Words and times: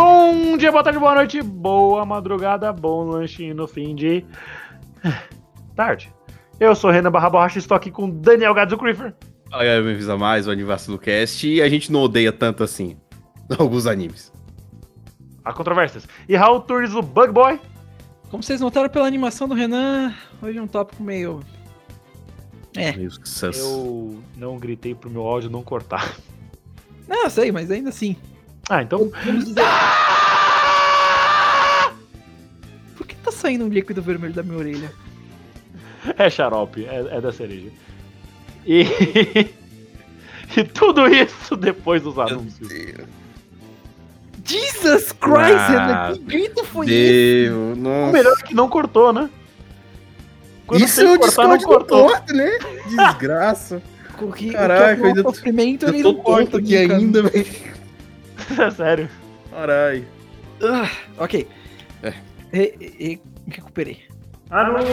Bom 0.00 0.56
dia, 0.56 0.70
boa 0.70 0.84
tarde, 0.84 0.96
boa 0.96 1.12
noite, 1.12 1.42
boa 1.42 2.06
madrugada, 2.06 2.72
bom 2.72 3.02
lanchinho 3.02 3.52
no 3.52 3.66
fim 3.66 3.96
de 3.96 4.24
tarde. 5.74 6.14
Eu 6.60 6.72
sou 6.76 6.92
Renan 6.92 7.10
Barra 7.10 7.28
Borracha 7.28 7.58
e 7.58 7.60
estou 7.60 7.76
aqui 7.76 7.90
com 7.90 8.08
Daniel 8.08 8.54
Gadzo 8.54 8.78
Creeper. 8.78 9.12
Fala 9.50 9.64
galera, 9.64 9.82
bem-vindos 9.82 10.08
a 10.08 10.16
mais 10.16 10.46
o 10.46 10.52
Anivacilo 10.52 11.00
Cast 11.00 11.48
e 11.48 11.60
a 11.60 11.68
gente 11.68 11.90
não 11.90 12.02
odeia 12.02 12.30
tanto 12.30 12.62
assim 12.62 12.96
alguns 13.58 13.88
animes. 13.88 14.32
Há 15.44 15.52
controvérsias. 15.52 16.06
E 16.28 16.36
Raul 16.36 16.60
Turnes, 16.60 16.94
o 16.94 17.02
Bug 17.02 17.32
Boy. 17.32 17.58
Como 18.30 18.40
vocês 18.40 18.60
notaram 18.60 18.88
pela 18.88 19.04
animação 19.04 19.48
do 19.48 19.54
Renan, 19.56 20.14
hoje 20.40 20.58
é 20.58 20.62
um 20.62 20.68
tópico 20.68 21.02
meio. 21.02 21.40
É. 22.76 22.94
Eu 23.52 24.22
não 24.36 24.58
gritei 24.58 24.94
pro 24.94 25.10
meu 25.10 25.22
áudio 25.22 25.50
não 25.50 25.64
cortar. 25.64 26.14
Não, 27.08 27.24
eu 27.24 27.30
sei, 27.30 27.50
mas 27.50 27.68
ainda 27.68 27.88
assim. 27.88 28.16
Ah, 28.68 28.82
então. 28.82 29.10
Vamos 29.24 29.44
dizer. 29.46 29.62
Por 32.96 33.06
que 33.06 33.14
tá 33.16 33.32
saindo 33.32 33.64
um 33.64 33.68
líquido 33.68 34.02
vermelho 34.02 34.34
da 34.34 34.42
minha 34.42 34.58
orelha? 34.58 34.92
É 36.16 36.28
xarope, 36.30 36.84
é, 36.84 37.16
é 37.16 37.20
da 37.20 37.32
cereja. 37.32 37.70
E. 38.66 38.84
e 40.56 40.64
tudo 40.64 41.06
isso 41.08 41.56
depois 41.56 42.02
dos 42.02 42.18
anúncios. 42.18 42.68
Jesus 44.44 45.12
Christ, 45.12 45.76
Ah, 45.78 46.12
que 46.14 46.20
grito 46.20 46.64
foi 46.64 46.86
esse? 46.86 47.48
Deus, 47.50 47.76
O 47.76 47.80
nossa. 47.80 48.12
melhor 48.12 48.34
é 48.38 48.42
que 48.46 48.54
não 48.54 48.68
cortou, 48.68 49.12
né? 49.12 49.28
Quando 50.66 50.82
Isso 50.84 50.96
tem 51.00 51.06
é 51.06 51.10
que 51.10 51.16
o 51.16 51.20
cortar, 51.20 51.48
não 51.48 51.56
Discord 51.56 51.86
cortou. 51.86 52.34
Né? 52.34 52.58
Desgraça. 52.88 53.82
O 54.20 54.32
que, 54.32 54.50
Caraca, 54.50 55.00
o 55.02 55.04
é 55.04 55.08
ainda 55.08 55.20
um 55.20 55.24
sofrimento, 55.24 55.86
ele 55.86 55.98
Eu 55.98 56.02
tô 56.02 56.12
não 56.12 56.18
corta 56.22 56.44
tonto 56.52 56.56
aqui 56.58 56.76
ainda, 56.76 57.22
velho. 57.22 57.46
É 58.56 58.70
sério. 58.70 59.08
Caralho. 59.50 60.06
Ah, 60.62 60.90
ok. 61.22 61.48
É. 62.02 62.14
E, 62.52 62.74
e- 62.80 63.12
e- 63.14 63.20
recuperei. 63.50 64.02
Anúncios. 64.50 64.88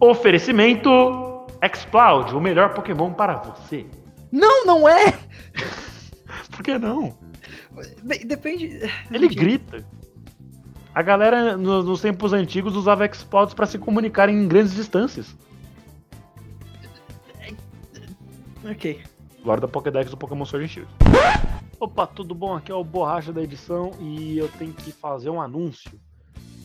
Oferecimento 0.00 1.46
Exploud, 1.62 2.34
o 2.34 2.40
melhor 2.40 2.74
Pokémon 2.74 3.12
para 3.12 3.36
você. 3.36 3.86
Não, 4.30 4.66
não 4.66 4.88
é! 4.88 5.12
Por 6.50 6.62
que 6.62 6.76
não? 6.78 7.16
De- 8.02 8.24
depende. 8.24 8.80
Ele 9.10 9.28
grita. 9.28 9.84
A 10.94 11.02
galera 11.02 11.56
no- 11.56 11.82
nos 11.82 12.00
tempos 12.00 12.32
antigos 12.32 12.76
usava 12.76 13.06
Explods 13.06 13.54
para 13.54 13.66
se 13.66 13.78
comunicar 13.78 14.28
em 14.28 14.46
grandes 14.46 14.74
distâncias. 14.74 15.34
Ok. 18.70 19.00
Lore 19.44 19.60
da 19.60 19.68
Pokédex 19.68 20.10
do 20.10 20.16
Pokémon 20.16 20.44
Sword 20.44 20.64
and 20.64 20.68
Shield. 20.68 20.88
Opa, 21.84 22.06
tudo 22.06 22.34
bom? 22.34 22.54
Aqui 22.54 22.72
é 22.72 22.74
o 22.74 22.82
Borracha 22.82 23.30
da 23.30 23.42
edição 23.42 23.90
e 24.00 24.38
eu 24.38 24.48
tenho 24.48 24.72
que 24.72 24.90
fazer 24.90 25.28
um 25.28 25.38
anúncio 25.38 25.90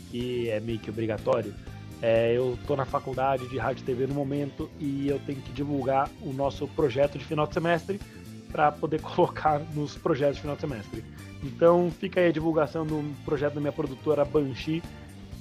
que 0.09 0.49
é 0.49 0.61
meio 0.61 0.79
que 0.79 0.89
obrigatório. 0.89 1.53
É, 2.01 2.31
eu 2.31 2.57
tô 2.65 2.73
na 2.73 2.85
faculdade 2.85 3.45
de 3.49 3.57
rádio 3.57 3.81
e 3.81 3.85
TV 3.85 4.07
no 4.07 4.13
momento 4.13 4.69
e 4.79 5.09
eu 5.09 5.19
tenho 5.25 5.41
que 5.41 5.51
divulgar 5.51 6.09
o 6.21 6.31
nosso 6.31 6.69
projeto 6.69 7.17
de 7.17 7.25
final 7.25 7.45
de 7.45 7.53
semestre 7.53 7.99
para 8.49 8.71
poder 8.71 9.01
colocar 9.03 9.59
nos 9.75 9.97
projetos 9.97 10.37
de 10.37 10.41
final 10.43 10.55
de 10.55 10.61
semestre. 10.61 11.03
Então 11.43 11.91
fica 11.91 12.21
aí 12.21 12.29
a 12.29 12.31
divulgação 12.31 12.85
do 12.85 13.03
projeto 13.25 13.55
da 13.55 13.59
minha 13.59 13.73
produtora 13.73 14.23
Banshee, 14.23 14.81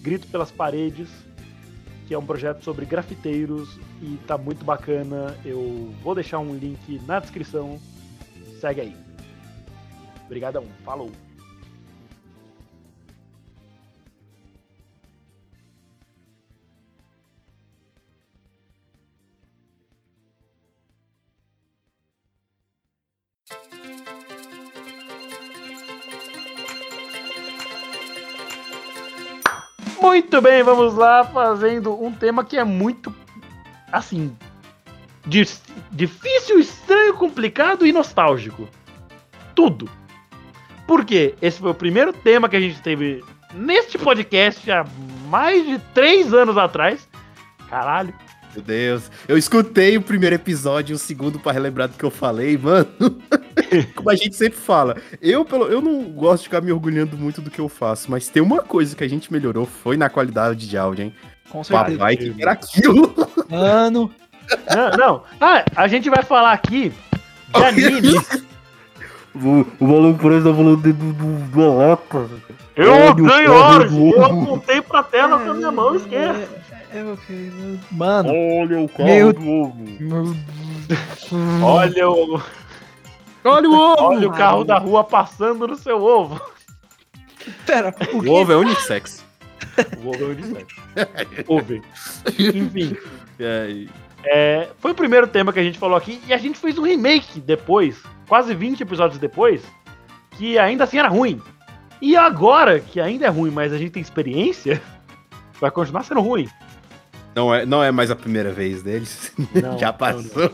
Grito 0.03 0.27
pelas 0.27 0.51
Paredes, 0.51 1.09
que 2.09 2.15
é 2.15 2.19
um 2.19 2.27
projeto 2.27 2.65
sobre 2.65 2.85
grafiteiros 2.85 3.79
e 4.03 4.19
tá 4.27 4.37
muito 4.37 4.65
bacana. 4.65 5.39
Eu 5.45 5.95
vou 6.03 6.17
deixar 6.17 6.41
um 6.41 6.53
link 6.53 7.01
na 7.07 7.21
descrição. 7.21 7.79
Segue 8.61 8.81
aí. 8.81 9.08
Obrigadão. 10.29 10.67
Falou. 10.85 11.11
Muito 29.99 30.43
bem, 30.43 30.63
vamos 30.63 30.95
lá 30.95 31.25
fazendo 31.25 31.95
um 32.03 32.13
tema 32.13 32.45
que 32.45 32.59
é 32.59 32.65
muito 32.65 33.15
assim 33.91 34.37
difícil, 35.27 36.59
estranho, 36.59 37.15
complicado 37.15 37.87
e 37.87 37.93
nostálgico. 37.93 38.69
Tudo. 39.55 39.98
Por 40.89 41.05
quê? 41.05 41.35
Esse 41.43 41.61
foi 41.61 41.71
o 41.71 41.75
primeiro 41.75 42.15
tema 42.15 42.49
que 42.49 42.57
a 42.57 42.61
gente 42.61 42.81
teve 42.81 43.23
neste 43.53 43.99
podcast 43.99 44.71
há 44.71 44.87
mais 45.29 45.67
de 45.67 45.79
três 45.93 46.33
anos 46.33 46.57
atrás. 46.57 47.07
Caralho. 47.69 48.15
Meu 48.55 48.63
Deus. 48.63 49.11
Eu 49.29 49.37
escutei 49.37 49.99
o 49.99 50.03
primeiro 50.03 50.35
episódio 50.35 50.95
e 50.95 50.97
o 50.97 50.99
segundo 50.99 51.39
pra 51.39 51.53
relembrar 51.53 51.89
do 51.89 51.99
que 51.99 52.05
eu 52.05 52.11
falei, 52.11 52.57
mano. 52.57 52.89
Como 53.95 54.09
a 54.09 54.17
gente 54.17 54.35
sempre 54.35 54.59
fala. 54.59 54.97
Eu, 55.21 55.45
pelo, 55.45 55.67
eu 55.67 55.83
não 55.83 56.05
gosto 56.05 56.45
de 56.45 56.49
ficar 56.49 56.63
me 56.63 56.73
orgulhando 56.73 57.19
muito 57.19 57.43
do 57.43 57.51
que 57.51 57.61
eu 57.61 57.69
faço, 57.69 58.11
mas 58.11 58.29
tem 58.29 58.43
uma 58.43 58.63
coisa 58.63 58.97
que 58.97 59.05
a 59.05 59.09
gente 59.09 59.31
melhorou 59.31 59.67
foi 59.67 59.99
na 59.99 60.09
qualidade 60.09 60.67
de 60.67 60.79
áudio, 60.79 61.05
hein? 61.05 61.15
Com 61.51 61.63
certeza. 61.63 61.99
Papai, 61.99 62.17
que 62.17 62.35
era 62.41 62.53
aquilo? 62.53 63.15
Mano, 63.51 64.11
Não, 64.75 64.91
não. 64.97 65.23
Ah, 65.39 65.67
a 65.77 65.87
gente 65.87 66.09
vai 66.09 66.23
falar 66.23 66.53
aqui 66.53 66.95
de 67.55 67.61
anime. 67.63 68.48
O, 69.43 69.67
o 69.85 69.87
maluco 69.89 70.21
parece 70.23 70.45
tá 70.45 70.55
falando 70.55 70.77
do, 70.77 70.93
do, 70.93 71.13
do 71.49 71.77
lata. 71.77 72.29
Eu 72.77 72.93
Olha 72.93 73.07
o 73.07 73.11
odeio 73.11 73.53
horas. 73.53 73.91
do 73.93 74.09
Eu 74.11 74.25
apontei 74.25 74.81
pra 74.83 75.03
tela 75.03 75.39
com 75.39 75.51
a 75.51 75.55
minha 75.55 75.71
mão 75.73 75.95
esquerda. 75.97 76.49
É, 76.93 76.99
é 77.01 77.05
ok. 77.05 77.53
Mano, 77.91 78.29
Olha 78.31 78.81
o 78.81 78.91
Meu- 79.05 79.33
do 79.33 79.49
ovo. 79.51 79.85
meu- 80.01 80.37
Olha 81.63 82.09
o, 82.09 82.41
Olha 83.45 83.69
o 83.69 83.75
ovo. 83.75 84.03
olha 84.05 84.29
o 84.29 84.33
carro 84.33 84.65
da 84.65 84.79
rua 84.79 85.05
passando 85.05 85.67
no 85.67 85.77
seu 85.77 86.03
ovo. 86.03 86.41
Pera, 87.67 87.95
o 88.13 88.17
O 88.19 88.31
ovo 88.33 88.53
é 88.53 88.57
unissex. 88.57 89.25
O 90.03 90.09
ovo 90.09 90.23
é 90.25 90.27
unissex. 90.27 90.75
Ovo. 91.47 91.75
Enfim. 92.39 92.97
É, 93.39 93.85
É, 94.31 94.69
foi 94.79 94.91
o 94.91 94.95
primeiro 94.95 95.27
tema 95.27 95.53
que 95.53 95.59
a 95.59 95.63
gente 95.63 95.79
falou 95.79 95.97
aqui 95.97 96.21
e 96.27 96.33
a 96.35 96.37
gente 96.39 96.59
fez 96.59 96.77
um 96.79 96.83
remake 96.83 97.41
depois, 97.41 98.03
quase 98.29 98.55
20 98.55 98.81
episódios 98.83 99.19
depois, 99.19 99.63
que 100.33 100.59
ainda 100.59 100.85
assim 100.85 100.99
era 100.99 101.09
ruim. 101.09 101.41
E 102.01 102.17
agora, 102.17 102.79
que 102.79 103.01
ainda 103.01 103.27
é 103.27 103.29
ruim, 103.29 103.51
mas 103.51 103.73
a 103.73 103.79
gente 103.79 103.91
tem 103.93 104.03
experiência, 104.03 104.81
vai 105.61 105.71
continuar 105.71 106.03
sendo 106.05 106.21
ruim. 106.21 106.47
não, 107.35 107.55
é, 107.55 107.65
não 107.65 107.83
é 107.83 107.91
mais 107.91 108.11
a 108.11 108.17
primeira 108.17 108.53
vez 108.53 108.83
deles. 108.83 109.33
Não, 109.55 109.79
Já 109.79 109.87
não, 109.89 109.95
passou. 109.95 110.53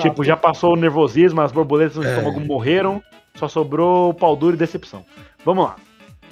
Tipo, 0.00 0.24
já 0.24 0.36
passou 0.36 0.72
o 0.72 0.76
nervosismo, 0.76 1.40
as 1.40 1.52
borboletas 1.52 1.96
no 1.96 2.04
É. 2.04 2.08
estômago 2.16 2.40
morreram, 2.40 3.02
só 3.36 3.46
sobrou 3.48 4.10
o 4.10 4.14
pau 4.14 4.34
duro 4.34 4.54
e 4.54 4.58
decepção. 4.58 5.04
Vamos 5.44 5.64
lá. 5.64 5.76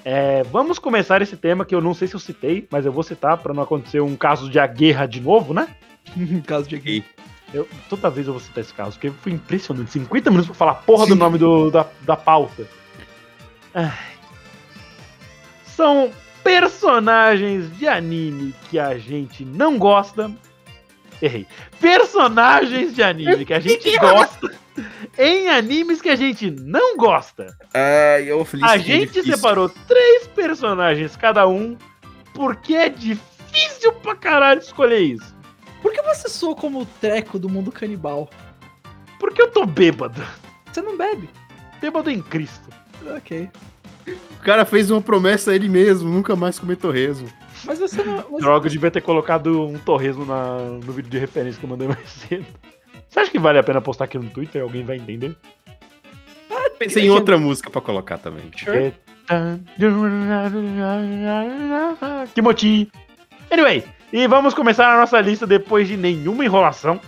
É, 0.05 0.43
vamos 0.45 0.79
começar 0.79 1.21
esse 1.23 1.37
tema 1.37 1.65
que 1.65 1.75
eu 1.75 1.81
não 1.81 1.93
sei 1.95 2.09
se 2.09 2.15
eu 2.15 2.21
citei, 2.21 2.67
mas 2.71 2.85
eu 2.87 2.93
vou 2.93 3.03
citar 3.03 3.37
pra 3.37 3.53
não 3.55 3.63
acontecer 3.63 4.01
um 4.01 4.17
caso 4.17 4.49
de 4.51 4.59
a 4.59 4.67
guerra 4.67 5.05
de 5.07 5.21
novo, 5.21 5.53
né? 5.55 5.69
Caso 6.47 6.69
de 6.69 6.77
aqui. 6.77 7.05
Eu, 7.53 7.69
toda 7.89 8.09
vez 8.11 8.27
eu 8.29 8.33
vou 8.33 8.41
citar 8.41 8.63
esse 8.63 8.73
caso, 8.73 8.93
porque 8.93 9.11
foi 9.11 9.33
impressionante. 9.33 9.91
50 9.91 10.31
minutos 10.31 10.49
pra 10.49 10.55
falar 10.55 10.73
a 10.73 10.77
porra 10.77 11.07
do 11.07 11.17
nome 11.17 11.37
do, 11.37 11.69
da, 11.71 11.85
da 12.03 12.17
pauta. 12.17 12.65
Ai. 13.75 13.93
São 15.65 16.13
personagens 16.45 17.77
de 17.77 17.89
anime 17.89 18.55
que 18.69 18.79
a 18.79 18.97
gente 18.99 19.45
não 19.45 19.79
gosta. 19.79 20.31
Errei. 21.21 21.47
Personagens 21.81 22.95
de 22.95 23.03
anime 23.03 23.45
que 23.45 23.53
a 23.53 23.59
gente 23.61 23.99
gosta 23.99 24.51
em 25.19 25.49
animes 25.49 26.01
que 26.01 26.09
a 26.09 26.17
gente 26.17 26.51
não 26.51 26.97
gosta. 26.97 27.57
Ai, 27.75 28.31
eu 28.31 28.45
feliz 28.45 28.65
A 28.65 28.77
é 28.77 28.79
gente 28.79 29.13
difícil. 29.13 29.37
separou 29.37 29.69
três 29.69 30.27
personagens 30.29 31.17
cada 31.17 31.47
um 31.49 31.77
porque 32.33 32.75
é 32.75 32.89
difícil 32.89 33.93
pra 33.95 34.15
caralho 34.15 34.61
escolher 34.61 35.01
isso. 35.01 35.40
Por 35.83 35.93
que 35.93 36.03
você 36.03 36.29
soa 36.29 36.55
como 36.55 36.81
o 36.81 36.87
treco 36.87 37.39
do 37.39 37.49
mundo 37.49 37.73
canibal? 37.73 38.29
Porque 39.19 39.41
eu 39.41 39.51
tô 39.51 39.67
bêbado. 39.67 40.23
Você 40.71 40.81
não 40.81 40.97
bebe. 40.97 41.29
Bêbado 41.81 42.11
em 42.11 42.21
Cristo. 42.21 42.69
Ok. 43.17 43.49
O 44.07 44.43
cara 44.43 44.65
fez 44.65 44.91
uma 44.91 45.01
promessa 45.01 45.51
a 45.51 45.55
ele 45.55 45.69
mesmo, 45.69 46.09
nunca 46.09 46.35
mais 46.35 46.59
comer 46.59 46.77
torresmo. 46.77 47.29
Mas 47.65 47.79
você 47.79 48.03
não. 48.03 48.23
Você... 48.23 48.43
Droga, 48.43 48.67
eu 48.67 48.71
devia 48.71 48.91
ter 48.91 49.03
colocado 49.03 49.67
um 49.67 49.79
torresmo 49.79 50.25
na, 50.25 50.59
no 50.59 50.93
vídeo 50.93 51.11
de 51.11 51.19
referência 51.19 51.59
que 51.59 51.65
eu 51.65 51.71
mandei 51.71 51.89
mais 51.89 52.09
cedo. 52.09 52.47
Você 53.09 53.21
acha 53.21 53.31
que 53.31 53.39
vale 53.39 53.59
a 53.59 53.63
pena 53.63 53.81
postar 53.81 54.05
aqui 54.05 54.19
no 54.19 54.31
Twitter? 54.31 54.63
Alguém 54.63 54.85
vai 54.85 54.97
entender? 54.97 55.37
Pensei 56.79 57.05
em 57.05 57.11
outra 57.11 57.37
música 57.37 57.69
pra 57.69 57.83
colocar 57.83 58.17
também. 58.17 58.51
Sure. 58.57 58.95
Kimochi. 62.35 62.91
Anyway, 63.51 63.85
e 64.13 64.27
vamos 64.27 64.55
começar 64.55 64.93
a 64.93 64.99
nossa 64.99 65.21
lista 65.21 65.47
depois 65.47 65.87
de 65.87 65.97
nenhuma 65.97 66.45
enrolação. 66.45 67.01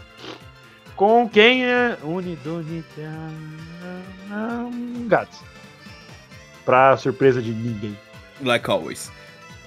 Com 0.94 1.28
quem 1.28 1.64
é. 1.64 1.98
Gatos. 5.08 5.40
Pra 6.64 6.96
surpresa 6.96 7.42
de 7.42 7.50
ninguém. 7.50 7.98
Like 8.40 8.70
always. 8.70 9.10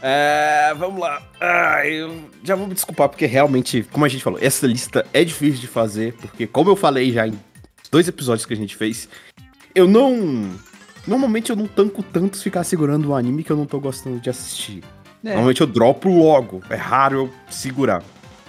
É, 0.01 0.73
vamos 0.77 1.01
lá. 1.01 1.21
Ah, 1.41 1.85
eu 1.85 2.29
já 2.43 2.55
vou 2.55 2.67
me 2.67 2.73
desculpar, 2.73 3.09
porque 3.09 3.25
realmente, 3.25 3.83
como 3.91 4.05
a 4.05 4.07
gente 4.07 4.23
falou, 4.23 4.39
essa 4.41 4.67
lista 4.67 5.05
é 5.11 5.23
difícil 5.23 5.59
de 5.59 5.67
fazer, 5.67 6.13
porque, 6.13 6.45
como 6.45 6.69
eu 6.69 6.75
falei 6.75 7.11
já 7.11 7.27
em 7.27 7.33
dois 7.91 8.07
episódios 8.07 8.45
que 8.45 8.53
a 8.53 8.57
gente 8.57 8.75
fez, 8.75 9.09
eu 9.73 9.87
não. 9.87 10.51
Normalmente 11.07 11.49
eu 11.49 11.55
não 11.55 11.67
tanco 11.67 12.01
tanto 12.01 12.41
ficar 12.41 12.63
segurando 12.63 13.09
um 13.09 13.15
anime 13.15 13.43
que 13.43 13.51
eu 13.51 13.57
não 13.57 13.65
tô 13.65 13.79
gostando 13.79 14.19
de 14.19 14.29
assistir. 14.29 14.83
É, 15.25 15.29
Normalmente 15.29 15.61
eu 15.61 15.67
dropo 15.67 16.09
logo. 16.09 16.61
É 16.69 16.75
raro 16.75 17.15
eu 17.15 17.33
segurar. 17.49 18.03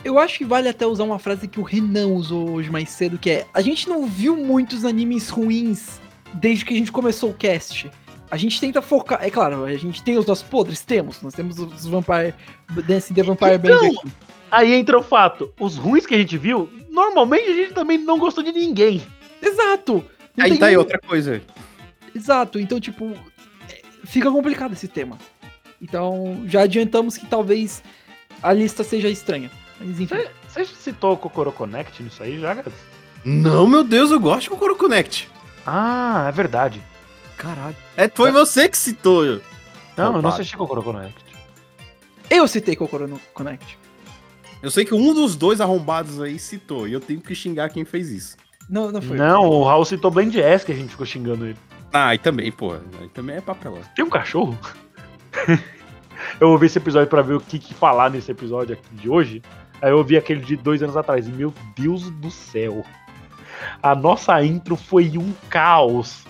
eu 0.05 0.19
acho 0.19 0.39
que 0.39 0.45
vale 0.45 0.69
até 0.69 0.87
usar 0.87 1.05
uma 1.05 1.19
frase 1.19 1.49
que 1.49 1.59
o 1.59 1.63
Renan 1.63 2.09
usou 2.09 2.51
hoje 2.51 2.71
mais 2.71 2.91
cedo, 2.91 3.19
que 3.19 3.31
é: 3.31 3.47
a 3.55 3.61
gente 3.61 3.89
não 3.89 4.07
viu 4.07 4.37
muitos 4.37 4.85
animes 4.85 5.29
ruins 5.29 6.01
desde 6.35 6.65
que 6.65 6.75
a 6.75 6.77
gente 6.77 6.93
começou 6.93 7.31
o 7.31 7.35
cast. 7.35 7.91
A 8.31 8.37
gente 8.37 8.61
tenta 8.61 8.83
focar. 8.83 9.21
É 9.23 9.31
claro, 9.31 9.65
a 9.65 9.77
gente 9.77 10.03
tem 10.03 10.19
os 10.19 10.27
nossos 10.27 10.45
podres? 10.45 10.81
Temos. 10.81 11.23
Nós 11.23 11.33
temos 11.33 11.59
os 11.59 11.87
Vampire. 11.87 12.35
Dance 12.87 13.15
the 13.15 13.23
Vampire 13.23 13.57
Band 13.59 13.69
Então, 13.69 13.87
aqui. 13.87 14.13
Aí 14.51 14.75
entra 14.75 14.99
o 14.99 15.03
fato: 15.03 15.53
os 15.61 15.77
ruins 15.77 16.05
que 16.05 16.15
a 16.15 16.19
gente 16.19 16.37
viu, 16.37 16.69
normalmente 16.91 17.49
a 17.49 17.55
gente 17.55 17.73
também 17.73 17.97
não 17.99 18.19
gostou 18.19 18.43
de 18.45 18.53
ninguém. 18.53 19.01
Exato! 19.41 20.05
Não 20.37 20.45
Aí 20.45 20.59
tá 20.59 20.67
aí 20.67 20.77
outra 20.77 20.99
coisa. 20.99 21.41
Exato, 22.15 22.59
então, 22.59 22.81
tipo, 22.81 23.13
é, 23.71 23.81
fica 24.05 24.31
complicado 24.31 24.73
esse 24.73 24.89
tema. 24.89 25.17
Então, 25.81 26.43
já 26.47 26.63
adiantamos 26.63 27.17
que 27.17 27.27
talvez 27.27 27.83
a 28.43 28.53
lista 28.53 28.83
seja 28.83 29.09
estranha. 29.09 29.51
Mas 29.79 30.01
enfim. 30.01 30.15
Você, 30.49 30.65
citou 30.65 31.13
o 31.13 31.17
Kokoro 31.17 31.53
Connect 31.53 32.03
nisso 32.03 32.23
aí 32.23 32.41
já, 32.41 32.55
Gads? 32.55 32.73
Não, 33.25 33.67
meu 33.67 33.85
Deus, 33.85 34.11
eu 34.11 34.21
gosto 34.21 34.43
de 34.43 34.51
Kokoro 34.51 34.77
Connect. 34.77 35.29
Ah, 35.67 36.27
é 36.29 36.33
verdade. 36.33 36.83
Caralho. 37.37 37.77
É, 37.97 38.09
foi 38.09 38.31
você 38.31 38.69
que 38.69 38.79
citou. 38.79 39.41
Não, 39.97 40.17
eu 40.17 40.23
não 40.23 40.31
assisti 40.31 40.57
Kokoro 40.57 40.83
Connect. 40.83 41.25
Eu 42.31 42.49
citei 42.49 42.75
Kokoro 42.75 43.07
no 43.07 43.21
Connect. 43.35 43.79
Eu 44.63 44.71
sei 44.71 44.85
que 44.85 44.95
um 44.95 45.13
dos 45.13 45.37
dois 45.37 45.61
arrombados 45.61 46.21
aí 46.21 46.39
citou, 46.39 46.89
e 46.89 46.93
eu 46.93 47.01
tenho 47.01 47.21
que 47.21 47.35
xingar 47.35 47.69
quem 47.69 47.85
fez 47.85 48.11
isso. 48.11 48.37
Não, 48.69 48.91
não 48.91 49.01
foi. 49.01 49.17
Não, 49.17 49.45
o 49.45 49.63
Raul 49.65 49.85
citou 49.85 50.11
Blend 50.11 50.41
S 50.41 50.65
que 50.65 50.73
a 50.73 50.75
gente 50.75 50.91
ficou 50.91 51.07
xingando 51.07 51.47
ele. 51.47 51.59
Ah, 51.93 52.15
e 52.15 52.19
também, 52.19 52.51
pô. 52.51 52.73
Aí 53.01 53.09
também 53.15 53.37
é 53.37 53.41
papelão. 53.41 53.81
Tem 53.95 54.05
um 54.05 54.11
cachorro? 54.11 54.59
eu 56.41 56.51
ouvi 56.51 56.67
esse 56.67 56.79
episódio 56.79 57.09
pra 57.09 57.23
ver 57.23 57.35
o 57.35 57.41
que, 57.41 57.59
que 57.59 57.75
falar 57.75 58.11
nesse 58.11 58.31
episódio 58.31 58.75
aqui 58.75 58.95
de 58.95 59.09
hoje. 59.09 59.43
Aí 59.81 59.91
eu 59.91 59.99
ouvi 59.99 60.17
aquele 60.17 60.41
de 60.41 60.57
dois 60.57 60.83
anos 60.83 60.97
atrás. 60.97 61.27
E 61.27 61.31
meu 61.31 61.53
Deus 61.77 62.11
do 62.11 62.31
céu. 62.31 62.85
A 63.83 63.95
nossa 63.95 64.43
intro 64.45 64.77
foi 64.77 65.17
um 65.17 65.33
caos. 65.49 66.25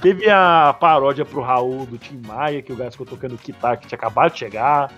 Teve 0.00 0.30
a 0.30 0.74
paródia 0.78 1.24
pro 1.24 1.40
Raul 1.40 1.84
do 1.86 1.98
Tim 1.98 2.20
Maia, 2.24 2.62
que 2.62 2.72
o 2.72 2.76
gato 2.76 2.92
ficou 2.92 3.06
tocando 3.06 3.36
guitarra 3.36 3.76
que 3.76 3.88
tinha 3.88 3.96
acabado 3.96 4.32
de 4.32 4.38
chegar. 4.38 4.92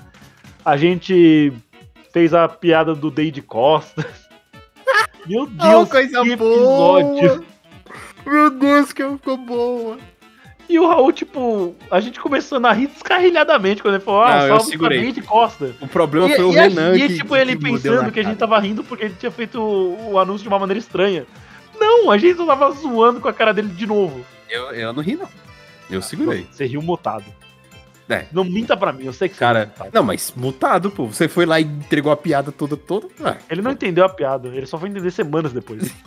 A 0.64 0.76
gente 0.76 1.52
fez 2.12 2.34
a 2.34 2.48
piada 2.48 2.94
do 2.94 3.10
Dade 3.10 3.40
Costa. 3.40 4.06
Meu 5.26 5.46
Deus, 5.46 5.90
que 5.90 5.98
episódio. 5.98 7.44
Meu 8.26 8.50
Deus, 8.50 8.92
que 8.92 9.02
ficou 9.08 9.36
boa. 9.36 9.98
E 10.68 10.78
o 10.80 10.88
Raul, 10.88 11.12
tipo, 11.12 11.74
a 11.90 12.00
gente 12.00 12.18
começando 12.18 12.66
a 12.66 12.72
rir 12.72 12.88
descarrilhadamente 12.88 13.82
quando 13.82 13.94
ele 13.94 14.04
falou, 14.04 14.22
ah, 14.22 14.48
Não, 14.48 14.58
salve 14.58 14.76
pra. 14.78 14.88
Dade 14.88 15.22
Costa. 15.22 15.74
O 15.80 15.86
problema 15.86 16.28
E, 16.28 16.34
foi 16.34 16.44
o 16.44 16.52
e 16.52 16.58
a- 16.58 16.62
Renan 16.62 16.96
e, 16.96 17.06
que, 17.06 17.16
tipo, 17.16 17.36
ele 17.36 17.56
que 17.56 17.62
pensando 17.62 18.10
que 18.10 18.20
a 18.20 18.22
gente 18.24 18.36
tava 18.38 18.58
rindo 18.58 18.82
porque 18.82 19.04
ele 19.04 19.14
tinha 19.18 19.30
feito 19.30 19.60
o, 19.60 20.12
o 20.12 20.18
anúncio 20.18 20.42
de 20.42 20.48
uma 20.48 20.58
maneira 20.58 20.78
estranha. 20.78 21.24
Não, 21.78 22.10
a 22.10 22.18
gente 22.18 22.36
só 22.36 22.46
tava 22.46 22.70
zoando 22.72 23.20
com 23.20 23.28
a 23.28 23.32
cara 23.32 23.54
dele 23.54 23.68
de 23.68 23.86
novo. 23.86 24.24
Eu, 24.48 24.70
eu 24.72 24.92
não 24.92 25.02
ri, 25.02 25.14
não. 25.16 25.28
Eu 25.88 26.02
segurei. 26.02 26.46
Você 26.50 26.66
riu 26.66 26.82
mutado. 26.82 27.24
É. 28.08 28.26
Não 28.32 28.44
minta 28.44 28.76
pra 28.76 28.92
mim, 28.92 29.04
eu 29.04 29.12
sei 29.12 29.28
que 29.28 29.34
você 29.34 29.40
Cara, 29.40 29.72
não, 29.92 30.02
mas 30.04 30.32
mutado, 30.36 30.90
pô. 30.90 31.06
Você 31.06 31.26
foi 31.28 31.44
lá 31.44 31.58
e 31.60 31.64
entregou 31.64 32.12
a 32.12 32.16
piada 32.16 32.52
toda, 32.52 32.76
toda. 32.76 33.08
Ah, 33.24 33.36
Ele 33.50 33.62
não 33.62 33.72
entendeu 33.72 34.04
a 34.04 34.08
piada, 34.08 34.48
ele 34.48 34.64
só 34.66 34.78
foi 34.78 34.88
entender 34.88 35.10
semanas 35.10 35.52
depois. 35.52 35.92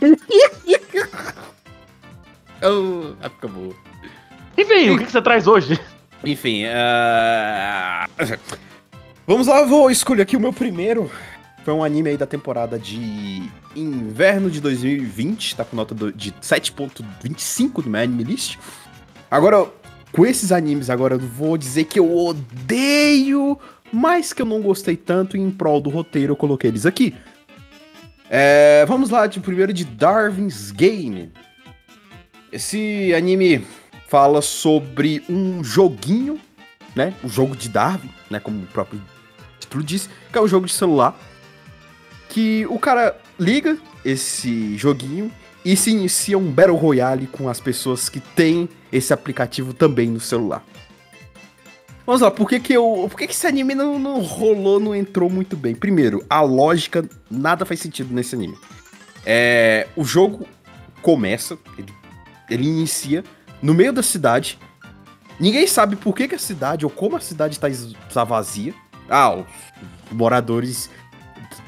eu... 2.60 3.16
Época 3.20 3.48
boa. 3.48 3.74
Enfim, 4.56 4.90
o 4.90 4.98
que, 4.98 5.04
que 5.06 5.12
você 5.12 5.22
traz 5.22 5.46
hoje? 5.46 5.78
Enfim, 6.24 6.64
ah, 6.66 8.06
vamos 9.26 9.46
lá, 9.46 9.60
eu 9.60 9.68
vou 9.68 9.90
escolher 9.90 10.22
aqui 10.22 10.36
o 10.36 10.40
meu 10.40 10.52
primeiro. 10.52 11.10
Foi 11.64 11.74
um 11.74 11.84
anime 11.84 12.10
aí 12.10 12.16
da 12.16 12.26
temporada 12.26 12.78
de 12.78 13.42
inverno 13.76 14.50
de 14.50 14.60
2020, 14.60 15.56
tá 15.56 15.64
com 15.64 15.76
nota 15.76 15.94
do- 15.94 16.12
de 16.12 16.32
7.25 16.32 17.84
no 17.84 17.90
meu 17.90 18.00
anime 18.00 18.24
list. 18.24 18.56
Agora, 19.30 19.66
com 20.12 20.26
esses 20.26 20.52
animes, 20.52 20.90
agora 20.90 21.14
eu 21.14 21.18
vou 21.20 21.56
dizer 21.56 21.84
que 21.84 21.98
eu 21.98 22.14
odeio, 22.16 23.58
mas 23.92 24.32
que 24.32 24.42
eu 24.42 24.46
não 24.46 24.60
gostei 24.60 24.96
tanto 24.96 25.36
e 25.36 25.40
em 25.40 25.50
prol 25.50 25.80
do 25.80 25.90
roteiro 25.90 26.32
eu 26.32 26.36
coloquei 26.36 26.68
eles 26.70 26.86
aqui. 26.86 27.14
É, 28.28 28.84
vamos 28.86 29.10
lá, 29.10 29.26
de 29.26 29.38
primeiro 29.40 29.72
de 29.72 29.84
Darwin's 29.84 30.70
Game. 30.70 31.30
Esse 32.52 33.12
anime 33.14 33.64
fala 34.10 34.42
sobre 34.42 35.22
um 35.28 35.62
joguinho, 35.62 36.40
né? 36.96 37.14
O 37.22 37.28
jogo 37.28 37.54
de 37.54 37.68
Darwin, 37.68 38.10
né? 38.28 38.40
Como 38.40 38.64
o 38.64 38.66
próprio 38.66 39.00
título 39.60 39.84
diz, 39.84 40.10
que 40.32 40.36
é 40.36 40.42
um 40.42 40.48
jogo 40.48 40.66
de 40.66 40.72
celular. 40.72 41.16
Que 42.28 42.66
o 42.66 42.78
cara 42.78 43.16
liga 43.38 43.78
esse 44.04 44.76
joguinho 44.76 45.30
e 45.64 45.76
se 45.76 45.92
inicia 45.92 46.36
um 46.36 46.50
Battle 46.50 46.76
Royale 46.76 47.28
com 47.28 47.48
as 47.48 47.60
pessoas 47.60 48.08
que 48.08 48.18
têm 48.18 48.68
esse 48.92 49.12
aplicativo 49.12 49.72
também 49.72 50.08
no 50.08 50.18
celular. 50.18 50.64
Vamos 52.04 52.22
lá, 52.22 52.32
por 52.32 52.48
que, 52.48 52.58
que 52.58 52.72
eu. 52.72 53.06
Por 53.08 53.16
que, 53.16 53.28
que 53.28 53.32
esse 53.32 53.46
anime 53.46 53.76
não, 53.76 53.96
não 53.96 54.20
rolou, 54.20 54.80
não 54.80 54.92
entrou 54.92 55.30
muito 55.30 55.56
bem? 55.56 55.72
Primeiro, 55.72 56.24
a 56.28 56.40
lógica, 56.40 57.08
nada 57.30 57.64
faz 57.64 57.78
sentido 57.78 58.12
nesse 58.12 58.34
anime. 58.34 58.58
É, 59.24 59.86
o 59.94 60.02
jogo 60.02 60.48
começa, 61.00 61.56
ele, 61.78 61.92
ele 62.50 62.66
inicia 62.66 63.22
no 63.62 63.74
meio 63.74 63.92
da 63.92 64.02
cidade. 64.02 64.58
Ninguém 65.38 65.66
sabe 65.66 65.96
por 65.96 66.14
que, 66.14 66.28
que 66.28 66.34
a 66.34 66.38
cidade 66.38 66.84
ou 66.84 66.90
como 66.90 67.16
a 67.16 67.20
cidade 67.20 67.58
es- 67.70 67.94
está 68.08 68.24
vazia. 68.24 68.74
Ah, 69.08 69.34
os 69.36 69.46
moradores 70.12 70.90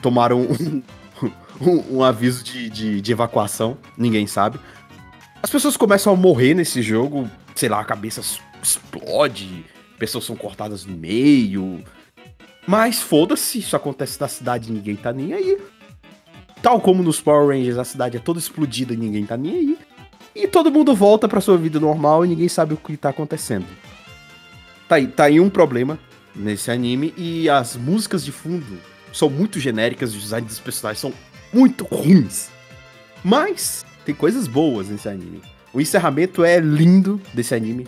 tomaram 0.02 0.40
um, 0.42 0.82
um- 1.60 1.96
um 1.98 2.02
aviso 2.04 2.44
de, 2.44 2.68
de- 2.68 3.00
de 3.00 3.12
evacuação. 3.12 3.78
Ninguém 3.96 4.26
sabe. 4.26 4.58
As 5.42 5.50
pessoas 5.50 5.76
começam 5.76 6.12
a 6.12 6.16
morrer 6.16 6.54
nesse 6.54 6.82
jogo. 6.82 7.28
Sei 7.54 7.68
lá, 7.68 7.80
a 7.80 7.84
cabeça 7.84 8.20
explode. 8.62 9.64
Pessoas 9.98 10.24
são 10.24 10.36
cortadas 10.36 10.84
no 10.84 10.96
meio. 10.96 11.82
Mas 12.66 13.00
foda-se, 13.00 13.58
isso 13.58 13.74
acontece 13.74 14.20
na 14.20 14.28
cidade 14.28 14.68
e 14.68 14.72
ninguém 14.72 14.94
tá 14.96 15.12
nem 15.12 15.32
aí. 15.32 15.58
Tal 16.62 16.80
como 16.80 17.02
nos 17.02 17.20
Power 17.20 17.48
Rangers, 17.48 17.76
a 17.78 17.84
cidade 17.84 18.16
é 18.16 18.20
toda 18.20 18.38
explodida 18.38 18.94
e 18.94 18.96
ninguém 18.96 19.26
tá 19.26 19.36
nem 19.36 19.52
aí. 19.54 19.78
E 20.34 20.46
todo 20.46 20.70
mundo 20.70 20.94
volta 20.94 21.28
pra 21.28 21.40
sua 21.40 21.58
vida 21.58 21.78
normal 21.78 22.24
e 22.24 22.28
ninguém 22.28 22.48
sabe 22.48 22.74
o 22.74 22.76
que 22.76 22.96
tá 22.96 23.10
acontecendo. 23.10 23.66
Tá 24.88 24.96
aí, 24.96 25.06
tá 25.06 25.24
aí 25.24 25.40
um 25.40 25.50
problema 25.50 25.98
nesse 26.34 26.70
anime 26.70 27.12
e 27.16 27.48
as 27.48 27.76
músicas 27.76 28.24
de 28.24 28.32
fundo 28.32 28.78
são 29.12 29.28
muito 29.28 29.60
genéricas, 29.60 30.14
os 30.14 30.22
designs 30.22 30.46
dos 30.46 30.58
personagens 30.58 31.00
são 31.00 31.12
muito 31.52 31.84
ruins. 31.84 32.48
Mas 33.22 33.84
tem 34.04 34.14
coisas 34.14 34.48
boas 34.48 34.88
nesse 34.88 35.08
anime. 35.08 35.42
O 35.72 35.80
encerramento 35.80 36.44
é 36.44 36.58
lindo 36.58 37.20
desse 37.32 37.54
anime. 37.54 37.86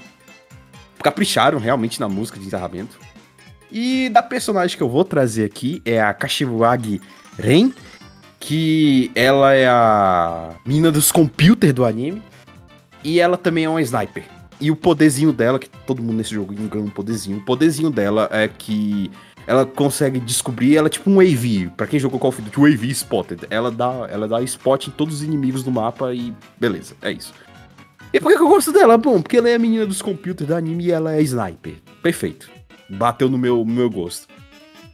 Capricharam 1.02 1.58
realmente 1.58 2.00
na 2.00 2.08
música 2.08 2.38
de 2.38 2.46
encerramento. 2.46 2.98
E 3.70 4.08
da 4.10 4.22
personagem 4.22 4.76
que 4.76 4.82
eu 4.82 4.88
vou 4.88 5.04
trazer 5.04 5.44
aqui 5.44 5.82
é 5.84 6.00
a 6.00 6.14
Kashiwagi 6.14 7.00
Ren, 7.38 7.72
que 8.38 9.10
ela 9.14 9.52
é 9.54 9.66
a 9.66 10.50
menina 10.64 10.92
dos 10.92 11.10
computers 11.10 11.72
do 11.72 11.84
anime. 11.84 12.22
E 13.04 13.20
ela 13.20 13.36
também 13.36 13.64
é 13.64 13.68
uma 13.68 13.82
sniper. 13.82 14.24
E 14.60 14.70
o 14.70 14.76
poderzinho 14.76 15.32
dela, 15.32 15.58
que 15.58 15.68
todo 15.68 16.02
mundo 16.02 16.16
nesse 16.16 16.34
jogo 16.34 16.54
ganha 16.54 16.84
um 16.84 16.88
poderzinho, 16.90 17.38
o 17.38 17.44
poderzinho 17.44 17.90
dela 17.90 18.28
é 18.32 18.48
que 18.48 19.10
ela 19.46 19.66
consegue 19.66 20.18
descobrir, 20.18 20.76
ela 20.76 20.86
é 20.86 20.90
tipo 20.90 21.10
um 21.10 21.20
AV. 21.20 21.70
Pra 21.76 21.86
quem 21.86 22.00
jogou 22.00 22.18
Call 22.18 22.30
of 22.30 22.40
Duty, 22.40 22.60
o 22.60 22.64
AV 22.64 22.84
Spotted. 22.90 23.46
Ela 23.50 23.70
dá, 23.70 24.08
ela 24.10 24.26
dá 24.26 24.42
spot 24.42 24.86
em 24.86 24.90
todos 24.90 25.16
os 25.16 25.22
inimigos 25.22 25.62
do 25.62 25.70
mapa 25.70 26.14
e 26.14 26.32
beleza, 26.58 26.94
é 27.02 27.12
isso. 27.12 27.34
E 28.12 28.20
por 28.20 28.32
que, 28.32 28.40
eu 28.40 28.48
gosto 28.48 28.72
dela? 28.72 28.96
Bom, 28.96 29.20
porque 29.20 29.36
ela 29.36 29.48
é 29.48 29.56
a 29.56 29.58
menina 29.58 29.84
dos 29.84 30.00
computers 30.00 30.46
do 30.46 30.54
anime 30.54 30.84
e 30.84 30.92
ela 30.92 31.14
é 31.14 31.20
sniper. 31.20 31.74
Perfeito. 32.00 32.48
Bateu 32.88 33.28
no 33.28 33.36
meu, 33.36 33.58
no 33.58 33.72
meu 33.72 33.90
gosto. 33.90 34.28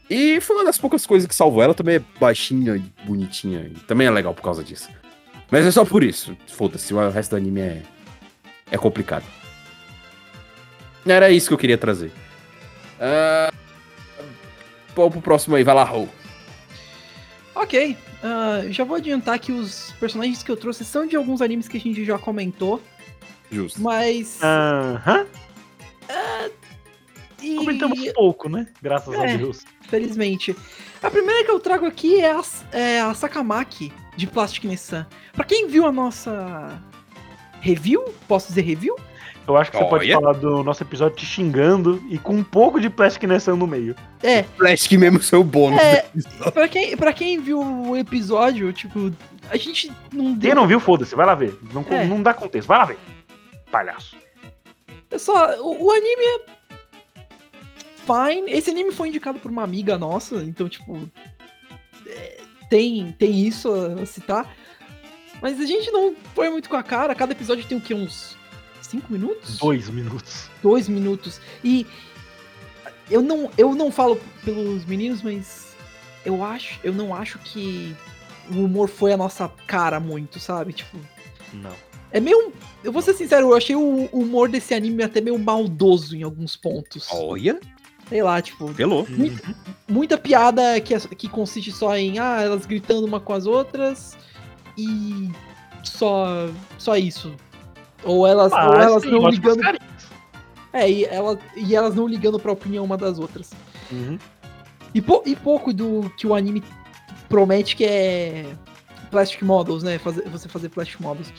E 0.08 0.40
foi 0.40 0.56
uma 0.56 0.64
das 0.64 0.78
poucas 0.78 1.04
coisas 1.04 1.28
que 1.28 1.34
salvou. 1.34 1.62
Ela 1.62 1.74
também 1.74 1.96
é 1.96 2.02
baixinha 2.18 2.76
e 2.76 3.06
bonitinha. 3.06 3.70
E 3.70 3.78
também 3.80 4.06
é 4.06 4.10
legal 4.10 4.32
por 4.32 4.42
causa 4.42 4.64
disso. 4.64 4.88
Mas 5.50 5.66
é 5.66 5.70
só 5.70 5.84
por 5.84 6.02
isso. 6.02 6.34
Foda-se, 6.46 6.94
o 6.94 7.10
resto 7.10 7.32
do 7.32 7.36
anime 7.36 7.60
é, 7.60 7.82
é 8.70 8.78
complicado. 8.78 9.24
Era 11.06 11.30
isso 11.30 11.48
que 11.48 11.54
eu 11.54 11.58
queria 11.58 11.78
trazer. 11.78 12.12
Vamos 14.94 15.12
pro 15.12 15.20
próximo 15.22 15.56
aí, 15.56 15.64
vai 15.64 15.74
lá, 15.74 15.84
Raul. 15.84 16.08
Ok, 17.54 17.96
ah, 18.22 18.62
já 18.70 18.84
vou 18.84 18.96
adiantar 18.96 19.38
que 19.38 19.52
os 19.52 19.92
personagens 19.98 20.42
que 20.42 20.50
eu 20.50 20.56
trouxe 20.56 20.84
são 20.84 21.06
de 21.06 21.16
alguns 21.16 21.40
animes 21.42 21.68
que 21.68 21.76
a 21.76 21.80
gente 21.80 22.04
já 22.04 22.18
comentou, 22.18 22.80
Justo. 23.50 23.80
mas. 23.80 24.38
Aham. 24.42 25.26
e- 27.42 27.56
Comentamos 27.56 28.12
pouco, 28.12 28.48
né? 28.48 28.66
Graças 28.82 29.14
a 29.14 29.26
É. 29.26 29.36
Deus. 29.38 29.64
Felizmente. 29.88 30.54
A 31.02 31.10
primeira 31.10 31.44
que 31.44 31.50
eu 31.50 31.58
trago 31.58 31.86
aqui 31.86 32.20
é 32.20 32.30
a, 32.32 32.42
é 32.72 33.00
a 33.00 33.14
Sakamaki, 33.14 33.92
de 34.16 34.26
Plastic 34.26 34.64
Nessan. 34.64 35.06
Pra 35.32 35.44
quem 35.44 35.66
viu 35.66 35.86
a 35.86 35.92
nossa 35.92 36.82
review, 37.60 38.04
posso 38.26 38.48
dizer 38.48 38.62
review? 38.62 38.96
Eu 39.48 39.56
acho 39.56 39.70
que 39.72 39.78
você 39.78 39.84
pode 39.84 40.04
Olha. 40.04 40.14
falar 40.20 40.32
do 40.34 40.62
nosso 40.62 40.82
episódio 40.82 41.16
te 41.16 41.26
xingando 41.26 42.00
e 42.08 42.18
com 42.18 42.34
um 42.34 42.44
pouco 42.44 42.80
de 42.80 42.88
Plastic 42.88 43.24
Nessan 43.24 43.56
no 43.56 43.66
meio. 43.66 43.96
É, 44.22 44.42
Plastic 44.42 44.92
mesmo 44.98 45.20
seu 45.22 45.42
bônus. 45.42 45.80
É. 45.80 46.06
pra 46.52 46.68
quem, 46.68 46.96
pra 46.96 47.12
quem 47.12 47.40
viu 47.40 47.60
o 47.60 47.96
episódio, 47.96 48.72
tipo, 48.72 49.12
a 49.50 49.56
gente 49.56 49.90
não 50.12 50.26
Quem 50.26 50.36
deu. 50.36 50.54
não 50.54 50.66
viu, 50.68 50.78
foda-se, 50.78 51.16
vai 51.16 51.26
lá 51.26 51.34
ver. 51.34 51.58
Não, 51.72 51.84
É. 51.90 52.04
não 52.06 52.22
dá 52.22 52.32
contexto, 52.32 52.68
vai 52.68 52.78
lá 52.78 52.84
ver. 52.84 52.98
Palhaço. 53.72 54.16
É 55.10 55.18
só, 55.18 55.58
o, 55.60 55.86
o 55.86 55.90
anime 55.90 56.22
é 56.22 56.40
fine. 58.06 58.52
Esse 58.52 58.70
anime 58.70 58.92
foi 58.92 59.08
indicado 59.08 59.40
por 59.40 59.50
uma 59.50 59.64
amiga 59.64 59.98
nossa, 59.98 60.36
então, 60.44 60.68
tipo, 60.68 61.08
é, 62.06 62.40
tem, 62.68 63.10
tem 63.18 63.46
isso 63.46 63.72
a 64.00 64.06
citar. 64.06 64.48
Mas 65.40 65.60
a 65.60 65.66
gente 65.66 65.90
não 65.90 66.14
foi 66.34 66.50
muito 66.50 66.68
com 66.68 66.76
a 66.76 66.82
cara. 66.82 67.14
Cada 67.14 67.32
episódio 67.32 67.64
tem 67.64 67.78
o 67.78 67.80
quê? 67.80 67.94
Uns 67.94 68.36
5 68.82 69.12
minutos? 69.12 69.58
Dois 69.58 69.88
minutos. 69.88 70.48
dois 70.62 70.88
minutos. 70.88 71.40
E 71.64 71.86
eu 73.10 73.22
não, 73.22 73.50
eu 73.56 73.74
não 73.74 73.90
falo 73.90 74.20
pelos 74.44 74.84
meninos, 74.84 75.22
mas 75.22 75.74
eu 76.24 76.42
acho, 76.44 76.78
eu 76.84 76.92
não 76.92 77.14
acho 77.14 77.38
que 77.38 77.94
o 78.50 78.64
humor 78.64 78.88
foi 78.88 79.12
a 79.12 79.16
nossa 79.16 79.48
cara 79.66 79.98
muito, 80.00 80.38
sabe? 80.40 80.72
Tipo, 80.72 80.98
Não. 81.52 81.72
é 82.10 82.20
meio, 82.20 82.52
eu 82.84 82.92
vou 82.92 83.00
ser 83.02 83.14
sincero, 83.14 83.48
eu 83.48 83.56
achei 83.56 83.76
o 83.76 84.06
humor 84.12 84.48
desse 84.48 84.74
anime 84.74 85.02
até 85.02 85.20
meio 85.20 85.38
maldoso 85.38 86.16
em 86.16 86.22
alguns 86.22 86.56
pontos. 86.56 87.08
Olha, 87.10 87.58
Sei 88.08 88.24
lá, 88.24 88.42
tipo, 88.42 88.74
pelou. 88.74 89.06
muita 89.88 90.18
piada 90.18 90.80
que, 90.80 90.98
que 91.14 91.28
consiste 91.28 91.70
só 91.70 91.96
em 91.96 92.18
ah, 92.18 92.42
elas 92.42 92.66
gritando 92.66 93.06
uma 93.06 93.20
com 93.20 93.32
as 93.32 93.46
outras 93.46 94.18
e 94.84 95.30
só 95.82 96.48
só 96.78 96.96
isso. 96.96 97.34
Ou 98.04 98.26
elas, 98.26 98.52
ou 98.52 98.58
Ah, 98.58 98.82
elas 98.82 99.02
sim, 99.02 99.10
não 99.10 99.28
ligando 99.28 99.62
é, 100.72 100.90
e, 100.90 101.04
ela, 101.04 101.38
e 101.56 101.74
elas 101.74 101.94
não 101.94 102.06
ligando 102.06 102.38
pra 102.38 102.52
opinião 102.52 102.84
uma 102.84 102.96
das 102.96 103.18
outras. 103.18 103.50
Uhum. 103.90 104.18
E, 104.94 105.02
pou- 105.02 105.22
e 105.26 105.34
pouco 105.34 105.72
do 105.72 106.10
que 106.16 106.26
o 106.26 106.34
anime 106.34 106.62
promete 107.28 107.74
que 107.76 107.84
é 107.84 108.46
plastic 109.10 109.42
models, 109.42 109.82
né? 109.82 109.98
Fazer, 109.98 110.28
você 110.28 110.48
fazer 110.48 110.68
plastic 110.68 111.00
models. 111.00 111.32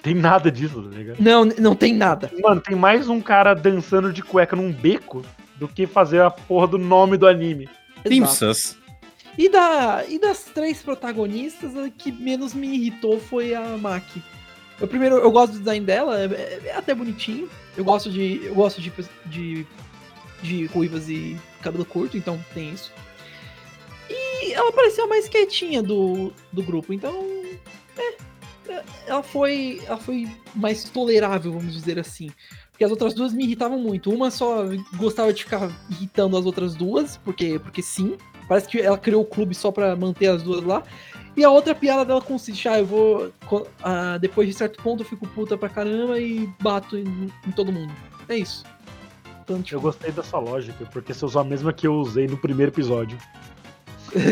Tem 0.00 0.14
nada 0.14 0.50
disso, 0.50 0.80
tá 0.80 0.96
ligado? 0.96 1.16
Não, 1.20 1.44
não 1.44 1.74
tem 1.74 1.92
nada. 1.92 2.30
Mano, 2.40 2.60
tem 2.60 2.76
mais 2.76 3.08
um 3.08 3.20
cara 3.20 3.52
dançando 3.52 4.12
de 4.12 4.22
cueca 4.22 4.54
num 4.54 4.72
beco 4.72 5.22
do 5.56 5.66
que 5.66 5.86
fazer 5.86 6.22
a 6.22 6.30
porra 6.30 6.68
do 6.68 6.78
nome 6.78 7.16
do 7.16 7.26
anime. 7.26 7.68
Sus. 8.26 8.77
E, 9.38 9.48
da, 9.48 10.04
e 10.08 10.18
das 10.18 10.42
três 10.42 10.82
protagonistas, 10.82 11.76
a 11.76 11.88
que 11.88 12.10
menos 12.10 12.52
me 12.52 12.74
irritou 12.74 13.20
foi 13.20 13.54
a 13.54 13.78
Maki. 13.78 14.20
Eu 14.80 14.88
primeiro, 14.88 15.16
eu 15.16 15.30
gosto 15.30 15.52
do 15.52 15.58
design 15.60 15.86
dela, 15.86 16.20
é, 16.20 16.60
é 16.66 16.74
até 16.76 16.92
bonitinho. 16.92 17.48
Eu 17.76 17.84
gosto 17.84 18.10
de. 18.10 18.44
Eu 18.44 18.54
gosto 18.56 18.80
de, 18.80 18.92
de, 19.26 19.66
de 20.42 20.66
ruivas 20.66 21.08
e 21.08 21.36
cabelo 21.62 21.84
curto, 21.84 22.16
então 22.16 22.44
tem 22.52 22.72
isso. 22.72 22.92
E 24.10 24.52
ela 24.52 24.72
parecia 24.72 25.04
a 25.04 25.06
mais 25.06 25.28
quietinha 25.28 25.84
do, 25.84 26.32
do 26.52 26.62
grupo, 26.62 26.92
então. 26.92 27.14
É, 27.96 28.72
é, 28.72 28.84
ela 29.06 29.22
foi. 29.22 29.80
Ela 29.86 29.98
foi 29.98 30.28
mais 30.52 30.82
tolerável, 30.84 31.52
vamos 31.52 31.74
dizer 31.74 31.96
assim. 31.96 32.30
Porque 32.72 32.84
as 32.84 32.90
outras 32.90 33.14
duas 33.14 33.32
me 33.32 33.44
irritavam 33.44 33.78
muito. 33.78 34.10
Uma 34.10 34.30
só 34.30 34.64
gostava 34.96 35.32
de 35.32 35.44
ficar 35.44 35.70
irritando 35.90 36.36
as 36.36 36.46
outras 36.46 36.74
duas, 36.74 37.16
porque, 37.18 37.58
porque 37.58 37.82
sim. 37.82 38.16
Parece 38.48 38.66
que 38.66 38.80
ela 38.80 38.96
criou 38.98 39.22
o 39.22 39.26
clube 39.26 39.54
só 39.54 39.70
pra 39.70 39.94
manter 39.94 40.28
as 40.28 40.42
duas 40.42 40.64
lá. 40.64 40.82
E 41.36 41.44
a 41.44 41.50
outra 41.50 41.74
piada 41.74 42.04
dela 42.04 42.20
consiste, 42.20 42.68
ah, 42.68 42.78
eu 42.78 42.86
vou. 42.86 43.32
ah, 43.82 44.18
depois 44.18 44.48
de 44.48 44.54
certo 44.54 44.82
ponto 44.82 45.02
eu 45.02 45.06
fico 45.06 45.26
puta 45.28 45.56
pra 45.56 45.68
caramba 45.68 46.18
e 46.18 46.48
bato 46.60 46.96
em, 46.96 47.30
em 47.46 47.50
todo 47.52 47.70
mundo. 47.72 47.92
É 48.28 48.36
isso. 48.36 48.64
Então, 49.44 49.62
tipo, 49.62 49.76
Eu 49.76 49.80
gostei 49.80 50.10
dessa 50.10 50.38
lógica, 50.38 50.84
porque 50.92 51.14
você 51.14 51.24
usou 51.24 51.40
a 51.40 51.44
mesma 51.44 51.72
que 51.72 51.86
eu 51.86 51.94
usei 51.94 52.26
no 52.26 52.36
primeiro 52.36 52.72
episódio. 52.72 53.18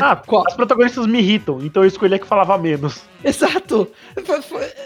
Ah, 0.01 0.17
Qual? 0.17 0.43
as 0.47 0.55
protagonistas 0.55 1.07
me 1.07 1.19
irritam, 1.19 1.61
então 1.63 1.83
eu 1.83 1.87
escolhi 1.87 2.15
a 2.15 2.19
que 2.19 2.27
falava 2.27 2.57
menos. 2.57 3.03
Exato! 3.23 3.87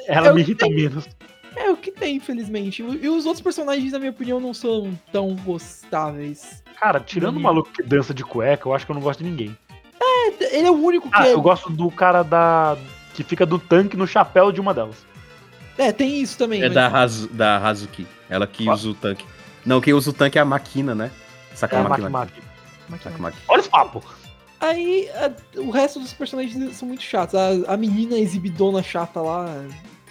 Ela 0.08 0.32
o 0.32 0.34
me 0.34 0.40
irrita 0.40 0.68
menos. 0.68 1.08
É 1.56 1.70
o 1.70 1.76
que 1.76 1.90
tem, 1.90 2.16
infelizmente. 2.16 2.82
E 2.82 3.08
os 3.08 3.26
outros 3.26 3.42
personagens, 3.42 3.92
na 3.92 3.98
minha 3.98 4.10
opinião, 4.10 4.38
não 4.40 4.54
são 4.54 4.96
tão 5.12 5.34
gostáveis. 5.36 6.62
Cara, 6.78 7.00
tirando 7.00 7.34
o 7.34 7.36
Uhum. 7.36 7.42
maluco 7.42 7.70
que 7.72 7.82
dança 7.82 8.14
de 8.14 8.24
cueca, 8.24 8.68
eu 8.68 8.74
acho 8.74 8.86
que 8.86 8.92
eu 8.92 8.94
não 8.94 9.02
gosto 9.02 9.22
de 9.22 9.28
ninguém. 9.30 9.56
Ele 10.40 10.66
é 10.66 10.70
o 10.70 10.74
único 10.82 11.08
que 11.10 11.16
Ah, 11.16 11.28
é. 11.28 11.32
eu 11.32 11.40
gosto 11.40 11.70
do 11.70 11.90
cara 11.90 12.22
da. 12.22 12.76
que 13.14 13.22
fica 13.24 13.44
do 13.44 13.58
tanque 13.58 13.96
no 13.96 14.06
chapéu 14.06 14.50
de 14.52 14.60
uma 14.60 14.72
delas. 14.72 15.04
É, 15.76 15.92
tem 15.92 16.20
isso 16.20 16.38
também. 16.38 16.60
É 16.62 16.66
mas- 16.66 16.74
da, 16.74 16.86
Hazu, 16.88 17.28
da 17.28 17.58
Hazuki. 17.58 18.06
Ela 18.28 18.46
que 18.46 18.64
Qual? 18.64 18.74
usa 18.76 18.88
o 18.90 18.94
tanque. 18.94 19.24
Não, 19.66 19.80
quem 19.80 19.92
usa 19.92 20.10
o 20.10 20.12
tanque 20.12 20.38
é 20.38 20.40
a 20.40 20.44
Makina, 20.44 20.94
né? 20.94 21.10
É 21.50 21.52
a 21.52 21.56
Sakamaki. 21.56 22.00
Makimaki. 22.02 22.42
Sakamaki. 23.02 23.36
Olha 23.48 23.60
esse 23.60 23.68
papo! 23.68 24.02
Aí 24.60 25.08
a- 25.10 25.32
o 25.60 25.70
resto 25.70 26.00
dos 26.00 26.12
personagens 26.12 26.76
são 26.76 26.86
muito 26.88 27.02
chatos. 27.02 27.34
A, 27.34 27.74
a 27.74 27.76
menina 27.76 28.16
exibidona 28.18 28.82
chata 28.82 29.20
lá, 29.20 29.44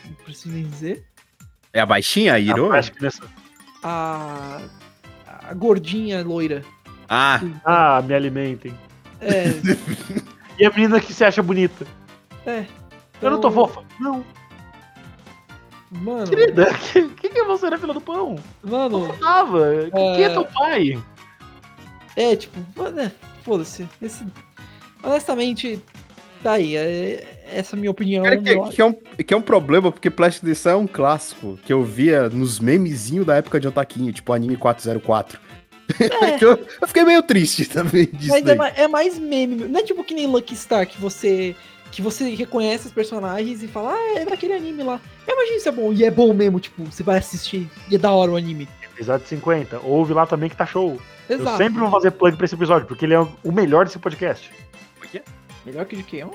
não 0.05 0.13
preciso 0.25 0.53
nem 0.55 0.63
dizer. 0.65 1.03
É 1.73 1.79
a 1.81 1.85
baixinha, 1.85 2.33
a 2.33 2.39
que 2.91 3.01
nessa- 3.01 3.23
A, 3.83 4.61
a 5.47 5.53
gordinha 5.53 6.23
loira. 6.23 6.63
Ah, 7.07 7.39
Ah, 7.65 8.01
me 8.01 8.13
alimentem. 8.13 8.73
É, 9.21 9.45
E 10.59 10.65
a 10.65 10.69
menina 10.71 10.99
que 10.99 11.13
se 11.13 11.23
acha 11.23 11.41
bonita. 11.41 11.85
é. 12.45 12.65
Eu 13.21 13.31
não 13.31 13.41
tô 13.41 13.49
Então, 13.49 13.67
fofa. 13.67 13.83
Não. 13.99 14.23
Mano, 15.91 16.27
Querida, 16.29 16.69
o 16.71 17.09
que, 17.15 17.29
que 17.29 17.39
é 17.39 17.43
você 17.43 17.69
na 17.69 17.77
fila 17.77 17.93
do 17.93 18.01
pão? 18.01 18.35
mano, 18.63 19.07
Não 19.07 19.17
tava. 19.17 19.89
Quem 19.91 20.23
é 20.23 20.29
teu 20.29 20.45
pai? 20.45 21.01
é 22.15 22.35
tipo, 22.35 22.59
mano, 22.75 22.99
é, 22.99 23.11
foda-se. 23.43 23.87
Esse, 24.01 24.25
honestamente, 25.03 25.81
tá 26.43 26.53
aí. 26.53 26.75
É, 26.77 27.38
essa 27.53 27.75
é 27.75 27.79
minha 27.79 27.91
opinião. 27.91 28.23
cara, 28.23 28.37
que, 28.37 28.49
eu- 28.49 28.63
que 28.69 28.81
é 28.81 28.85
um, 28.85 28.93
que 28.93 29.33
é 29.33 29.37
um 29.37 29.41
problema, 29.41 29.91
porque 29.91 30.09
Plastic 30.09 30.43
Design 30.43 30.79
é 30.79 30.83
um 30.83 30.87
clássico 30.87 31.57
que 31.65 31.71
eu 31.73 31.83
via 31.83 32.29
nos 32.29 32.59
memezinhos 32.59 33.25
da 33.25 33.35
época 33.35 33.59
de 33.59 33.67
Otaquinho, 33.67 34.11
tipo 34.13 34.31
anime 34.33 34.55
404. 34.57 35.39
É. 35.99 36.37
eu, 36.43 36.65
eu 36.81 36.87
fiquei 36.87 37.03
meio 37.03 37.23
triste 37.23 37.65
também 37.65 38.07
disso. 38.11 38.29
Mas 38.29 38.45
é, 38.47 38.83
é 38.83 38.87
mais 38.87 39.17
meme. 39.17 39.55
Não 39.67 39.79
é 39.79 39.83
tipo 39.83 40.03
que 40.03 40.13
nem 40.13 40.27
Lucky 40.27 40.55
Star, 40.55 40.85
que 40.87 40.99
você. 40.99 41.55
Que 41.91 42.03
você 42.03 42.35
reconhece 42.35 42.85
os 42.85 42.93
personagens 42.93 43.63
e 43.63 43.67
fala, 43.67 43.93
ah, 43.95 44.19
é 44.19 44.23
daquele 44.23 44.53
anime 44.53 44.83
lá. 44.83 45.01
Imagina 45.27 45.57
isso 45.57 45.69
é 45.69 45.71
bom. 45.71 45.91
E 45.91 46.03
é 46.05 46.11
bom 46.11 46.31
mesmo, 46.35 46.59
tipo, 46.59 46.83
você 46.83 47.01
vai 47.01 47.17
assistir 47.17 47.67
e 47.89 47.95
é 47.95 47.97
da 47.97 48.11
hora 48.11 48.29
o 48.29 48.35
anime. 48.37 48.69
Episódio 48.93 49.25
50. 49.25 49.79
Ouve 49.79 50.13
lá 50.13 50.27
também 50.27 50.51
que 50.51 50.55
tá 50.55 50.67
show. 50.67 51.01
Eu 51.27 51.39
Exato. 51.39 51.57
sempre 51.57 51.79
vou 51.79 51.89
fazer 51.89 52.11
plug 52.11 52.37
pra 52.37 52.45
esse 52.45 52.53
episódio, 52.53 52.87
porque 52.87 53.05
ele 53.05 53.15
é 53.15 53.19
o 53.19 53.51
melhor 53.51 53.85
desse 53.85 53.97
podcast. 53.97 54.51
Melhor 55.65 55.85
que 55.85 55.95
o 55.95 55.97
de 55.97 56.03
Keon? 56.03 56.29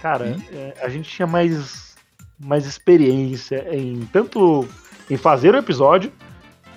Cara, 0.00 0.36
é, 0.52 0.74
a 0.82 0.88
gente 0.88 1.10
tinha 1.10 1.26
mais, 1.26 1.96
mais 2.38 2.66
experiência 2.66 3.66
em 3.74 4.00
tanto 4.12 4.66
em 5.10 5.16
fazer 5.16 5.54
o 5.54 5.58
episódio, 5.58 6.12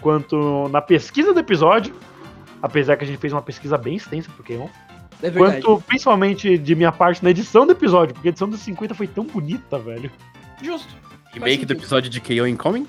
quanto 0.01 0.68
na 0.70 0.82
pesquisa 0.82 1.34
do 1.34 1.39
episódio. 1.39 1.96
Apesar 2.62 2.96
que 2.96 3.03
a 3.03 3.08
gente 3.08 3.20
fez 3.20 3.34
uma 3.34 3.42
pesquisa 3.42 3.77
bem 3.77 3.96
extensa 3.96 4.32
pro 4.32 4.44
Keon. 4.44 4.70
É 5.22 5.30
verdade. 5.30 5.62
Quanto 5.62 5.84
principalmente 5.84 6.58
de 6.58 6.75
minha 6.75 6.92
parte 6.92 7.24
na 7.24 7.30
edição 7.30 7.65
do 7.65 7.74
episódio, 7.74 8.13
porque 8.13 8.30
a 8.30 8.32
edição 8.32 8.50
dos 8.50 8.62
50 8.62 8.94
foi 8.94 9.08
tão 9.08 9.25
bonita, 9.25 9.77
velho. 9.77 10.10
Justo. 10.62 10.94
Remake 11.34 11.65
do 11.65 11.74
episódio 11.74 12.10
de 12.10 12.22
KO 12.22 12.48
Incoming? 12.48 12.88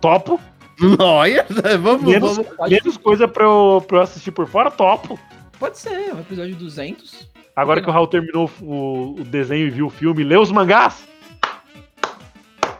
Topo. 0.00 0.40
Olha, 0.98 1.46
vamos, 1.80 2.02
Menos, 2.02 2.36
vamos. 2.36 2.70
menos 2.70 2.96
coisa 2.96 3.28
pra 3.28 3.44
eu, 3.44 3.84
pra 3.86 3.98
eu 3.98 4.02
assistir 4.02 4.30
por 4.30 4.46
fora, 4.46 4.70
topo. 4.70 5.18
Pode 5.58 5.78
ser, 5.78 6.14
um 6.14 6.20
episódio 6.20 6.56
200. 6.56 7.28
Agora 7.54 7.82
que 7.82 7.88
o 7.88 7.92
Raul 7.92 8.06
terminou 8.06 8.50
o, 8.60 9.20
o 9.20 9.24
desenho 9.24 9.66
e 9.66 9.70
viu 9.70 9.86
o 9.86 9.90
filme, 9.90 10.24
lê 10.24 10.36
os 10.36 10.50
mangás. 10.50 11.06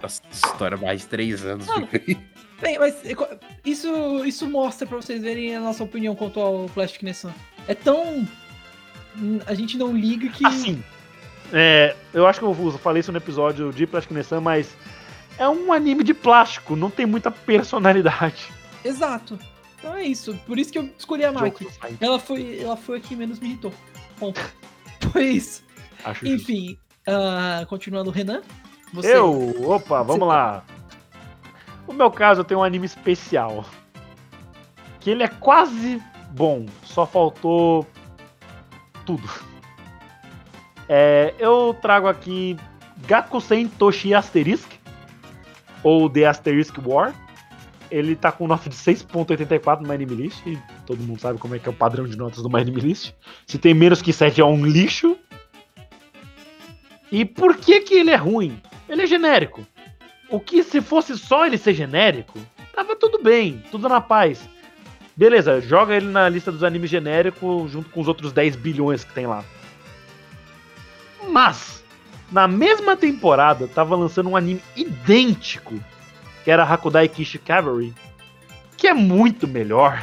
Nossa, 0.02 0.22
história 0.32 0.76
mais 0.76 1.02
de 1.02 1.06
três 1.08 1.44
anos. 1.44 1.66
Mano, 1.66 1.88
Bem, 2.60 2.78
mas 2.78 3.02
isso, 3.64 4.24
isso 4.24 4.48
mostra 4.48 4.86
pra 4.86 4.96
vocês 4.96 5.22
verem 5.22 5.56
a 5.56 5.60
nossa 5.60 5.82
opinião 5.82 6.14
quanto 6.14 6.40
ao 6.40 6.66
Plastic 6.66 7.02
Nessan. 7.02 7.32
É 7.66 7.74
tão. 7.74 8.26
A 9.46 9.54
gente 9.54 9.78
não 9.78 9.96
liga 9.96 10.28
que. 10.28 10.46
Assim, 10.46 10.82
é, 11.52 11.96
eu 12.12 12.26
acho 12.26 12.38
que 12.38 12.44
eu 12.44 12.78
falei 12.78 13.00
isso 13.00 13.12
no 13.12 13.18
episódio 13.18 13.72
de 13.72 13.86
Plastic 13.86 14.12
Nessan, 14.12 14.40
mas 14.40 14.76
é 15.38 15.48
um 15.48 15.72
anime 15.72 16.04
de 16.04 16.12
plástico, 16.12 16.76
não 16.76 16.90
tem 16.90 17.06
muita 17.06 17.30
personalidade. 17.30 18.52
Exato. 18.84 19.38
Então 19.78 19.94
é 19.94 20.04
isso. 20.04 20.34
Por 20.46 20.58
isso 20.58 20.70
que 20.70 20.78
eu 20.78 20.88
escolhi 20.98 21.24
a 21.24 21.32
Maki. 21.32 21.66
Ela 21.98 22.18
foi, 22.18 22.60
ela 22.60 22.76
foi 22.76 22.98
a 22.98 23.00
que 23.00 23.16
menos 23.16 23.40
me 23.40 23.48
irritou. 23.48 23.72
Ponto. 24.18 24.40
Isso. 25.20 25.62
Acho. 26.04 26.26
Enfim, 26.26 26.78
ah, 27.06 27.64
continuando, 27.68 28.10
Renan. 28.10 28.42
Você, 28.92 29.16
Eu, 29.16 29.70
opa, 29.70 30.02
vamos 30.02 30.20
Você- 30.20 30.24
lá. 30.24 30.64
No 31.86 31.94
meu 31.94 32.10
caso, 32.10 32.40
eu 32.40 32.44
tenho 32.44 32.60
um 32.60 32.64
anime 32.64 32.86
especial. 32.86 33.64
Que 35.00 35.10
ele 35.10 35.22
é 35.22 35.28
quase 35.28 36.00
bom, 36.32 36.66
só 36.84 37.06
faltou 37.06 37.86
tudo. 39.06 39.28
É, 40.88 41.34
eu 41.38 41.76
trago 41.80 42.06
aqui 42.08 42.56
Gakusen 43.06 43.68
Toshi 43.68 44.12
Asterisk, 44.14 44.68
ou 45.82 46.08
The 46.10 46.26
Asterisk 46.26 46.76
War. 46.84 47.14
Ele 47.90 48.14
tá 48.14 48.30
com 48.30 48.46
nota 48.46 48.68
de 48.68 48.76
6.84 48.76 49.80
no 49.80 49.92
Anime 49.92 50.14
List, 50.14 50.46
e 50.46 50.58
todo 50.86 51.02
mundo 51.02 51.20
sabe 51.20 51.38
como 51.38 51.54
é 51.54 51.58
que 51.58 51.68
é 51.68 51.72
o 51.72 51.74
padrão 51.74 52.06
de 52.06 52.16
notas 52.16 52.42
do 52.42 52.56
Anime 52.56 52.80
List. 52.80 53.12
Se 53.46 53.58
tem 53.58 53.74
menos 53.74 54.00
que 54.00 54.12
7 54.12 54.40
é 54.40 54.44
um 54.44 54.64
lixo. 54.64 55.16
E 57.10 57.24
por 57.24 57.56
que 57.56 57.80
que 57.80 57.94
ele 57.94 58.10
é 58.10 58.16
ruim? 58.16 58.60
Ele 58.88 59.02
é 59.02 59.06
genérico. 59.06 59.66
O 60.28 60.38
que 60.38 60.62
se 60.62 60.80
fosse 60.80 61.18
só 61.18 61.44
ele 61.44 61.58
ser 61.58 61.74
genérico, 61.74 62.38
tava 62.72 62.94
tudo 62.94 63.20
bem, 63.20 63.62
tudo 63.70 63.88
na 63.88 64.00
paz. 64.00 64.48
Beleza, 65.16 65.60
joga 65.60 65.96
ele 65.96 66.06
na 66.06 66.28
lista 66.28 66.52
dos 66.52 66.62
animes 66.62 66.88
genéricos 66.88 67.70
junto 67.70 67.90
com 67.90 68.00
os 68.00 68.08
outros 68.08 68.32
10 68.32 68.56
bilhões 68.56 69.04
que 69.04 69.12
tem 69.12 69.26
lá. 69.26 69.44
Mas, 71.28 71.84
na 72.30 72.48
mesma 72.48 72.96
temporada, 72.96 73.68
tava 73.68 73.96
lançando 73.96 74.30
um 74.30 74.36
anime 74.36 74.62
idêntico, 74.76 75.78
que 76.44 76.50
era 76.50 76.64
Hakudai 76.64 77.08
Kishi 77.08 77.38
Cavalry, 77.38 77.94
que 78.76 78.88
é 78.88 78.94
muito 78.94 79.46
melhor 79.46 80.02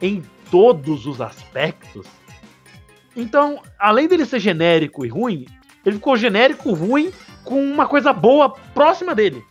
em 0.00 0.22
todos 0.50 1.06
os 1.06 1.20
aspectos. 1.20 2.06
Então, 3.16 3.62
além 3.78 4.08
dele 4.08 4.26
ser 4.26 4.40
genérico 4.40 5.06
e 5.06 5.08
ruim, 5.08 5.46
ele 5.84 5.96
ficou 5.96 6.16
genérico, 6.16 6.72
ruim, 6.72 7.12
com 7.44 7.62
uma 7.62 7.86
coisa 7.86 8.12
boa 8.12 8.50
próxima 8.50 9.14
dele. 9.14 9.44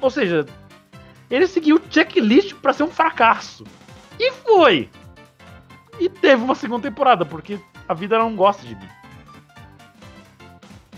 Ou 0.00 0.10
seja, 0.10 0.46
ele 1.30 1.46
seguiu 1.46 1.76
o 1.76 1.82
checklist 1.90 2.54
pra 2.54 2.72
ser 2.72 2.84
um 2.84 2.90
fracasso. 2.90 3.64
E 4.18 4.32
foi! 4.32 4.88
E 5.98 6.08
teve 6.08 6.42
uma 6.42 6.54
segunda 6.54 6.88
temporada, 6.88 7.24
porque 7.26 7.58
a 7.88 7.94
vida 7.94 8.18
não 8.18 8.34
gosta 8.34 8.66
de 8.66 8.74
mim. 8.74 8.88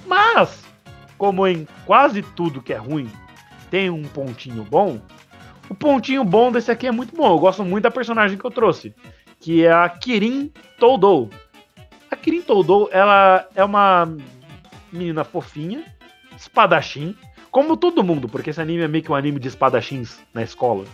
Mas, 0.06 0.62
como 1.16 1.46
em 1.46 1.66
quase 1.86 2.22
tudo 2.22 2.62
que 2.62 2.72
é 2.72 2.76
ruim 2.76 3.10
tem 3.72 3.88
um 3.88 4.02
pontinho 4.02 4.64
bom, 4.64 5.00
o 5.66 5.74
pontinho 5.74 6.22
bom 6.22 6.52
desse 6.52 6.70
aqui 6.70 6.86
é 6.86 6.92
muito 6.92 7.16
bom. 7.16 7.32
Eu 7.32 7.38
gosto 7.38 7.64
muito 7.64 7.84
da 7.84 7.90
personagem 7.90 8.36
que 8.36 8.44
eu 8.44 8.50
trouxe, 8.50 8.94
que 9.40 9.64
é 9.64 9.72
a 9.72 9.88
Kirin 9.88 10.52
Toudou. 10.78 11.30
A 12.10 12.14
Kirin 12.14 12.42
Toudou, 12.42 12.90
ela 12.92 13.48
é 13.54 13.64
uma 13.64 14.14
menina 14.92 15.24
fofinha, 15.24 15.82
espadachim, 16.36 17.16
como 17.50 17.74
todo 17.74 18.04
mundo, 18.04 18.28
porque 18.28 18.50
esse 18.50 18.60
anime 18.60 18.82
é 18.82 18.88
meio 18.88 19.02
que 19.02 19.10
um 19.10 19.14
anime 19.14 19.40
de 19.40 19.48
espadachins 19.48 20.20
na 20.34 20.42
escola. 20.42 20.84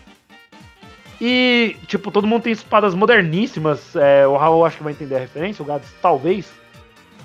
E, 1.20 1.74
tipo, 1.88 2.12
todo 2.12 2.28
mundo 2.28 2.44
tem 2.44 2.52
espadas 2.52 2.94
moderníssimas. 2.94 3.96
é, 3.96 4.24
o 4.24 4.36
Raul 4.36 4.64
acho 4.64 4.76
que 4.76 4.84
vai 4.84 4.92
entender 4.92 5.16
a 5.16 5.18
referência, 5.18 5.64
o 5.64 5.66
Gads 5.66 5.92
talvez. 6.00 6.48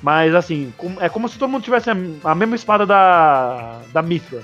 Mas, 0.02 0.34
assim, 0.34 0.74
é 1.00 1.08
como 1.10 1.30
se 1.30 1.38
todo 1.38 1.52
mundo 1.52 1.63
tivesse 1.63 1.92
a, 1.92 1.96
a 2.24 2.34
mesma 2.34 2.56
espada 2.56 2.88
da, 2.88 3.82
da 3.94 4.02
Mithra 4.02 4.44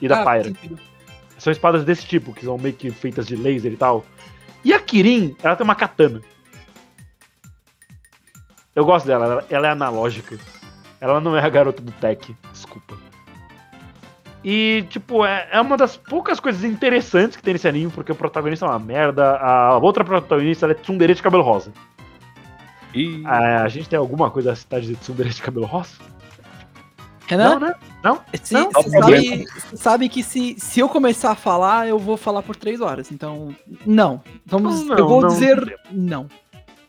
e 0.00 0.08
da 0.08 0.22
Ah, 0.22 0.24
Pyra. 0.24 0.52
São 1.38 1.50
espadas 1.50 1.84
desse 1.84 2.06
tipo, 2.06 2.32
que 2.32 2.44
são 2.44 2.58
meio 2.58 2.74
que 2.74 2.90
feitas 2.90 3.26
de 3.26 3.36
laser 3.36 3.72
e 3.72 3.76
tal. 3.76 4.04
E 4.64 4.72
a 4.72 4.78
Kirin, 4.78 5.34
ela 5.42 5.56
tem 5.56 5.64
uma 5.64 5.74
katana. 5.74 6.20
Eu 8.74 8.84
gosto 8.84 9.06
dela, 9.06 9.24
ela, 9.24 9.46
ela 9.50 9.66
é 9.66 9.70
analógica. 9.70 10.38
Ela 11.00 11.20
não 11.20 11.36
é 11.36 11.40
a 11.40 11.48
garota 11.48 11.82
do 11.82 11.92
tech, 11.92 12.36
desculpa. 12.52 12.96
E, 14.44 14.84
tipo, 14.88 15.24
é, 15.24 15.48
é 15.52 15.60
uma 15.60 15.76
das 15.76 15.96
poucas 15.96 16.40
coisas 16.40 16.64
interessantes 16.64 17.36
que 17.36 17.42
tem 17.42 17.52
nesse 17.52 17.68
anime, 17.68 17.90
porque 17.90 18.12
o 18.12 18.14
protagonista 18.14 18.64
é 18.64 18.68
uma 18.68 18.78
merda, 18.78 19.36
a 19.36 19.76
outra 19.78 20.04
protagonista 20.04 20.66
ela 20.66 20.72
é 20.72 20.76
tsundere 20.76 21.14
de 21.14 21.22
cabelo 21.22 21.42
rosa. 21.42 21.72
E... 22.94 23.22
A, 23.26 23.62
a 23.62 23.68
gente 23.68 23.88
tem 23.88 23.98
alguma 23.98 24.30
coisa 24.30 24.52
a 24.52 24.56
citar 24.56 24.80
de 24.80 24.94
tsundere 24.96 25.30
de 25.30 25.42
cabelo 25.42 25.66
rosa? 25.66 25.96
Renan? 27.30 27.50
Não, 27.50 27.60
né? 27.60 27.74
Não? 28.02 28.20
Se- 28.42 28.54
Não, 28.54 28.70
Você 28.72 28.90
não, 28.90 29.00
sabe, 29.02 29.46
você 29.46 29.76
sabe 29.76 30.08
que 30.08 30.22
se, 30.22 30.56
se 30.58 30.80
eu 30.80 30.88
começar 30.88 31.30
a 31.30 31.34
falar, 31.36 31.88
eu 31.88 31.98
vou 31.98 32.16
falar 32.16 32.42
por 32.42 32.56
três 32.56 32.80
horas. 32.80 33.10
Então, 33.12 33.54
não. 33.86 34.22
Vamos, 34.44 34.84
Não, 34.84 34.98
eu 34.98 35.06
vou 35.08 35.20
não, 35.22 35.28
dizer 35.28 35.78
não. 35.90 36.28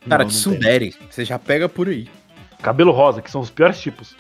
Cara, 0.10 0.24
Não, 0.24 0.30
de 0.30 0.36
não 0.36 0.44
tem. 0.44 0.62
Sundere, 0.62 0.96
você 1.10 1.24
já 1.24 1.38
pega 1.38 1.70
por 1.70 1.88
aí. 1.88 2.10
cabelo 2.62 2.92
rosa, 2.92 3.22
que 3.22 3.30
são 3.32 3.42
os 3.42 3.50
piores 3.50 3.80
tipos. 3.80 4.16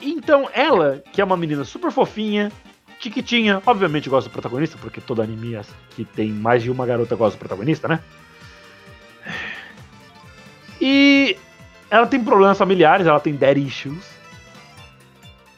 Então, 0.00 0.48
ela, 0.52 1.02
que 1.12 1.20
é 1.20 1.24
uma 1.24 1.36
menina 1.36 1.64
super 1.64 1.90
fofinha, 1.90 2.50
tiquitinha, 3.00 3.60
obviamente 3.66 4.08
gosta 4.08 4.28
do 4.28 4.32
protagonista, 4.32 4.76
porque 4.80 5.00
todo 5.00 5.22
anime 5.22 5.54
é- 5.54 5.62
que 5.90 6.04
tem 6.04 6.30
mais 6.30 6.62
de 6.62 6.70
uma 6.70 6.84
garota 6.86 7.14
gosta 7.16 7.36
do 7.36 7.40
protagonista, 7.40 7.86
né? 7.88 8.00
E 10.80 11.36
ela 11.90 12.06
tem 12.06 12.22
problemas 12.22 12.58
familiares, 12.58 13.06
ela 13.06 13.20
tem 13.20 13.34
daddy 13.34 13.66
issues. 13.66 14.18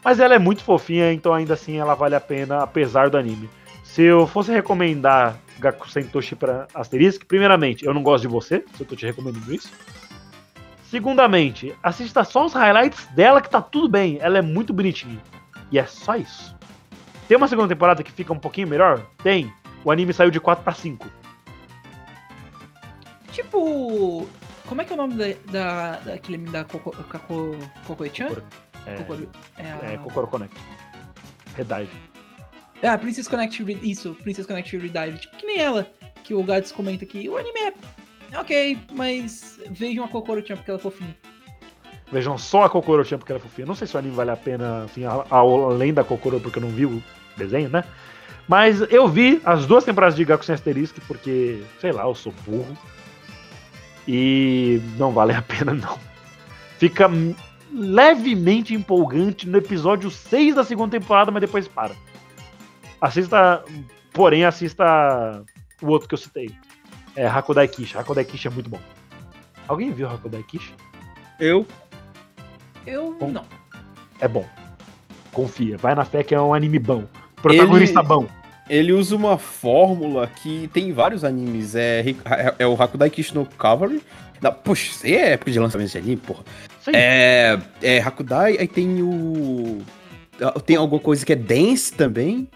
Mas 0.03 0.19
ela 0.19 0.35
é 0.35 0.38
muito 0.38 0.62
fofinha, 0.62 1.12
então 1.12 1.35
ainda 1.35 1.55
assim 1.55 1.79
ela 1.79 1.95
vale 1.95 2.14
a 2.14 2.21
pena, 2.21 2.62
apesar 2.62 3.11
do 3.11 3.19
anime. 3.19 3.51
Se 3.85 4.03
eu 4.03 4.27
fosse 4.27 4.51
recomendar 4.51 5.37
Gakusen 5.59 6.05
Toshi 6.05 6.35
pra 6.35 6.66
Asterisk, 6.75 7.25
primeiramente, 7.27 7.85
eu 7.85 7.93
não 7.93 8.03
gosto 8.03 8.23
de 8.23 8.29
você, 8.29 8.64
se 8.75 8.83
eu 8.83 8.87
tô 8.87 8.97
te 8.97 9.05
recomendando 9.05 9.53
isso. 9.53 9.71
Segundamente, 10.85 11.75
assista 11.83 12.25
só 12.25 12.47
os 12.47 12.53
highlights 12.53 13.07
dela 13.14 13.40
que 13.40 13.51
tá 13.51 13.61
tudo 13.61 13.88
bem. 13.88 14.19
Ela 14.21 14.38
é 14.38 14.43
muito 14.43 14.73
bonitinha. 14.73 15.21
E 15.71 15.79
é 15.79 15.87
só 15.87 16.16
isso. 16.16 16.57
Tem 17.29 17.37
uma 17.37 17.47
segunda 17.47 17.69
temporada 17.69 18.03
que 18.03 18.11
fica 18.11 18.33
um 18.33 18.38
pouquinho 18.38 18.66
melhor? 18.66 19.07
Tem. 19.23 19.53
O 19.85 19.90
anime 19.93 20.12
saiu 20.12 20.31
de 20.31 20.40
4 20.40 20.64
pra 20.64 20.73
5. 20.73 21.07
Tipo. 23.31 24.29
Como 24.70 24.83
é 24.83 24.85
que 24.85 24.92
é 24.92 24.94
o 24.94 24.98
nome 24.98 25.14
da, 25.14 25.24
da, 25.50 25.96
daquele 25.98 26.37
anime 26.37 26.50
da 26.52 26.62
Coco, 26.64 26.92
Kako, 26.92 27.56
Coco-chan? 27.88 28.28
Kokoro- 28.28 28.44
É, 28.87 28.94
Kokoro- 28.94 29.28
é, 29.59 29.94
é 29.94 29.98
Kokoro 29.98 30.26
Connect. 30.28 30.56
Redive. 31.56 31.90
Ah, 32.80 32.96
Princess 32.96 33.26
Connect 33.26 33.64
isso, 33.83 34.14
Princess 34.22 34.46
Connect 34.46 34.76
Redive. 34.78 35.18
Tipo, 35.18 35.37
que 35.38 35.44
nem 35.44 35.59
ela, 35.59 35.90
que 36.22 36.33
o 36.35 36.42
Gads 36.44 36.70
comenta 36.70 37.04
aqui. 37.04 37.28
O 37.28 37.37
anime 37.37 37.74
é 38.30 38.38
ok, 38.38 38.78
mas 38.92 39.59
vejam 39.70 40.04
a 40.04 40.09
Kokoro-chan 40.09 40.54
porque 40.54 40.70
ela 40.70 40.78
é 40.78 40.83
fofinha. 40.83 41.16
Vejam 42.12 42.38
só 42.38 42.62
a 42.62 42.70
Kokoro-chan 42.70 43.18
porque 43.18 43.33
ela 43.33 43.40
é 43.40 43.42
fofinha. 43.42 43.66
Não 43.66 43.74
sei 43.74 43.88
se 43.88 43.96
o 43.96 43.98
anime 43.98 44.14
vale 44.14 44.30
a 44.30 44.37
pena, 44.37 44.85
assim, 44.85 45.04
a- 45.04 45.24
a- 45.28 45.37
além 45.38 45.92
da 45.92 46.04
Kokoro, 46.04 46.38
porque 46.38 46.59
eu 46.59 46.62
não 46.62 46.70
vi 46.70 46.87
o 46.87 47.02
desenho, 47.37 47.68
né? 47.70 47.83
Mas 48.46 48.80
eu 48.83 49.09
vi 49.09 49.40
as 49.44 49.66
duas 49.66 49.83
temporadas 49.85 50.14
de 50.14 50.24
Gaku 50.24 50.44
sem 50.44 50.54
Asterisk 50.54 50.96
porque, 51.09 51.61
sei 51.80 51.90
lá, 51.90 52.04
eu 52.04 52.14
sou 52.14 52.33
burro. 52.46 52.78
E 54.12 54.83
não 54.99 55.12
vale 55.12 55.33
a 55.33 55.40
pena, 55.42 55.73
não. 55.73 55.96
Fica 56.79 57.09
levemente 57.73 58.75
empolgante 58.75 59.49
no 59.49 59.57
episódio 59.59 60.11
6 60.11 60.57
da 60.57 60.64
segunda 60.64 60.99
temporada, 60.99 61.31
mas 61.31 61.40
depois 61.40 61.68
para. 61.68 61.94
Assista, 63.01 63.64
porém, 64.12 64.44
assista 64.44 65.44
o 65.81 65.87
outro 65.87 66.09
que 66.09 66.14
eu 66.14 66.18
citei. 66.18 66.51
É 67.14 67.25
Hakudai 67.29 67.68
Kishi. 67.68 67.96
Hakudai 67.96 68.25
Kishi 68.25 68.49
é 68.49 68.51
muito 68.51 68.68
bom. 68.68 68.81
Alguém 69.68 69.92
viu 69.92 70.09
Hakudai 70.09 70.42
Kishi? 70.42 70.75
Eu. 71.38 71.64
Eu 72.85 73.16
Bom. 73.20 73.31
não. 73.31 73.44
É 74.20 74.27
bom. 74.27 74.44
Confia. 75.33 75.77
Vai 75.79 75.94
na 75.94 76.05
fé 76.05 76.25
que 76.25 76.35
é 76.35 76.40
um 76.40 76.53
anime 76.53 76.81
bom. 76.81 77.05
Protagonista 77.40 78.01
Ele- 78.01 78.09
bom. 78.09 78.27
Ele 78.70 78.92
usa 78.92 79.16
uma 79.16 79.37
fórmula 79.37 80.28
que 80.28 80.70
tem 80.72 80.90
em 80.90 80.92
vários 80.92 81.24
animes. 81.24 81.74
É, 81.74 82.04
é, 82.24 82.54
é 82.61 82.66
o 82.66 82.80
Hakudai 82.80 83.11
Kishi 83.11 83.35
no 83.35 83.44
Cavalry. 83.44 84.00
Não, 84.40 84.52
puxa, 84.52 84.92
isso 84.92 85.06
aí 85.06 85.14
é 85.16 85.33
época 85.33 85.50
de 85.50 85.59
lançamento 85.59 85.90
de 85.90 85.98
anime, 85.98 86.16
porra. 86.16 86.44
Sim. 86.80 86.92
É, 86.94 87.59
é 87.83 87.98
Hakudai, 87.98 88.56
aí 88.59 88.68
tem 88.68 89.02
o. 89.02 89.83
Tem 90.64 90.76
alguma 90.76 91.00
coisa 91.00 91.26
que 91.26 91.33
é 91.33 91.37
Dance 91.37 91.92
também. 91.92 92.48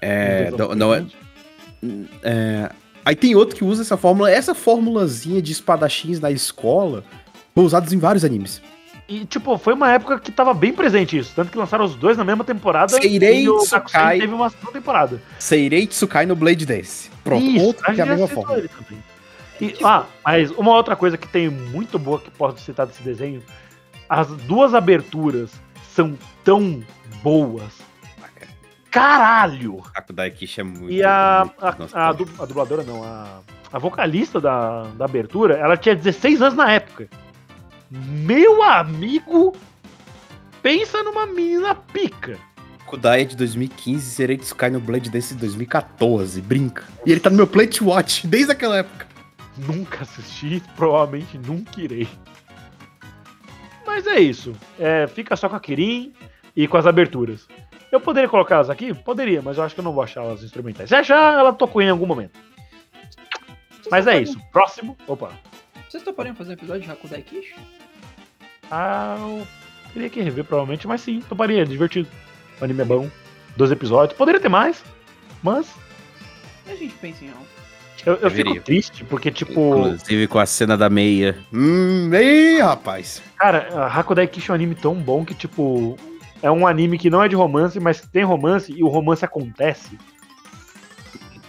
É, 0.00 0.50
não, 0.56 0.74
não 0.74 0.94
é, 0.94 1.00
diferentes. 1.00 2.08
é, 2.22 2.70
Aí 3.06 3.14
tem 3.14 3.36
outro 3.36 3.54
que 3.54 3.64
usa 3.64 3.82
essa 3.82 3.96
fórmula. 3.96 4.28
Essa 4.28 4.52
formulazinha 4.52 5.42
de 5.42 5.52
espadachins 5.52 6.18
na 6.18 6.30
escola 6.30 7.04
foi 7.54 7.64
usada 7.64 7.92
em 7.94 7.98
vários 7.98 8.24
animes. 8.24 8.60
E, 9.08 9.24
tipo, 9.24 9.56
foi 9.56 9.72
uma 9.74 9.92
época 9.92 10.18
que 10.18 10.32
tava 10.32 10.52
bem 10.52 10.72
presente 10.72 11.16
isso. 11.16 11.32
Tanto 11.34 11.50
que 11.52 11.58
lançaram 11.58 11.84
os 11.84 11.94
dois 11.94 12.16
na 12.16 12.24
mesma 12.24 12.42
temporada. 12.42 12.88
Seirei 12.88 13.42
e 13.44 13.48
o 13.48 13.58
Tsukai. 13.58 14.18
Teve 14.18 14.34
uma 14.34 14.50
segunda 14.50 14.72
temporada. 14.72 15.22
Seirei 15.38 15.86
Tsukai 15.86 16.26
no 16.26 16.34
Blade 16.34 16.66
Dance. 16.66 17.08
Pronto, 17.22 17.44
Isso, 17.44 17.64
outro 17.64 17.84
que 17.84 17.90
é 17.90 17.92
a 17.92 17.96
gente 17.96 18.06
já 18.06 18.16
mesma 18.16 18.42
também. 18.42 19.02
E, 19.60 19.74
ah, 19.84 20.04
mas 20.24 20.50
uma 20.50 20.72
outra 20.72 20.94
coisa 20.96 21.16
que 21.16 21.28
tem 21.28 21.48
muito 21.48 21.98
boa 21.98 22.20
que 22.20 22.30
posso 22.30 22.58
citar 22.58 22.86
desse 22.86 23.02
desenho: 23.02 23.42
as 24.08 24.26
duas 24.28 24.74
aberturas 24.74 25.50
são 25.94 26.18
tão 26.44 26.82
boas. 27.22 27.86
Caralho! 28.90 29.82
Hakudai 29.94 30.30
Kishi 30.30 30.60
é 30.60 30.64
muito. 30.64 30.90
E 30.90 31.02
a, 31.02 31.44
muito 31.44 31.64
a, 31.64 31.68
a, 31.68 31.76
nostálgico. 31.78 32.24
du- 32.32 32.42
a 32.42 32.46
dubladora, 32.46 32.82
não, 32.82 33.04
a, 33.04 33.40
a 33.72 33.78
vocalista 33.78 34.40
da, 34.40 34.84
da 34.96 35.04
abertura, 35.04 35.54
ela 35.54 35.76
tinha 35.76 35.94
16 35.94 36.40
anos 36.40 36.54
na 36.54 36.72
época. 36.72 37.08
Meu 37.90 38.62
amigo, 38.62 39.56
pensa 40.62 41.02
numa 41.02 41.26
menina 41.26 41.74
pica. 41.74 42.38
Hakudai 42.80 43.22
é 43.22 43.24
de 43.24 43.36
2015 43.36 43.96
e 43.96 44.00
Serei 44.00 44.36
Tsukai 44.36 44.70
no 44.70 44.80
Blade 44.80 45.10
Dance 45.10 45.34
de 45.34 45.40
2014. 45.40 46.40
Brinca. 46.40 46.84
E 47.04 47.10
ele 47.10 47.20
tá 47.20 47.30
no 47.30 47.36
meu 47.36 47.46
Plate 47.46 47.82
Watch 47.82 48.26
desde 48.28 48.52
aquela 48.52 48.78
época. 48.78 49.06
Nunca 49.56 50.02
assisti, 50.02 50.62
provavelmente 50.76 51.38
nunca 51.38 51.80
irei. 51.80 52.08
Mas 53.86 54.06
é 54.06 54.20
isso. 54.20 54.54
É, 54.78 55.06
fica 55.06 55.34
só 55.36 55.48
com 55.48 55.56
a 55.56 55.60
Kirin 55.60 56.12
e 56.54 56.68
com 56.68 56.76
as 56.76 56.86
aberturas. 56.86 57.48
Eu 57.90 58.00
poderia 58.00 58.28
colocar 58.28 58.56
elas 58.56 58.68
aqui? 58.68 58.92
Poderia, 58.92 59.40
mas 59.40 59.56
eu 59.56 59.64
acho 59.64 59.74
que 59.74 59.80
eu 59.80 59.84
não 59.84 59.92
vou 59.92 60.02
achar 60.02 60.22
elas 60.22 60.42
instrumentais. 60.42 60.88
Se 60.88 60.94
achar, 60.94 61.38
ela 61.38 61.52
tocou 61.52 61.80
em 61.80 61.88
algum 61.88 62.06
momento. 62.06 62.38
Vocês 63.70 63.88
Mas 63.90 64.06
é 64.06 64.20
isso. 64.20 64.38
Próximo. 64.52 64.96
Opa. 65.06 65.30
Vocês 65.88 66.02
topariam 66.02 66.34
fazer 66.34 66.50
um 66.50 66.54
episódio 66.54 66.82
de 66.82 66.90
Hakudai 66.90 67.22
Kishi? 67.22 67.54
Ah, 68.70 69.16
eu 69.20 69.46
teria 69.92 70.10
que 70.10 70.20
rever 70.20 70.44
provavelmente, 70.44 70.86
mas 70.86 71.00
sim, 71.00 71.20
toparia, 71.28 71.62
é 71.62 71.64
divertido. 71.64 72.08
O 72.60 72.64
anime 72.64 72.82
é 72.82 72.84
bom. 72.84 73.10
Dois 73.56 73.70
episódios. 73.70 74.16
Poderia 74.16 74.40
ter 74.40 74.48
mais, 74.48 74.82
mas 75.42 75.66
E 76.66 76.72
a 76.72 76.76
gente 76.76 76.94
pensa 76.94 77.24
em 77.24 77.28
algo. 77.28 77.46
eu, 78.04 78.14
eu 78.16 78.30
fico 78.30 78.60
triste 78.60 79.04
porque, 79.04 79.30
tipo, 79.30 79.78
Inclusive 79.78 80.26
com 80.26 80.38
a 80.38 80.46
cena 80.46 80.76
da 80.76 80.90
meia. 80.90 81.38
Hum, 81.52 82.10
ei, 82.12 82.60
rapaz. 82.60 83.22
cara, 83.38 83.68
a 83.74 83.86
Hakudai 83.86 84.26
Kishi 84.26 84.50
é 84.50 84.52
um 84.52 84.56
anime 84.56 84.74
tão 84.74 84.94
bom 84.94 85.24
que, 85.24 85.34
tipo, 85.34 85.96
é 86.42 86.50
um 86.50 86.66
anime 86.66 86.98
que 86.98 87.08
não 87.08 87.22
é 87.22 87.28
de 87.28 87.34
romance, 87.36 87.80
mas 87.80 88.00
tem 88.00 88.24
romance 88.24 88.72
e 88.72 88.82
o 88.82 88.88
romance 88.88 89.24
acontece. 89.24 89.98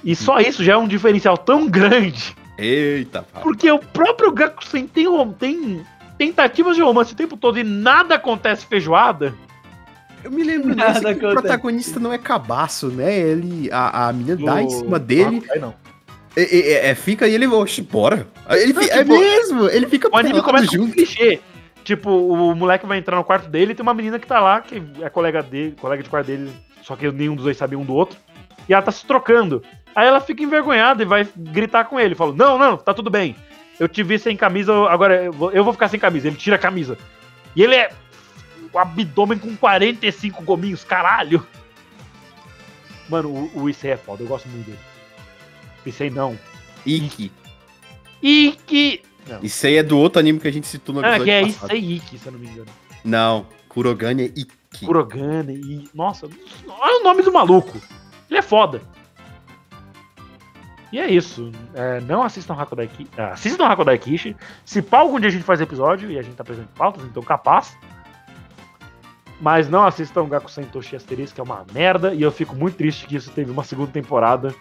E 0.04 0.16
só 0.16 0.40
isso 0.40 0.64
já 0.64 0.74
é 0.74 0.78
um 0.78 0.88
diferencial 0.88 1.38
tão 1.38 1.68
grande. 1.68 2.36
Eita, 2.58 3.20
rapaz. 3.20 3.44
Porque 3.44 3.70
o 3.70 3.80
próprio 3.80 4.32
Gakusen 4.32 4.88
tem, 4.88 5.06
tem 5.38 5.86
tentativas 6.18 6.76
de 6.76 6.82
romance 6.82 7.14
o 7.14 7.16
tempo 7.16 7.38
todo 7.38 7.60
e 7.60 7.64
nada 7.64 8.16
acontece 8.16 8.66
feijoada. 8.66 9.34
Eu 10.24 10.32
me 10.32 10.44
lembro 10.44 10.76
Nada 10.76 11.00
nesse 11.00 11.20
que 11.20 11.26
o 11.26 11.32
protagonista 11.32 12.00
não 12.00 12.12
é 12.12 12.18
cabaço, 12.18 12.88
né? 12.88 13.18
Ele, 13.18 13.70
a, 13.72 14.08
a 14.10 14.14
menina 14.14 14.36
dá 14.46 14.62
em 14.62 14.66
Do- 14.66 14.72
cima 14.72 15.00
dele, 15.00 15.44
Aí 15.52 15.60
não. 15.60 15.74
é, 16.36 16.42
é- 16.44 16.88
é, 16.90 16.96
fica 16.96 17.28
e 17.28 17.34
ele, 17.36 17.48
oxe, 17.48 17.82
bora. 17.82 18.28
Ele, 18.50 18.74
Não, 18.74 18.82
fi- 18.82 18.90
é 18.90 18.98
tipo, 19.00 19.18
mesmo, 19.18 19.70
ele 19.70 19.88
fica 19.88 20.10
O 20.12 20.18
anime 20.18 20.42
começa 20.42 20.68
com 20.68 20.76
um 20.76 20.86
junto. 20.86 20.94
clichê. 20.94 21.40
Tipo, 21.84 22.10
o 22.10 22.54
moleque 22.56 22.86
vai 22.86 22.98
entrar 22.98 23.16
no 23.16 23.24
quarto 23.24 23.48
dele 23.48 23.72
e 23.72 23.76
tem 23.76 23.84
uma 23.84 23.94
menina 23.94 24.20
que 24.20 24.28
tá 24.28 24.42
lá, 24.42 24.60
que 24.60 24.82
é 25.02 25.10
colega 25.10 25.42
dele, 25.42 25.76
colega 25.80 26.04
de 26.04 26.10
quarto 26.10 26.28
dele, 26.28 26.52
só 26.84 26.96
que 26.98 27.10
nenhum 27.12 27.34
dos 27.36 27.46
dois 27.46 27.56
sabia 27.56 27.80
um 27.80 27.86
do 27.86 27.94
outro. 27.94 28.18
E 28.68 28.74
ela 28.74 28.82
tá 28.82 28.92
se 28.92 29.06
trocando. 29.06 29.64
Aí 29.96 30.06
ela 30.06 30.20
fica 30.20 30.44
envergonhada 30.44 31.02
e 31.02 31.06
vai 31.06 31.26
gritar 31.38 31.86
com 31.86 31.98
ele. 31.98 32.14
Fala, 32.16 32.34
não, 32.36 32.58
não, 32.60 32.76
tá 32.76 32.94
tudo 32.94 33.10
bem. 33.10 33.36
Eu 33.80 33.88
te 33.88 34.02
vi 34.02 34.18
sem 34.18 34.36
camisa, 34.36 34.74
agora 34.90 35.24
eu 35.24 35.34
vou, 35.34 35.52
eu 35.52 35.64
vou 35.64 35.74
ficar 35.74 35.88
sem 35.88 36.00
camisa. 36.00 36.28
Ele 36.28 36.36
tira 36.36 36.56
a 36.56 36.60
camisa. 36.60 36.98
E 37.56 37.64
ele 37.64 37.76
é 37.76 37.92
o 38.74 38.80
abdômen 38.80 39.38
com 39.38 39.56
45 39.56 40.44
gominhos, 40.44 40.84
caralho. 40.84 41.46
Mano, 43.10 43.30
o, 43.30 43.62
o 43.62 43.70
Issei 43.70 43.92
é 43.92 43.98
foda, 43.98 44.24
eu 44.24 44.28
gosto 44.28 44.50
muito 44.50 44.66
dele. 44.66 44.80
Issei 45.86 46.10
não. 46.10 46.38
Ikki. 46.86 47.32
Que... 48.66 49.02
Não, 49.28 49.40
Isso 49.44 49.66
aí 49.68 49.78
é 49.78 49.84
do 49.84 49.98
outro 49.98 50.20
anime 50.20 50.40
que 50.40 50.48
a 50.48 50.52
gente 50.52 50.68
citou 50.68 50.96
no 50.96 51.02
ah, 51.02 51.18
episódio 51.18 51.26
que 51.26 51.32
é 51.32 51.46
passado. 51.46 51.74
Issei 51.74 51.96
Ikki, 51.96 52.18
se 52.18 52.26
eu 52.26 52.32
não 52.32 52.40
me 52.40 52.48
engano. 52.48 52.68
Não, 53.04 53.48
Kurogane 53.70 54.24
é 54.24 54.26
Ikki. 54.26 54.86
Kurogane 54.86 55.54
e. 55.54 55.90
Nossa, 55.94 56.28
olha 56.68 57.02
o 57.02 57.04
nome 57.04 57.22
do 57.22 57.32
maluco. 57.32 57.80
Ele 58.30 58.40
é 58.40 58.42
foda. 58.42 58.82
E 60.92 61.00
é 61.00 61.10
isso. 61.10 61.52
É, 61.74 62.00
não 62.02 62.24
assistam 62.24 62.54
Hakudai 62.54 62.88
Kishi. 62.88 63.10
assistam 63.18 63.66
Hakudai 63.66 63.98
Kishi. 63.98 64.36
Se 64.66 64.82
pá, 64.82 65.00
algum 65.00 65.20
dia 65.20 65.30
a 65.30 65.32
gente 65.32 65.44
faz 65.44 65.60
episódio 65.60 66.10
e 66.10 66.18
a 66.18 66.22
gente 66.22 66.36
tá 66.36 66.44
apresentando 66.44 66.74
pautas, 66.76 67.04
então 67.04 67.22
capaz. 67.22 67.78
Mas 69.40 69.70
não 69.70 69.86
assistam 69.86 70.28
Gakusen 70.28 70.66
Toshi 70.66 70.96
Asterisco, 70.96 71.36
que 71.36 71.42
é 71.42 71.44
uma 71.44 71.66
merda. 71.72 72.14
E 72.14 72.22
eu 72.22 72.32
fico 72.32 72.56
muito 72.56 72.76
triste 72.76 73.06
que 73.06 73.16
isso 73.16 73.30
teve 73.32 73.52
uma 73.52 73.64
segunda 73.64 73.92
temporada. 73.92 74.54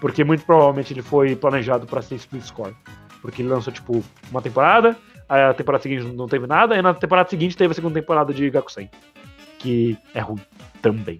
Porque 0.00 0.24
muito 0.24 0.44
provavelmente 0.44 0.92
ele 0.92 1.02
foi 1.02 1.36
planejado 1.36 1.86
pra 1.86 2.02
ser 2.02 2.16
split 2.16 2.42
score. 2.42 2.74
Porque 3.22 3.42
ele 3.42 3.48
lançou, 3.48 3.72
tipo, 3.72 4.02
uma 4.30 4.42
temporada. 4.42 4.96
Aí 5.28 5.40
a 5.40 5.54
temporada 5.54 5.82
seguinte 5.82 6.04
não 6.12 6.26
teve 6.26 6.46
nada. 6.46 6.76
E 6.76 6.82
na 6.82 6.92
temporada 6.92 7.30
seguinte 7.30 7.56
teve 7.56 7.70
a 7.70 7.74
segunda 7.74 8.00
temporada 8.00 8.34
de 8.34 8.50
Gakusen 8.50 8.90
que 9.64 9.96
é 10.12 10.20
ruim 10.20 10.38
também. 10.82 11.18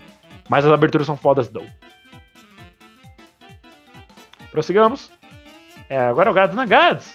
Mas 0.50 0.66
as 0.66 0.70
aberturas 0.70 1.07
são 1.07 1.16
fodas, 1.16 1.50
não. 1.50 1.66
Prossigamos. 4.54 5.10
É, 5.90 5.98
agora 5.98 6.28
é 6.28 6.30
o 6.30 6.34
Gads 6.34 6.54
na 6.54 6.64
Gads. 6.64 7.12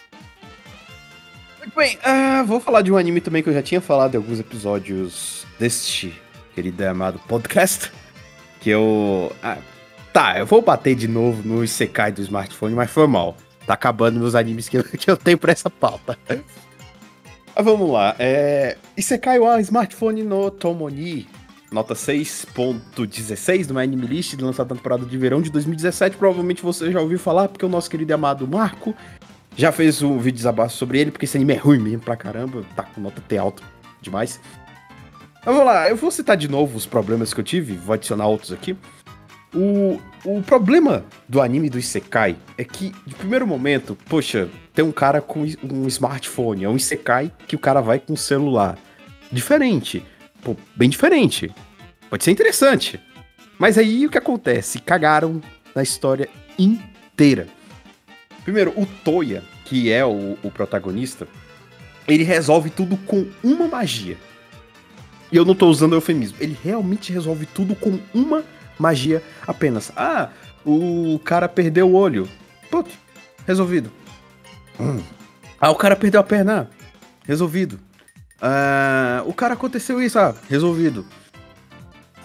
Muito 1.60 1.74
bem, 1.74 1.98
ah, 2.04 2.44
vou 2.46 2.60
falar 2.60 2.82
de 2.82 2.92
um 2.92 2.98
anime 2.98 3.22
também 3.22 3.42
que 3.42 3.48
eu 3.48 3.54
já 3.54 3.64
tinha 3.64 3.80
falado 3.80 4.14
em 4.14 4.18
alguns 4.18 4.42
episódios 4.42 5.48
deste 5.58 6.22
querido 6.54 6.84
e 6.84 6.86
amado 6.86 7.18
podcast. 7.30 7.94
Que 8.60 8.72
eu. 8.72 9.34
ah, 9.42 9.58
tá, 10.12 10.38
eu 10.38 10.46
vou 10.46 10.62
bater 10.62 10.96
de 10.96 11.08
novo 11.08 11.42
no 11.48 11.64
Isekai 11.64 12.12
do 12.12 12.22
smartphone, 12.22 12.76
mas 12.76 12.92
foi 12.92 13.08
mal. 13.08 13.38
Tá 13.66 13.74
acabando 13.74 14.20
meus 14.20 14.36
animes 14.36 14.68
que 14.68 14.78
eu, 14.78 14.84
que 15.00 15.10
eu 15.10 15.16
tenho 15.16 15.38
pra 15.38 15.54
essa 15.54 15.70
pauta. 15.70 16.20
Mas 16.28 16.44
vamos 17.64 17.90
lá. 17.90 18.18
É, 18.20 18.76
Isekai 18.98 19.40
wa 19.40 19.62
Smartphone 19.62 20.24
no 20.24 20.52
Tomoni. 20.52 21.26
Nota 21.72 21.94
6.16 21.94 23.68
do 23.68 23.76
My 23.76 23.82
Anime 23.82 24.08
List, 24.08 24.34
lançado 24.42 24.70
na 24.70 24.76
temporada 24.76 25.06
de 25.06 25.18
verão 25.18 25.40
de 25.40 25.52
2017. 25.52 26.18
Provavelmente 26.18 26.64
você 26.64 26.92
já 26.92 27.00
ouviu 27.00 27.20
falar, 27.20 27.48
porque 27.48 27.66
o 27.66 27.70
nosso 27.70 27.90
querido 27.90 28.12
e 28.12 28.14
amado 28.14 28.48
Marco 28.48 28.96
já 29.56 29.72
fez 29.72 30.02
um 30.02 30.18
vídeo 30.18 30.38
desabafo 30.38 30.74
sobre 30.74 31.00
ele, 31.00 31.12
porque 31.12 31.26
esse 31.26 31.38
anime 31.38 31.54
é 31.54 31.58
ruim 31.58 31.80
mesmo 31.80 32.02
pra 32.02 32.16
caramba, 32.16 32.64
tá 32.76 32.84
com 32.84 33.02
nota 33.02 33.22
T 33.22 33.38
alta 33.38 33.62
demais. 34.02 34.40
Mas 35.46 35.56
vamos 35.56 35.66
lá, 35.66 35.88
eu 35.90 35.96
vou 35.96 36.10
citar 36.10 36.36
de 36.36 36.48
novo 36.48 36.76
os 36.76 36.88
problemas 36.88 37.34
que 37.34 37.40
eu 37.40 37.44
tive, 37.44 37.76
vou 37.76 37.94
adicionar 37.94 38.26
outros 38.26 38.52
aqui. 38.52 38.76
O, 39.54 40.00
o 40.26 40.42
problema 40.42 41.06
do 41.28 41.42
anime 41.42 41.70
do 41.70 41.78
Isekai 41.78 42.36
é 42.58 42.64
que, 42.64 42.94
de 43.06 43.16
primeiro 43.16 43.46
momento, 43.46 43.98
poxa, 44.08 44.50
tem 44.74 44.84
um 44.84 44.92
cara 44.92 45.22
com 45.22 45.42
um 45.64 45.88
smartphone, 45.88 46.64
é 46.64 46.70
um 46.70 46.76
Isekai 46.76 47.32
que 47.48 47.56
o 47.56 47.60
cara 47.60 47.82
vai 47.82 48.00
com 48.00 48.14
um 48.14 48.18
celular. 48.18 48.78
Diferente, 49.32 50.04
pô, 50.42 50.56
bem 50.76 50.90
diferente. 50.90 51.54
Pode 52.10 52.24
ser 52.24 52.32
interessante. 52.32 53.00
Mas 53.58 53.78
aí 53.78 54.06
o 54.06 54.10
que 54.10 54.18
acontece? 54.18 54.80
Cagaram 54.80 55.42
na 55.76 55.84
história 55.84 56.30
inteira. 56.58 57.48
Primeiro, 58.44 58.74
o 58.76 58.86
Toya, 58.86 59.44
que 59.66 59.92
é 59.92 60.04
o, 60.06 60.38
o 60.42 60.50
protagonista, 60.50 61.28
ele 62.08 62.24
resolve 62.24 62.70
tudo 62.70 62.98
com 62.98 63.28
uma 63.44 63.68
magia. 63.68 64.18
E 65.32 65.38
eu 65.38 65.46
não 65.46 65.54
tô 65.54 65.68
usando 65.68 65.94
eufemismo. 65.94 66.38
Ele 66.40 66.58
realmente 66.64 67.14
resolve 67.14 67.46
tudo 67.46 67.76
com 67.76 68.00
uma 68.14 68.44
magia 68.80 69.22
apenas. 69.46 69.92
Ah, 69.96 70.30
o 70.66 71.20
cara 71.24 71.48
perdeu 71.48 71.90
o 71.90 71.94
olho. 71.94 72.28
Putz, 72.72 72.92
resolvido. 73.46 73.92
Hum. 74.80 75.04
Ah, 75.60 75.70
o 75.70 75.76
cara 75.76 75.96
perdeu 75.96 76.20
a 76.20 76.24
perna. 76.24 76.70
Resolvido. 77.28 77.80
Ah, 78.42 79.24
o 79.26 79.34
cara 79.34 79.54
aconteceu 79.54 80.02
isso, 80.02 80.18
ah, 80.18 80.36
resolvido. 80.50 81.06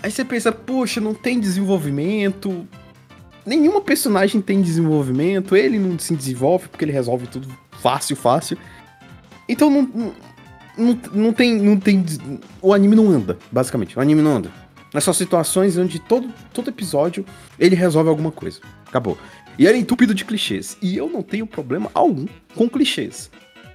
Aí 0.02 0.10
você 0.10 0.24
pensa, 0.24 0.52
poxa, 0.52 1.00
não 1.00 1.14
tem 1.14 1.40
desenvolvimento. 1.40 2.68
Nenhuma 3.44 3.80
personagem 3.80 4.40
tem 4.40 4.60
desenvolvimento. 4.60 5.56
Ele 5.56 5.78
não 5.78 5.98
se 5.98 6.14
desenvolve 6.14 6.68
porque 6.68 6.84
ele 6.84 6.92
resolve 6.92 7.26
tudo 7.26 7.48
fácil, 7.80 8.14
fácil. 8.14 8.58
Então 9.48 9.70
não, 9.70 10.12
não, 10.76 11.00
não, 11.12 11.32
tem. 11.32 11.58
Não 11.58 11.78
tem. 11.78 12.04
O 12.60 12.72
anime 12.72 12.94
não 12.94 13.10
anda, 13.10 13.38
basicamente. 13.50 13.96
O 13.98 14.00
anime 14.00 14.22
não 14.22 14.36
anda. 14.36 14.50
Nas 14.92 15.04
só 15.04 15.12
situações 15.12 15.76
onde 15.76 15.98
todo, 15.98 16.32
todo 16.52 16.70
episódio 16.70 17.24
ele 17.58 17.74
resolve 17.74 18.08
alguma 18.08 18.30
coisa. 18.30 18.60
Acabou. 18.86 19.18
E 19.58 19.66
ele 19.66 19.78
é 19.78 19.80
entupido 19.80 20.14
de 20.14 20.24
clichês. 20.24 20.76
E 20.80 20.96
eu 20.96 21.08
não 21.08 21.22
tenho 21.22 21.46
problema 21.46 21.90
algum 21.94 22.26
com 22.54 22.68
clichês. 22.68 23.30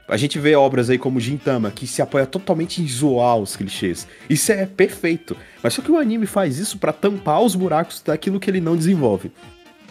A 0.10 0.18
gente 0.18 0.40
vê 0.40 0.56
obras 0.56 0.90
aí 0.90 0.98
como 0.98 1.20
Gintama, 1.20 1.70
que 1.70 1.86
se 1.86 2.02
apoia 2.02 2.26
totalmente 2.26 2.82
em 2.82 2.88
zoar 2.88 3.38
os 3.38 3.56
clichês. 3.56 4.08
Isso 4.28 4.52
é 4.52 4.66
perfeito. 4.66 5.38
Mas 5.62 5.76
só 5.76 5.84
que 5.84 5.92
o 5.92 5.98
anime 5.98 6.26
faz 6.26 6.58
isso 6.58 6.80
pra 6.80 6.92
tampar 6.92 7.42
os 7.42 7.54
buracos 7.56 8.02
daquilo 8.02 8.40
que 8.40 8.50
ele 8.50 8.60
não 8.60 8.76
desenvolve. 8.76 9.32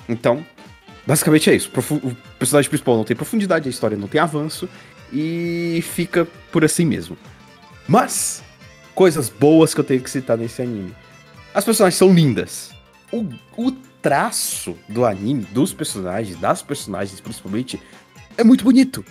Então, 0.08 0.44
basicamente 1.06 1.48
é 1.48 1.54
isso. 1.54 1.70
O 1.70 2.16
personagem 2.36 2.68
principal 2.68 2.96
não 2.96 3.04
tem 3.04 3.16
profundidade, 3.16 3.68
a 3.68 3.70
história 3.70 3.96
não 3.96 4.08
tem 4.08 4.20
avanço. 4.20 4.68
E 5.12 5.82
fica 5.94 6.26
por 6.50 6.64
assim 6.64 6.84
mesmo. 6.84 7.16
Mas, 7.86 8.42
coisas 8.94 9.28
boas 9.28 9.72
que 9.72 9.80
eu 9.80 9.84
tenho 9.84 10.00
que 10.00 10.10
citar 10.10 10.36
nesse 10.36 10.60
anime. 10.60 10.92
As 11.54 11.64
personagens 11.64 11.96
são 11.96 12.12
lindas. 12.12 12.72
O, 13.12 13.24
o 13.56 13.70
traço 14.02 14.76
do 14.88 15.04
anime, 15.04 15.44
dos 15.44 15.72
personagens, 15.72 16.38
das 16.38 16.60
personagens 16.60 17.20
principalmente, 17.20 17.80
é 18.36 18.42
muito 18.42 18.64
bonito. 18.64 19.04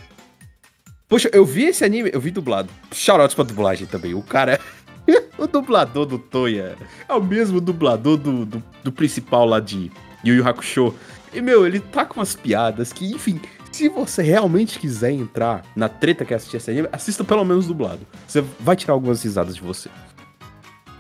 Poxa, 1.08 1.30
eu 1.32 1.46
vi 1.46 1.66
esse 1.66 1.86
anime, 1.86 2.10
eu 2.14 2.20
vi 2.20 2.32
dublado. 2.32 2.70
Shoutouts 2.92 3.34
pra 3.34 3.46
dublagem 3.46 3.88
também. 3.88 4.14
O 4.14 4.22
cara. 4.22 4.60
o 5.38 5.48
dublador 5.48 6.06
do 6.06 6.20
Toya 6.20 6.76
é 7.08 7.14
o 7.14 7.24
mesmo 7.24 7.62
dublador 7.62 8.18
do, 8.18 8.46
do, 8.46 8.64
do 8.84 8.92
principal 8.92 9.46
lá 9.46 9.62
de 9.62 9.90
Yu 10.26 10.36
Yu 10.36 10.48
Hakusho. 10.48 10.94
E, 11.34 11.42
meu, 11.42 11.66
ele 11.66 11.80
tá 11.80 12.06
com 12.06 12.20
umas 12.20 12.36
piadas 12.36 12.92
que, 12.92 13.06
enfim, 13.14 13.40
se 13.72 13.88
você 13.88 14.22
realmente 14.22 14.80
quiser 14.80 15.12
entrar 15.12 15.64
na 15.76 15.88
treta 15.88 16.26
que 16.26 16.34
é 16.34 16.38
assistir 16.38 16.58
esse 16.58 16.72
anime, 16.72 16.90
assista 16.92 17.24
pelo 17.24 17.46
menos 17.46 17.68
dublado. 17.68 18.02
Você 18.28 18.44
vai 18.60 18.76
tirar 18.76 18.94
algumas 18.94 19.24
risadas 19.24 19.56
de 19.56 19.62
você. 19.62 19.90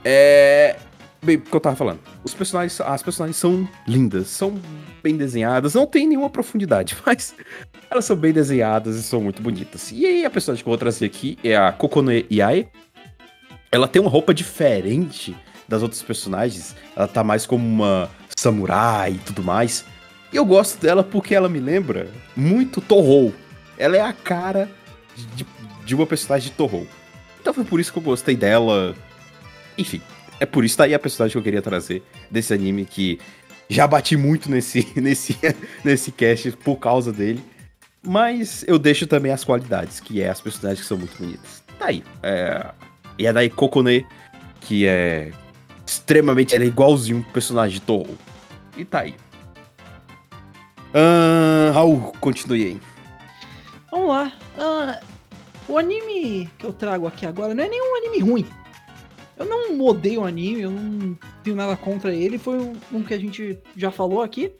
É. 0.05 0.77
Bem, 1.21 1.37
o 1.37 1.41
que 1.41 1.53
eu 1.53 1.59
tava 1.59 1.75
falando. 1.75 1.99
Os 2.23 2.33
personagens, 2.33 2.79
as 2.79 3.01
personagens 3.03 3.35
são 3.35 3.67
lindas, 3.87 4.27
são 4.27 4.57
bem 5.07 5.15
desenhadas, 5.15 5.73
não 5.73 5.87
tem 5.87 6.05
nenhuma 6.05 6.29
profundidade, 6.29 6.97
mas 7.05 7.33
elas 7.89 8.03
são 8.03 8.15
bem 8.15 8.33
desenhadas 8.33 8.97
e 8.97 9.03
são 9.03 9.21
muito 9.21 9.41
bonitas. 9.41 9.89
E 9.93 10.05
aí 10.05 10.25
a 10.25 10.29
personagem 10.29 10.61
que 10.61 10.67
eu 10.67 10.71
vou 10.71 10.77
trazer 10.77 11.05
aqui 11.05 11.37
é 11.41 11.55
a 11.55 11.71
Kokone 11.71 12.25
Yae. 12.29 12.67
Ela 13.71 13.87
tem 13.87 14.01
uma 14.01 14.11
roupa 14.11 14.33
diferente 14.33 15.35
das 15.65 15.81
outras 15.81 16.01
personagens. 16.01 16.75
Ela 16.93 17.07
tá 17.07 17.23
mais 17.23 17.45
como 17.45 17.65
uma 17.65 18.09
samurai 18.35 19.13
e 19.13 19.19
tudo 19.19 19.41
mais. 19.41 19.85
E 20.33 20.35
eu 20.35 20.45
gosto 20.45 20.81
dela 20.81 21.03
porque 21.03 21.33
ela 21.33 21.47
me 21.47 21.59
lembra 21.59 22.09
muito 22.35 22.81
Torrou. 22.81 23.33
Ela 23.77 23.95
é 23.95 24.01
a 24.01 24.11
cara 24.11 24.69
de, 25.15 25.45
de 25.85 25.95
uma 25.95 26.05
personagem 26.05 26.49
de 26.49 26.55
Torrou. 26.55 26.85
Então 27.39 27.53
foi 27.53 27.63
por 27.63 27.79
isso 27.79 27.93
que 27.93 27.97
eu 27.97 28.03
gostei 28.03 28.35
dela. 28.35 28.93
Enfim, 29.77 30.01
é 30.39 30.45
por 30.45 30.65
isso 30.65 30.77
tá 30.77 30.83
aí 30.83 30.93
a 30.93 30.99
personagem 30.99 31.31
que 31.33 31.37
eu 31.37 31.43
queria 31.43 31.61
trazer 31.61 32.03
desse 32.29 32.53
anime 32.53 32.85
que 32.85 33.19
já 33.69 33.87
bati 33.87 34.15
muito 34.15 34.49
nesse, 34.49 34.87
nesse, 34.95 35.37
nesse 35.83 36.11
cast 36.11 36.51
por 36.51 36.77
causa 36.77 37.11
dele. 37.11 37.43
Mas 38.03 38.63
eu 38.67 38.79
deixo 38.79 39.05
também 39.05 39.31
as 39.31 39.43
qualidades, 39.43 39.99
que 39.99 40.21
é 40.21 40.29
as 40.29 40.39
personagens 40.39 40.81
que 40.81 40.87
são 40.87 40.97
muito 40.97 41.17
bonitas. 41.17 41.63
Tá 41.77 41.87
aí. 41.87 42.03
É... 42.23 42.65
E 43.17 43.25
é 43.25 43.33
daí 43.33 43.49
Kokone, 43.49 44.05
que 44.61 44.85
é 44.87 45.31
extremamente. 45.85 46.55
Ela 46.55 46.63
é 46.63 46.67
igualzinho 46.67 47.17
um 47.17 47.23
personagem 47.23 47.79
de 47.79 47.81
Toho. 47.81 48.17
E 48.77 48.85
tá 48.85 48.99
aí. 48.99 49.15
Ah, 50.93 51.71
Raul, 51.73 52.13
continue 52.19 52.63
aí. 52.65 52.81
Vamos 53.91 54.09
lá. 54.09 54.31
Ah, 54.57 54.99
o 55.67 55.77
anime 55.77 56.49
que 56.57 56.65
eu 56.65 56.73
trago 56.73 57.07
aqui 57.07 57.25
agora 57.25 57.53
não 57.53 57.63
é 57.63 57.67
nenhum 57.67 57.97
anime 57.97 58.19
ruim. 58.19 58.45
Eu 59.37 59.45
não 59.45 59.79
odeio 59.81 60.21
o 60.21 60.25
anime, 60.25 60.61
eu 60.61 60.71
não 60.71 61.17
tenho 61.43 61.55
nada 61.55 61.75
contra 61.77 62.13
ele. 62.13 62.37
Foi 62.37 62.57
um, 62.57 62.73
um 62.91 63.03
que 63.03 63.13
a 63.13 63.19
gente 63.19 63.57
já 63.75 63.91
falou 63.91 64.21
aqui, 64.21 64.51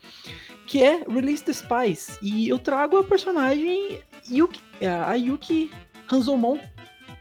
que 0.67 0.83
é 0.83 1.03
Release 1.09 1.43
the 1.43 1.53
Spies. 1.53 2.19
E 2.21 2.47
eu 2.47 2.59
trago 2.59 2.97
a 2.97 3.03
personagem 3.03 3.99
Yuki, 4.29 4.61
a 4.85 5.13
Yuki 5.15 5.71
Hanzomon. 6.11 6.59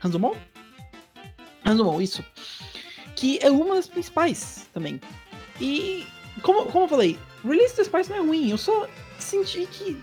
Hanzomon? 0.05 0.35
Hanzomon, 1.65 2.01
isso. 2.01 2.25
Que 3.15 3.39
é 3.41 3.51
uma 3.51 3.77
das 3.77 3.89
principais 3.89 4.69
também. 4.75 5.01
E, 5.61 6.07
como, 6.43 6.67
como 6.67 6.85
eu 6.85 6.89
falei, 6.89 7.19
Release 7.43 7.75
the 7.75 7.85
Spies 7.85 8.09
não 8.09 8.17
é 8.17 8.21
ruim, 8.21 8.51
eu 8.51 8.59
só 8.59 8.87
senti 9.19 9.67
que 9.67 9.97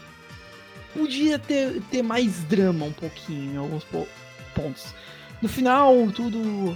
podia 0.94 1.38
ter, 1.38 1.82
ter 1.92 2.02
mais 2.02 2.44
drama 2.46 2.86
um 2.86 2.92
pouquinho 2.94 3.54
em 3.54 3.58
alguns 3.58 3.84
po- 3.84 4.08
pontos. 4.56 4.94
No 5.42 5.48
final, 5.48 5.94
tudo. 6.12 6.76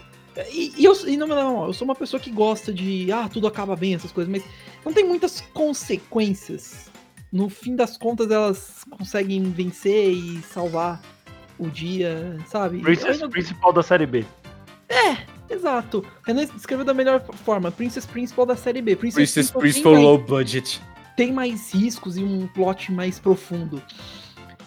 E, 0.52 0.74
e 0.78 0.86
eu, 0.86 0.94
e 1.08 1.18
não 1.18 1.28
me 1.28 1.34
leva 1.34 1.52
mal, 1.52 1.68
eu 1.68 1.74
sou 1.74 1.86
uma 1.86 1.96
pessoa 1.96 2.20
que 2.20 2.32
gosta 2.32 2.74
de. 2.74 3.12
Ah, 3.12 3.28
tudo 3.28 3.48
acaba 3.48 3.76
bem, 3.76 3.96
essas 3.96 4.12
coisas, 4.12 4.32
mas 4.32 4.44
não 4.86 4.94
tem 4.94 5.06
muitas 5.06 5.42
consequências. 5.54 6.90
No 7.32 7.50
fim 7.50 7.76
das 7.76 7.98
contas, 7.98 8.32
elas 8.32 8.86
conseguem 8.90 9.44
vencer 9.52 10.12
e 10.12 10.42
salvar 10.42 11.02
o 11.60 11.68
dia, 11.68 12.38
sabe? 12.48 12.80
Princess 12.80 13.20
principal 13.28 13.74
da 13.74 13.84
série 13.84 14.06
B. 14.06 14.26
Exato. 15.50 16.06
Renan 16.26 16.44
escreveu 16.56 16.86
da 16.86 16.94
melhor 16.94 17.24
forma. 17.44 17.72
Princess 17.72 18.06
Principal 18.06 18.46
da 18.46 18.56
série 18.56 18.82
B. 18.82 18.96
Princess, 18.96 19.34
Princess 19.34 19.52
Principal 19.52 19.94
Principal 19.94 19.94
Low 19.94 20.18
Budget. 20.18 20.82
tem 21.16 21.32
mais 21.32 21.74
riscos 21.74 22.18
e 22.18 22.24
um 22.24 22.48
plot 22.48 22.92
mais 22.92 23.20
profundo. 23.20 23.82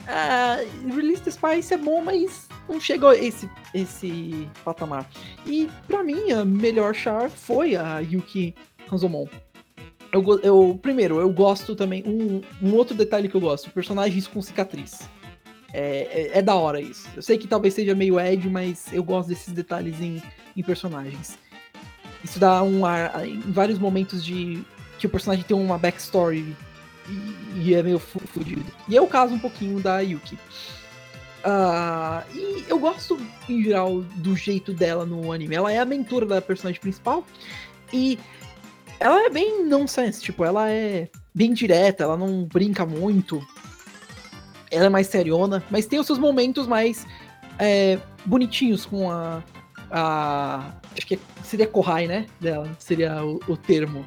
Ah, 0.09 0.59
Release 0.87 1.23
the 1.23 1.31
Spice 1.31 1.75
é 1.75 1.77
bom, 1.77 2.03
mas 2.03 2.49
não 2.68 2.81
chega 2.81 3.11
a 3.11 3.16
esse, 3.16 3.49
esse 3.75 4.49
patamar. 4.64 5.09
E 5.46 5.68
pra 5.87 6.03
mim, 6.03 6.31
a 6.33 6.44
melhor 6.44 6.94
char 6.94 7.31
foi 7.31 7.77
a 7.77 7.99
Yuki 7.99 8.55
Hanzomon. 8.90 9.27
Eu, 10.12 10.40
eu, 10.40 10.79
primeiro, 10.81 11.20
eu 11.20 11.31
gosto 11.33 11.77
também. 11.77 12.03
Um, 12.07 12.40
um 12.62 12.75
outro 12.75 12.96
detalhe 12.96 13.29
que 13.29 13.35
eu 13.35 13.40
gosto: 13.40 13.70
personagens 13.70 14.27
com 14.27 14.42
cicatriz. 14.42 15.09
É, 15.73 16.31
é, 16.33 16.38
é 16.38 16.42
da 16.42 16.55
hora 16.55 16.81
isso. 16.81 17.09
Eu 17.14 17.23
sei 17.23 17.38
que 17.38 17.46
talvez 17.46 17.75
seja 17.75 17.94
meio 17.94 18.18
Ed, 18.18 18.49
mas 18.49 18.92
eu 18.92 19.05
gosto 19.05 19.29
desses 19.29 19.53
detalhes 19.53 20.01
em, 20.01 20.20
em 20.57 20.62
personagens. 20.62 21.38
Isso 22.25 22.38
dá 22.38 22.62
um 22.62 22.85
ar. 22.85 23.27
Em 23.27 23.40
vários 23.40 23.79
momentos 23.79 24.25
de. 24.25 24.62
que 24.99 25.07
o 25.07 25.11
personagem 25.11 25.44
tem 25.44 25.57
uma 25.57 25.79
backstory 25.79 26.57
e, 27.09 27.61
e 27.61 27.75
é 27.75 27.83
meio 27.83 27.99
fudido. 27.99 28.66
E 28.88 28.96
é 28.96 29.01
o 29.01 29.07
caso 29.07 29.35
um 29.35 29.38
pouquinho 29.38 29.81
da 29.81 30.01
Yuki. 30.01 30.37
Ah, 31.44 32.22
e 32.35 32.64
eu 32.68 32.79
gosto, 32.79 33.18
em 33.48 33.62
geral, 33.62 34.00
do 34.16 34.37
jeito 34.37 34.72
dela 34.72 35.07
no 35.07 35.33
anime. 35.33 35.55
Ela 35.57 35.72
é 35.72 35.79
a 35.79 35.85
mentora 35.85 36.26
da 36.26 36.40
personagem 36.42 36.81
principal 36.81 37.24
e 37.92 38.18
ela 38.98 39.24
é 39.24 39.31
bem 39.31 39.64
nonsense, 39.66 40.20
tipo, 40.22 40.44
ela 40.44 40.70
é 40.70 41.09
bem 41.35 41.55
direta, 41.55 42.05
ela 42.05 42.16
não 42.16 42.44
brinca 42.44 42.85
muito. 42.85 43.40
Ela 44.70 44.87
é 44.87 44.88
mais 44.90 45.07
seriona, 45.07 45.62
mas 45.70 45.87
tem 45.87 45.98
os 45.98 46.07
seus 46.07 46.18
momentos 46.18 46.66
mais 46.66 47.07
é, 47.59 47.98
bonitinhos 48.24 48.85
com 48.87 49.11
a, 49.11 49.42
a. 49.90 50.72
Acho 50.96 51.07
que 51.07 51.18
seria 51.42 51.66
Kohai, 51.66 52.07
né? 52.07 52.26
Dela. 52.38 52.68
Seria 52.79 53.24
o, 53.24 53.40
o 53.48 53.57
termo 53.57 54.05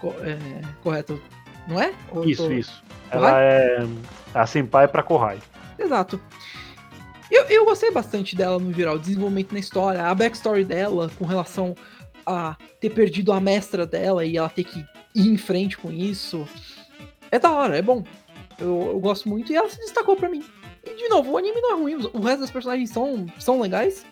co- 0.00 0.14
é, 0.22 0.38
correto. 0.82 1.20
Não 1.68 1.80
é? 1.80 1.92
Ou 2.10 2.24
Isso, 2.24 2.44
tô- 2.46 2.50
isso. 2.52 2.82
Ela 3.10 3.40
é 3.42 3.86
a 4.34 4.46
senpai 4.46 4.88
pra 4.88 5.02
Kohai. 5.02 5.38
Exato. 5.78 6.20
Eu, 7.50 7.64
gostei 7.64 7.90
bastante 7.90 8.36
dela 8.36 8.60
no 8.60 8.72
geral, 8.72 8.96
desenvolvimento 8.96 9.50
na 9.52 9.58
história, 9.58 10.04
a 10.04 10.14
backstory 10.14 10.64
dela 10.64 11.10
com 11.18 11.24
relação 11.24 11.74
a 12.24 12.56
ter 12.80 12.90
perdido 12.90 13.32
a 13.32 13.40
mestra 13.40 13.84
dela 13.84 14.24
e 14.24 14.36
ela 14.36 14.48
ter 14.48 14.62
que 14.62 14.86
ir 15.16 15.26
em 15.26 15.36
frente 15.36 15.76
com 15.76 15.90
isso. 15.90 16.48
É 17.28 17.40
da 17.40 17.50
hora, 17.50 17.76
é 17.76 17.82
bom. 17.82 18.04
Eu, 18.56 18.90
eu 18.92 19.00
gosto 19.00 19.28
muito 19.28 19.52
e 19.52 19.56
ela 19.56 19.68
se 19.68 19.78
destacou 19.78 20.14
pra 20.14 20.28
mim. 20.28 20.44
E 20.84 20.94
de 20.94 21.08
novo, 21.08 21.32
o 21.32 21.36
anime 21.36 21.60
não 21.60 21.72
é 21.72 21.74
ruim, 21.74 21.94
o 22.12 22.20
resto 22.20 22.42
das 22.42 22.52
personagens 22.52 22.90
são, 22.90 23.26
são 23.36 23.60
legais. 23.60 24.06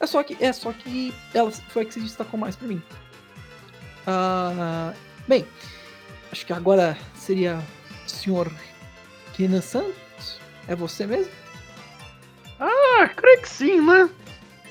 É 0.00 0.06
só 0.06 0.20
que 0.24 0.36
é 0.40 0.52
só 0.52 0.72
que 0.72 1.14
ela 1.32 1.52
foi 1.52 1.82
a 1.82 1.84
que 1.84 1.94
se 1.94 2.00
destacou 2.00 2.38
mais 2.40 2.56
pra 2.56 2.66
mim. 2.66 2.82
Ah, 4.08 4.92
bem, 5.28 5.46
acho 6.32 6.44
que 6.44 6.52
agora 6.52 6.98
seria 7.14 7.62
o 8.04 8.10
senhor 8.10 8.52
Kenan 9.34 9.60
Santos. 9.60 10.40
É 10.66 10.74
você 10.74 11.06
mesmo? 11.06 11.30
Ah, 12.60 13.08
creio 13.16 13.40
que 13.42 13.48
sim, 13.48 13.80
né? 13.80 14.08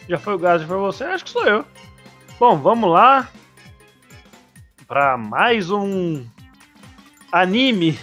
Já 0.08 0.18
foi 0.18 0.36
o 0.36 0.40
Gás, 0.40 0.62
já 0.62 0.68
foi 0.68 0.78
você? 0.78 1.04
Acho 1.06 1.24
que 1.26 1.32
sou 1.32 1.46
eu. 1.46 1.66
Bom, 2.40 2.58
vamos 2.58 2.90
lá. 2.92 3.28
Pra 4.88 5.18
mais 5.18 5.70
um 5.70 6.26
anime 7.32 7.98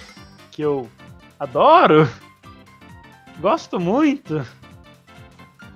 que 0.51 0.63
eu 0.63 0.89
adoro. 1.39 2.09
Gosto 3.41 3.79
muito. 3.81 4.47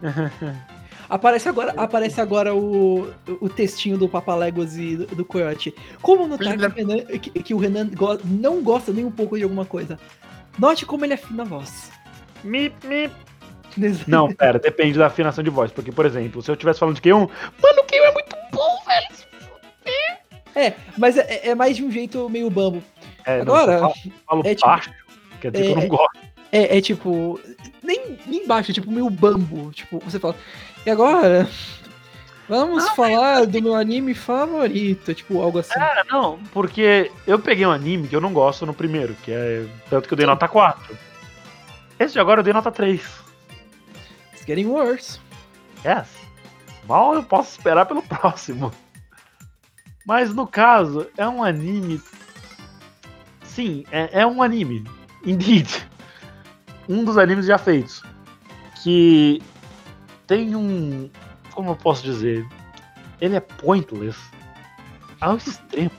Aparece 1.08 1.48
agora, 1.48 1.74
aparece 1.76 2.20
agora 2.20 2.54
o, 2.54 3.12
o 3.40 3.48
textinho 3.48 3.98
do 3.98 4.08
Papaléguas 4.08 4.76
e 4.78 4.96
do, 4.96 5.06
do 5.16 5.24
Coyote. 5.24 5.74
Como 6.00 6.28
notar 6.28 6.56
que 6.56 6.64
o 6.66 6.70
Renan, 6.70 7.04
que, 7.18 7.30
que 7.42 7.54
o 7.54 7.58
Renan 7.58 7.88
go- 7.88 8.20
não 8.24 8.62
gosta 8.62 8.92
nem 8.92 9.04
um 9.04 9.10
pouco 9.10 9.36
de 9.36 9.42
alguma 9.42 9.64
coisa? 9.64 9.98
Note 10.56 10.86
como 10.86 11.04
ele 11.04 11.14
afina 11.14 11.42
a 11.42 11.46
voz. 11.46 11.90
Mip, 12.44 12.86
mip. 12.86 13.12
Não, 14.06 14.32
pera, 14.32 14.58
depende 14.58 14.98
da 14.98 15.06
afinação 15.06 15.42
de 15.44 15.50
voz. 15.50 15.70
Porque, 15.72 15.92
por 15.92 16.06
exemplo, 16.06 16.42
se 16.42 16.50
eu 16.50 16.54
estivesse 16.54 16.78
falando 16.80 16.96
de 16.96 17.02
Q1, 17.02 17.18
mano, 17.18 17.28
o 17.80 17.84
Q1 17.84 17.94
é 18.04 18.12
muito 18.12 18.36
bom, 18.52 18.78
velho. 18.86 19.30
É, 20.54 20.74
mas 20.98 21.16
é, 21.16 21.48
é 21.50 21.54
mais 21.54 21.76
de 21.76 21.84
um 21.84 21.90
jeito 21.90 22.28
meio 22.28 22.50
bambo. 22.50 22.82
É, 23.24 23.44
não, 23.44 23.54
Agora, 23.54 23.72
se 23.72 23.74
eu 23.74 23.80
falo, 23.80 23.94
falo 24.26 24.42
é 24.46 24.54
tipo- 24.54 24.66
baixo, 24.66 24.90
quer 25.40 25.50
dizer 25.52 25.64
que 25.64 25.70
eu 25.70 25.78
é- 25.78 25.80
não 25.80 25.88
gosto. 25.88 26.18
É, 26.52 26.78
é 26.78 26.80
tipo. 26.80 27.40
nem, 27.82 28.18
nem 28.26 28.46
baixo, 28.46 28.72
é 28.72 28.74
tipo 28.74 28.90
meio 28.90 29.08
bambo. 29.08 29.70
Tipo, 29.72 30.00
você 30.00 30.18
fala. 30.18 30.34
E 30.84 30.90
agora? 30.90 31.48
Vamos 32.48 32.88
falar 32.90 33.46
do 33.46 33.62
meu 33.62 33.76
anime 33.76 34.12
favorito, 34.12 35.14
tipo, 35.14 35.40
algo 35.40 35.60
assim. 35.60 35.78
É, 35.78 36.02
não, 36.10 36.40
porque 36.52 37.08
eu 37.24 37.38
peguei 37.38 37.64
um 37.64 37.70
anime 37.70 38.08
que 38.08 38.16
eu 38.16 38.20
não 38.20 38.32
gosto 38.32 38.66
no 38.66 38.74
primeiro, 38.74 39.14
que 39.22 39.30
é. 39.30 39.64
Tanto 39.88 40.08
que 40.08 40.14
eu 40.14 40.18
dei 40.18 40.26
nota 40.26 40.48
4. 40.48 40.98
Esse 41.96 42.14
de 42.14 42.18
agora 42.18 42.40
eu 42.40 42.44
dei 42.44 42.52
nota 42.52 42.72
3. 42.72 43.00
Getting 44.50 44.66
worse. 44.66 45.20
Yes. 45.84 46.08
Mal 46.88 47.14
eu 47.14 47.22
posso 47.22 47.52
esperar 47.52 47.86
pelo 47.86 48.02
próximo. 48.10 48.72
Mas 50.04 50.34
no 50.34 50.44
caso, 50.44 51.06
é 51.16 51.28
um 51.28 51.44
anime. 51.44 52.02
Sim, 53.44 53.84
é, 53.92 54.22
é 54.22 54.26
um 54.26 54.42
anime. 54.42 54.82
Indeed. 55.24 55.68
Um 56.88 57.04
dos 57.04 57.16
animes 57.16 57.46
já 57.46 57.58
feitos. 57.58 58.02
Que 58.82 59.40
tem 60.26 60.56
um. 60.56 61.08
Como 61.52 61.70
eu 61.70 61.76
posso 61.76 62.02
dizer? 62.02 62.44
Ele 63.20 63.36
é 63.36 63.40
pointless. 63.40 64.18
Ao 65.20 65.36
extremo. 65.36 65.92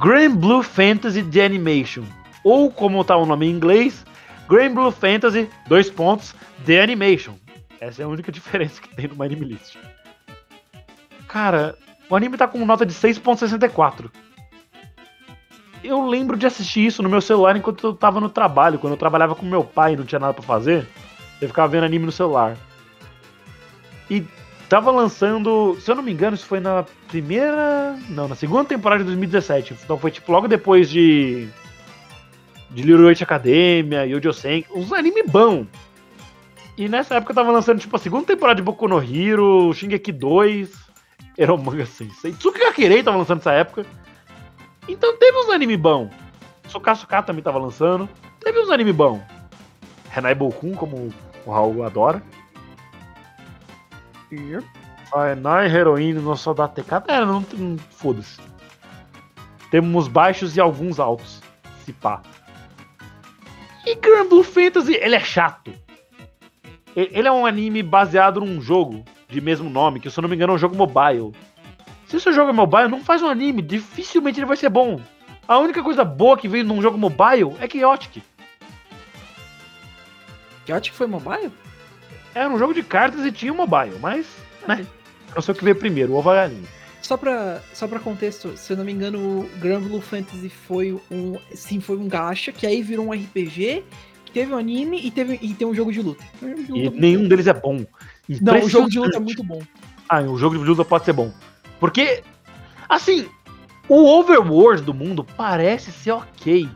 Grand 0.00 0.34
Blue 0.34 0.64
Fantasy 0.64 1.22
The 1.22 1.44
Animation. 1.44 2.02
Ou 2.42 2.68
como 2.68 3.04
tá 3.04 3.16
o 3.16 3.24
nome 3.24 3.46
em 3.46 3.50
inglês, 3.50 4.04
Grand 4.48 4.74
Blue 4.74 4.90
Fantasy, 4.90 5.48
dois 5.66 5.90
pontos, 5.90 6.34
The 6.64 6.82
Animation. 6.82 7.34
Essa 7.80 8.02
é 8.02 8.04
a 8.04 8.08
única 8.08 8.30
diferença 8.32 8.80
que 8.80 8.88
tem 8.94 9.08
no 9.08 9.22
Anime 9.22 9.46
List. 9.46 9.76
Cara, 11.28 11.76
o 12.08 12.16
anime 12.16 12.36
tá 12.36 12.46
com 12.46 12.64
nota 12.64 12.86
de 12.86 12.94
6.64. 12.94 14.10
Eu 15.82 16.06
lembro 16.06 16.36
de 16.36 16.46
assistir 16.46 16.86
isso 16.86 17.02
no 17.02 17.08
meu 17.08 17.20
celular 17.20 17.56
enquanto 17.56 17.86
eu 17.86 17.92
tava 17.94 18.20
no 18.20 18.28
trabalho, 18.28 18.78
quando 18.78 18.94
eu 18.94 18.98
trabalhava 18.98 19.34
com 19.34 19.44
meu 19.44 19.64
pai 19.64 19.92
e 19.92 19.96
não 19.96 20.04
tinha 20.04 20.18
nada 20.18 20.32
pra 20.32 20.42
fazer. 20.42 20.86
Eu 21.40 21.48
ficava 21.48 21.68
vendo 21.68 21.84
anime 21.84 22.06
no 22.06 22.12
celular. 22.12 22.56
E 24.08 24.24
tava 24.68 24.90
lançando, 24.90 25.76
se 25.80 25.90
eu 25.90 25.94
não 25.94 26.02
me 26.02 26.12
engano, 26.12 26.34
isso 26.34 26.46
foi 26.46 26.60
na 26.60 26.84
primeira, 27.08 27.98
não, 28.08 28.28
na 28.28 28.34
segunda 28.34 28.64
temporada 28.64 29.00
de 29.00 29.06
2017. 29.06 29.76
Então 29.84 29.98
foi 29.98 30.10
tipo 30.10 30.30
logo 30.32 30.48
depois 30.48 30.88
de 30.88 31.48
de 32.74 32.82
Little 32.82 33.10
Academia, 33.10 34.04
Yojo 34.04 34.32
Senki, 34.32 34.68
uns 34.74 34.92
anime 34.92 35.22
bom. 35.22 35.66
E 36.76 36.88
nessa 36.88 37.14
época 37.14 37.30
eu 37.30 37.36
tava 37.36 37.52
lançando 37.52 37.78
tipo 37.78 37.94
a 37.94 37.98
segunda 37.98 38.26
temporada 38.26 38.56
de 38.56 38.62
Boku 38.62 38.88
no 38.88 39.00
Hero, 39.00 39.72
Shingeki 39.72 40.10
2, 40.10 40.72
Eromanga 41.38 41.86
Sensei, 41.86 42.32
Tsuki 42.32 42.60
Kirei 42.72 43.02
tava 43.02 43.16
lançando 43.16 43.38
nessa 43.38 43.52
época. 43.52 43.86
Então 44.88 45.16
teve 45.16 45.38
uns 45.38 45.50
anime 45.50 45.76
bom. 45.76 46.10
Sokasuka 46.66 47.22
também 47.22 47.42
tava 47.42 47.58
lançando. 47.58 48.08
Teve 48.40 48.58
uns 48.58 48.70
anime 48.70 48.92
bom. 48.92 49.22
Renai 50.10 50.34
Bokun, 50.34 50.74
como 50.74 51.12
o 51.46 51.50
Raul 51.52 51.84
adora. 51.84 52.22
Renai 55.12 55.72
Heroine 55.72 56.20
no 56.20 56.36
Soldado 56.36 56.74
TK. 56.74 57.04
É, 57.08 57.24
não, 57.24 57.44
não 57.56 57.78
foda-se. 57.78 58.40
Temos 59.70 60.08
baixos 60.08 60.56
e 60.56 60.60
alguns 60.60 60.98
altos. 60.98 61.40
Se 61.84 61.92
pá. 61.92 62.20
E 63.86 63.94
Grand 63.96 64.28
Blue 64.28 64.42
Fantasy, 64.42 64.94
ele 64.94 65.14
é 65.14 65.20
chato. 65.20 65.72
Ele 66.96 67.28
é 67.28 67.32
um 67.32 67.44
anime 67.44 67.82
baseado 67.82 68.40
num 68.40 68.60
jogo 68.60 69.04
de 69.28 69.40
mesmo 69.40 69.68
nome, 69.68 70.00
que 70.00 70.08
se 70.08 70.18
eu 70.18 70.22
não 70.22 70.28
me 70.28 70.36
engano 70.36 70.52
é 70.52 70.56
um 70.56 70.58
jogo 70.58 70.76
mobile. 70.76 71.32
Se 72.06 72.16
o 72.16 72.20
seu 72.20 72.32
jogo 72.32 72.50
é 72.50 72.52
mobile, 72.52 72.88
não 72.88 73.02
faz 73.02 73.22
um 73.22 73.28
anime, 73.28 73.60
dificilmente 73.60 74.38
ele 74.38 74.46
vai 74.46 74.56
ser 74.56 74.68
bom. 74.68 75.00
A 75.46 75.58
única 75.58 75.82
coisa 75.82 76.04
boa 76.04 76.38
que 76.38 76.48
veio 76.48 76.64
num 76.64 76.80
jogo 76.80 76.96
mobile 76.96 77.56
é 77.60 77.68
Chaotic. 77.68 78.22
Chaotic 80.66 80.94
foi 80.94 81.06
mobile? 81.06 81.52
Era 82.34 82.48
um 82.48 82.58
jogo 82.58 82.72
de 82.72 82.82
cartas 82.82 83.24
e 83.24 83.32
tinha 83.32 83.52
um 83.52 83.56
mobile, 83.56 83.98
mas, 84.00 84.26
né? 84.66 84.86
Não 85.34 85.42
sei 85.42 85.52
o 85.52 85.56
que 85.56 85.64
veio 85.64 85.76
primeiro, 85.76 86.12
o 86.12 86.16
ovo 86.16 86.30
ou 86.30 86.34
a 86.34 86.42
galinha. 86.42 86.68
Só 87.04 87.18
pra, 87.18 87.60
só 87.74 87.86
pra 87.86 88.00
contexto, 88.00 88.56
se 88.56 88.72
eu 88.72 88.78
não 88.78 88.84
me 88.84 88.90
engano, 88.90 89.18
o 89.18 89.50
Grand 89.60 89.82
Blue 89.82 90.00
Fantasy 90.00 90.48
foi 90.48 90.98
um. 91.10 91.36
Sim, 91.52 91.78
foi 91.78 91.98
um 91.98 92.08
gacha, 92.08 92.50
que 92.50 92.66
aí 92.66 92.82
virou 92.82 93.08
um 93.08 93.12
RPG, 93.12 93.84
que 94.24 94.32
teve 94.32 94.54
um 94.54 94.56
anime 94.56 94.98
e, 95.04 95.10
teve, 95.10 95.38
e 95.42 95.52
tem 95.52 95.68
um 95.68 95.74
jogo 95.74 95.92
de 95.92 96.00
luta. 96.00 96.24
Um 96.42 96.48
jogo 96.48 96.62
de 96.62 96.72
E 96.72 96.84
luta 96.86 96.98
nenhum 96.98 97.28
deles 97.28 97.46
é 97.46 97.52
bom. 97.52 97.84
Não, 98.40 98.58
o 98.58 98.70
jogo 98.70 98.88
de 98.88 98.98
luta 98.98 99.18
é 99.18 99.20
muito 99.20 99.44
bom. 99.44 99.60
Ah, 100.08 100.22
o 100.22 100.38
jogo 100.38 100.56
de 100.56 100.64
luta 100.64 100.82
pode 100.82 101.04
ser 101.04 101.12
bom. 101.12 101.30
Porque, 101.78 102.22
assim, 102.88 103.26
o 103.86 104.06
overworld 104.18 104.80
do 104.80 104.94
mundo 104.94 105.26
parece 105.36 105.92
ser 105.92 106.12
ok. 106.12 106.66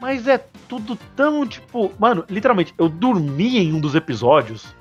Mas 0.00 0.28
é 0.28 0.38
tudo 0.68 0.96
tão, 1.16 1.44
tipo. 1.44 1.92
Mano, 1.98 2.24
literalmente, 2.30 2.72
eu 2.78 2.88
dormi 2.88 3.58
em 3.58 3.72
um 3.72 3.80
dos 3.80 3.96
episódios. 3.96 4.72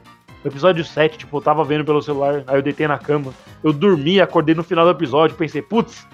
Episódio 0.48 0.84
7, 0.84 1.18
tipo, 1.18 1.38
eu 1.38 1.42
tava 1.42 1.64
vendo 1.64 1.84
pelo 1.86 2.02
celular, 2.02 2.44
aí 2.48 2.58
eu 2.58 2.62
deitei 2.62 2.88
na 2.88 2.98
cama. 2.98 3.34
Eu 3.64 3.74
dormi, 3.74 4.20
acordei 4.22 4.56
no 4.56 4.64
final 4.64 4.86
do 4.86 4.92
episódio, 4.92 5.36
pensei, 5.36 5.62
putz, 5.62 6.08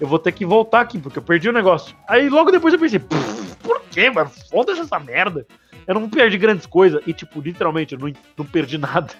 eu 0.00 0.06
vou 0.06 0.18
ter 0.18 0.32
que 0.32 0.44
voltar 0.44 0.80
aqui, 0.80 0.98
porque 0.98 1.18
eu 1.18 1.22
perdi 1.22 1.48
o 1.48 1.52
negócio. 1.52 1.96
Aí 2.08 2.28
logo 2.28 2.50
depois 2.50 2.74
eu 2.74 2.80
pensei, 2.80 2.98
"Pff, 2.98 3.56
por 3.62 3.80
quê, 3.90 4.10
mano? 4.10 4.30
Foda-se 4.50 4.80
essa 4.80 4.98
merda. 4.98 5.46
Eu 5.86 5.94
não 5.94 6.08
perdi 6.08 6.36
grandes 6.38 6.66
coisas. 6.66 7.02
E, 7.06 7.12
tipo, 7.12 7.40
literalmente, 7.40 7.94
eu 7.94 7.98
não, 8.00 8.12
não 8.36 8.44
perdi 8.44 8.76
nada. 8.78 9.12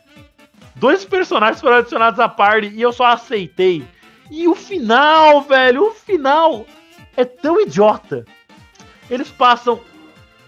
Dois 0.77 1.05
personagens 1.05 1.61
foram 1.61 1.77
adicionados 1.77 2.19
à 2.19 2.29
party 2.29 2.69
e 2.69 2.83
eu 2.83 2.93
só 2.93 3.07
aceitei. 3.07 3.85
E 4.31 4.49
o 4.49 4.55
final, 4.55 5.43
velho, 5.43 5.89
o 5.89 5.91
final 5.93 6.67
é 7.17 7.25
tão 7.25 7.61
idiota. 7.61 8.25
Eles 9.09 9.31
passam 9.31 9.81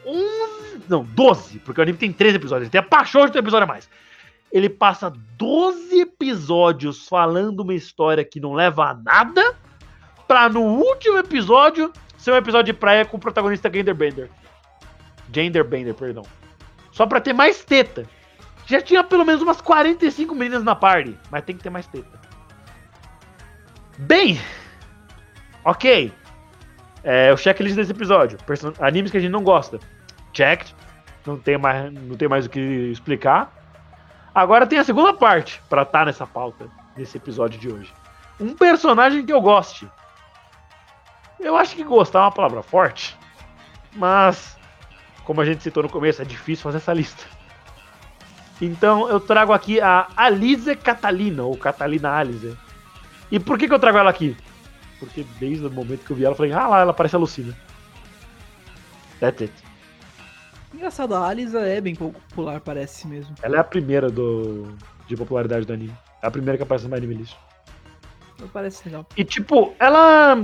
11, 0.04 0.65
não, 0.88 1.05
12, 1.05 1.59
porque 1.61 1.81
o 1.81 1.83
anime 1.83 1.99
tem 1.99 2.12
13 2.12 2.37
episódios, 2.37 2.64
ele 2.66 2.70
tem 2.70 2.81
a 2.81 2.83
paixão 2.83 3.27
de 3.27 3.33
ter 3.33 3.38
um 3.38 3.42
episódio 3.42 3.64
a 3.64 3.66
mais. 3.68 3.88
Ele 4.53 4.68
passa 4.68 5.12
12 5.37 6.01
episódios 6.01 7.07
falando 7.09 7.61
uma 7.61 7.75
história 7.75 8.25
que 8.25 8.40
não 8.40 8.55
leva 8.55 8.90
a 8.90 8.94
nada, 8.94 9.55
pra 10.27 10.49
no 10.49 10.62
último 10.62 11.18
episódio 11.18 11.92
ser 12.16 12.33
um 12.33 12.37
episódio 12.37 12.72
de 12.72 12.79
praia 12.79 13.05
com 13.05 13.16
o 13.16 13.20
protagonista 13.20 13.70
Genderbender. 13.72 14.31
Genderbender, 15.33 15.94
perdão. 15.94 16.25
Só 16.92 17.07
pra 17.07 17.20
ter 17.20 17.33
mais 17.33 17.64
teta. 17.64 18.05
Já 18.66 18.81
tinha 18.81 19.05
pelo 19.05 19.25
menos 19.25 19.42
umas 19.42 19.61
45 19.61 20.35
meninas 20.35 20.64
na 20.64 20.75
party, 20.75 21.16
mas 21.31 21.44
tem 21.44 21.57
que 21.57 21.62
ter 21.62 21.70
mais 21.70 21.87
teta. 21.87 22.18
Bem, 23.99 24.40
ok. 25.64 26.12
É, 27.05 27.33
o 27.33 27.37
checklist 27.37 27.77
desse 27.77 27.92
episódio. 27.92 28.38
Person- 28.44 28.72
animes 28.81 29.11
que 29.11 29.16
a 29.16 29.20
gente 29.20 29.31
não 29.31 29.42
gosta. 29.44 29.79
Checked. 30.37 30.75
Não 31.25 31.38
tem 31.38 31.57
mais, 31.57 31.92
não 31.92 32.16
tem 32.16 32.29
mais 32.29 32.46
o 32.46 32.51
que 32.51 32.61
explicar. 32.61 33.51
Agora 34.35 34.66
tem 34.66 34.79
a 34.79 34.85
segunda 34.85 35.14
parte 35.14 35.62
pra 35.68 35.83
estar 35.83 36.05
nessa 36.05 36.27
pauta, 36.27 36.68
nesse 36.96 37.16
episódio 37.16 37.59
de 37.59 37.72
hoje. 37.72 37.92
Um 38.38 38.55
personagem 38.55 39.25
que 39.25 39.33
eu 39.33 39.40
goste. 39.40 39.88
Eu 41.40 41.57
acho 41.57 41.75
que 41.75 41.83
gostar 41.83 42.20
é 42.20 42.22
uma 42.22 42.33
palavra 42.33 42.62
forte, 42.62 43.16
mas 43.94 44.57
como 45.25 45.40
a 45.40 45.44
gente 45.44 45.62
citou 45.62 45.83
no 45.83 45.88
começo, 45.88 46.22
é 46.22 46.25
difícil 46.25 46.62
fazer 46.62 46.79
essa 46.79 46.92
lista. 46.92 47.25
Então 48.61 49.09
eu 49.09 49.20
trago 49.20 49.53
aqui 49.53 49.81
a 49.81 50.07
Alize 50.16 50.77
Catalina, 50.77 51.42
ou 51.42 51.57
Catalina 51.57 52.12
Alize. 52.12 52.57
E 53.31 53.38
por 53.40 53.59
que, 53.59 53.66
que 53.66 53.75
eu 53.75 53.79
trago 53.79 53.99
ela 53.99 54.11
aqui? 54.11 54.37
Porque 54.99 55.27
desde 55.38 55.66
o 55.66 55.70
momento 55.70 56.05
que 56.05 56.11
eu 56.11 56.16
vi 56.16 56.25
ela, 56.25 56.33
eu 56.33 56.37
falei, 56.37 56.53
ah 56.53 56.68
lá, 56.68 56.81
ela 56.81 56.94
parece 56.94 57.16
a 57.16 57.18
Lucina. 57.18 57.55
That's 59.20 59.42
it. 59.42 59.65
Engraçado, 60.74 61.14
a 61.14 61.26
Alisa 61.29 61.61
é 61.61 61.81
bem 61.81 61.94
popular, 61.94 62.61
parece 62.61 63.07
mesmo. 63.07 63.35
Ela 63.42 63.57
é 63.57 63.61
a 63.61 63.64
primeira 63.64 64.11
do, 64.11 64.68
de 65.07 65.16
popularidade 65.16 65.64
do 65.66 65.72
anime. 65.72 65.94
É 66.22 66.26
a 66.26 66.31
primeira 66.31 66.57
que 66.57 66.62
aparece 66.62 66.87
no 66.88 66.94
Anime 66.94 67.14
List. 67.14 67.37
Não 68.40 68.48
parece 68.48 68.85
legal. 68.87 69.07
E 69.16 69.24
tipo, 69.24 69.74
ela. 69.79 70.37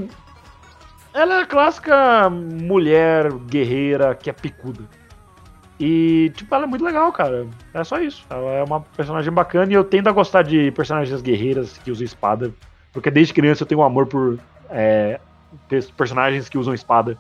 Ela 1.15 1.35
é 1.35 1.43
a 1.43 1.47
clássica 1.47 2.31
mulher 2.31 3.31
guerreira 3.33 4.15
que 4.15 4.31
é 4.31 4.33
picuda. 4.33 4.83
E, 5.79 6.31
tipo, 6.35 6.55
ela 6.55 6.65
é 6.65 6.67
muito 6.67 6.85
legal, 6.85 7.13
cara. 7.13 7.47
É 7.75 7.85
só 7.85 7.99
isso. 8.01 8.25
Ela 8.31 8.51
é 8.53 8.65
uma 8.65 8.81
personagem 8.81 9.31
bacana 9.33 9.71
e 9.71 9.75
eu 9.75 9.85
tendo 9.85 10.09
a 10.09 10.13
gostar 10.13 10.43
de 10.43 10.71
personagens 10.71 11.21
guerreiras 11.21 11.77
que 11.79 11.91
usam 11.91 12.05
espada. 12.05 12.51
Porque 12.93 13.11
desde 13.11 13.35
criança 13.35 13.63
eu 13.65 13.67
tenho 13.67 13.81
um 13.81 13.85
amor 13.85 14.07
por 14.07 14.39
é, 14.71 15.21
pers- 15.69 15.91
personagens 15.91 16.49
que 16.49 16.57
usam 16.57 16.73
espada. 16.73 17.19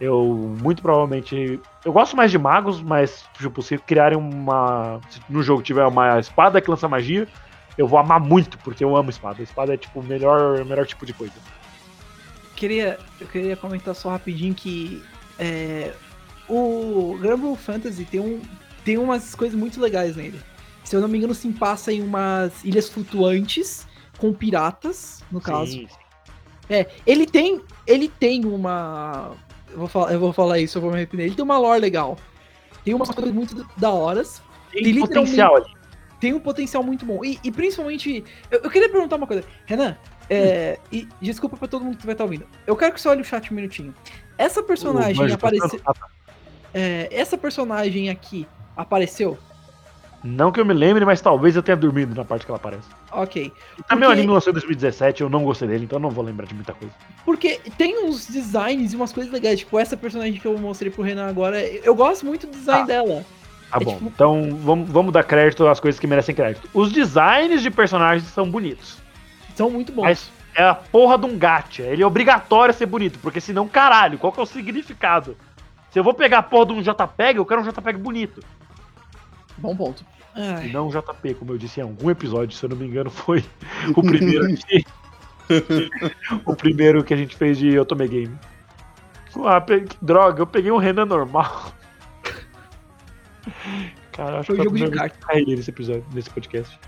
Eu, 0.00 0.54
muito 0.62 0.82
provavelmente. 0.82 1.58
Eu 1.84 1.92
gosto 1.92 2.16
mais 2.16 2.30
de 2.30 2.38
magos, 2.38 2.80
mas, 2.80 3.24
tipo, 3.36 3.60
se 3.62 3.76
criarem 3.78 4.18
uma. 4.18 5.00
Se 5.10 5.20
no 5.28 5.42
jogo 5.42 5.62
tiver 5.62 5.84
uma 5.84 6.20
espada 6.20 6.60
que 6.60 6.70
lança 6.70 6.88
magia, 6.88 7.26
eu 7.76 7.88
vou 7.88 7.98
amar 7.98 8.20
muito, 8.20 8.56
porque 8.58 8.84
eu 8.84 8.96
amo 8.96 9.10
espada. 9.10 9.42
Espada 9.42 9.74
é, 9.74 9.76
tipo, 9.76 10.00
o 10.00 10.02
melhor, 10.02 10.64
melhor 10.64 10.86
tipo 10.86 11.04
de 11.04 11.12
coisa. 11.12 11.34
Queria, 12.54 12.98
eu 13.20 13.26
queria 13.26 13.56
comentar 13.56 13.94
só 13.94 14.10
rapidinho 14.10 14.54
que 14.54 15.02
é, 15.38 15.92
o 16.48 17.18
Grumble 17.20 17.56
Fantasy 17.56 18.04
tem, 18.04 18.20
um, 18.20 18.40
tem 18.84 18.98
umas 18.98 19.34
coisas 19.34 19.58
muito 19.58 19.80
legais 19.80 20.14
nele. 20.14 20.40
Se 20.84 20.94
eu 20.94 21.00
não 21.00 21.08
me 21.08 21.18
engano, 21.18 21.34
se 21.34 21.48
passa 21.52 21.92
em 21.92 22.02
umas 22.02 22.64
ilhas 22.64 22.88
flutuantes 22.88 23.86
com 24.18 24.32
piratas, 24.32 25.24
no 25.32 25.40
caso. 25.40 25.72
Sim, 25.72 25.88
É, 26.68 26.86
ele 27.06 27.26
tem, 27.26 27.60
ele 27.86 28.08
tem 28.08 28.44
uma, 28.44 29.32
eu 29.72 29.78
vou 29.78 29.88
falar, 29.88 30.12
eu 30.12 30.20
vou 30.20 30.32
falar 30.32 30.58
isso, 30.58 30.78
eu 30.78 30.82
vou 30.82 30.90
me 30.90 30.96
arrepender. 30.96 31.26
Ele 31.26 31.34
tem 31.34 31.44
uma 31.44 31.58
lore 31.58 31.80
legal. 31.80 32.16
Tem 32.84 32.94
umas 32.94 33.10
coisas 33.10 33.32
muito 33.32 33.66
da 33.76 33.90
horas. 33.90 34.42
Tem, 34.70 34.82
Tem 34.82 35.00
potencial 35.00 35.56
ali. 35.56 35.66
Tem 36.20 36.32
um 36.32 36.40
potencial 36.40 36.82
muito 36.82 37.04
bom. 37.04 37.24
E, 37.24 37.38
e 37.42 37.50
principalmente. 37.50 38.24
Eu, 38.50 38.60
eu 38.60 38.70
queria 38.70 38.88
perguntar 38.88 39.16
uma 39.16 39.26
coisa. 39.26 39.44
Renan, 39.66 39.96
é, 40.30 40.78
e 40.90 41.08
desculpa 41.20 41.56
pra 41.56 41.68
todo 41.68 41.84
mundo 41.84 41.96
que 41.96 42.06
vai 42.06 42.14
estar 42.14 42.24
ouvindo. 42.24 42.46
Eu 42.66 42.76
quero 42.76 42.94
que 42.94 43.00
você 43.00 43.08
olhe 43.08 43.20
o 43.22 43.24
chat 43.24 43.52
um 43.52 43.56
minutinho. 43.56 43.94
Essa 44.38 44.62
personagem 44.62 45.28
tá 45.28 45.34
apareceu. 45.34 45.80
tá. 45.80 45.94
é, 46.72 47.08
essa 47.10 47.36
personagem 47.36 48.08
aqui 48.08 48.46
apareceu? 48.76 49.38
Não 50.24 50.52
que 50.52 50.60
eu 50.60 50.64
me 50.64 50.72
lembre, 50.72 51.04
mas 51.04 51.20
talvez 51.20 51.56
eu 51.56 51.62
tenha 51.62 51.76
dormido 51.76 52.14
na 52.14 52.24
parte 52.24 52.44
que 52.46 52.50
ela 52.52 52.56
aparece. 52.56 52.88
Ok. 53.10 53.52
E 53.78 53.82
também 53.82 54.04
o 54.06 54.10
Porque- 54.10 54.20
anime 54.20 54.32
lançou 54.32 54.50
em 54.50 54.54
2017, 54.54 55.20
eu 55.22 55.28
não 55.28 55.42
gostei 55.44 55.66
dele, 55.66 55.84
então 55.84 55.96
eu 55.98 56.02
não 56.02 56.10
vou 56.10 56.24
lembrar 56.24 56.46
de 56.46 56.54
muita 56.54 56.72
coisa. 56.72 56.94
Porque 57.24 57.60
tem 57.76 58.04
uns 58.08 58.26
designs 58.28 58.92
e 58.92 58.96
umas 58.96 59.12
coisas 59.12 59.32
legais. 59.32 59.58
Tipo, 59.60 59.78
essa 59.80 59.96
personagem 59.96 60.34
que 60.40 60.46
eu 60.46 60.56
mostrei 60.58 60.90
pro 60.92 61.02
Renan 61.02 61.26
agora. 61.28 61.60
Eu 61.66 61.94
gosto 61.94 62.24
muito 62.24 62.46
do 62.46 62.52
design 62.52 62.82
Ah. 62.82 62.86
dela. 62.86 63.24
Tá 63.70 63.78
É 63.80 63.84
bom, 63.84 63.94
tipo- 63.94 64.06
então 64.06 64.56
vamos, 64.62 64.88
vamos 64.90 65.12
dar 65.12 65.24
crédito 65.24 65.66
às 65.66 65.80
coisas 65.80 65.98
que 65.98 66.06
merecem 66.06 66.34
crédito. 66.34 66.68
Os 66.74 66.92
designs 66.92 67.62
de 67.62 67.70
personagens 67.70 68.28
são 68.30 68.48
bonitos. 68.48 68.98
São 69.56 69.70
muito 69.70 69.90
bons. 69.92 70.02
Mas 70.04 70.30
é 70.54 70.62
a 70.62 70.74
porra 70.74 71.18
de 71.18 71.26
um 71.26 71.36
gacha. 71.36 71.82
Ele 71.82 72.02
é 72.02 72.06
obrigatório 72.06 72.72
ser 72.74 72.86
bonito, 72.86 73.18
porque 73.18 73.40
senão, 73.40 73.66
caralho, 73.66 74.18
qual 74.18 74.30
que 74.32 74.38
é 74.38 74.42
o 74.42 74.46
significado? 74.46 75.36
Se 75.90 75.98
eu 75.98 76.04
vou 76.04 76.14
pegar 76.14 76.38
a 76.38 76.42
porra 76.42 76.66
de 76.66 76.72
um 76.74 76.82
JPEG, 76.82 77.38
eu 77.38 77.44
quero 77.46 77.60
um 77.60 77.64
JPEG 77.64 77.98
bonito. 77.98 78.40
Bom 79.58 79.76
ponto. 79.76 80.04
Ai. 80.34 80.68
E 80.68 80.72
não 80.72 80.88
JP, 80.88 81.34
como 81.34 81.52
eu 81.52 81.58
disse 81.58 81.80
em 81.80 81.82
algum 81.82 82.10
episódio, 82.10 82.56
se 82.56 82.64
eu 82.64 82.70
não 82.70 82.76
me 82.76 82.86
engano, 82.86 83.10
foi 83.10 83.44
o 83.94 84.02
primeiro 84.02 84.46
que... 84.56 84.84
o 86.46 86.56
primeiro 86.56 87.04
que 87.04 87.12
a 87.12 87.16
gente 87.16 87.36
fez 87.36 87.58
de 87.58 87.78
Otome 87.78 88.08
Game. 88.08 88.38
Ah, 89.44 89.60
pe- 89.60 89.86
droga, 90.00 90.42
eu 90.42 90.46
peguei 90.46 90.70
um 90.70 90.76
Renan 90.78 91.04
normal. 91.06 91.72
Cara, 94.12 94.32
eu 94.32 94.38
acho 94.40 94.46
Foi 94.48 94.56
que 94.56 94.64
jogo 94.64 94.76
de 94.76 94.84
eu 94.84 94.90
carta. 94.92 95.16
caí 95.26 95.44
nesse 95.44 95.70
episódio, 95.70 96.04
nesse 96.12 96.30
podcast. 96.30 96.78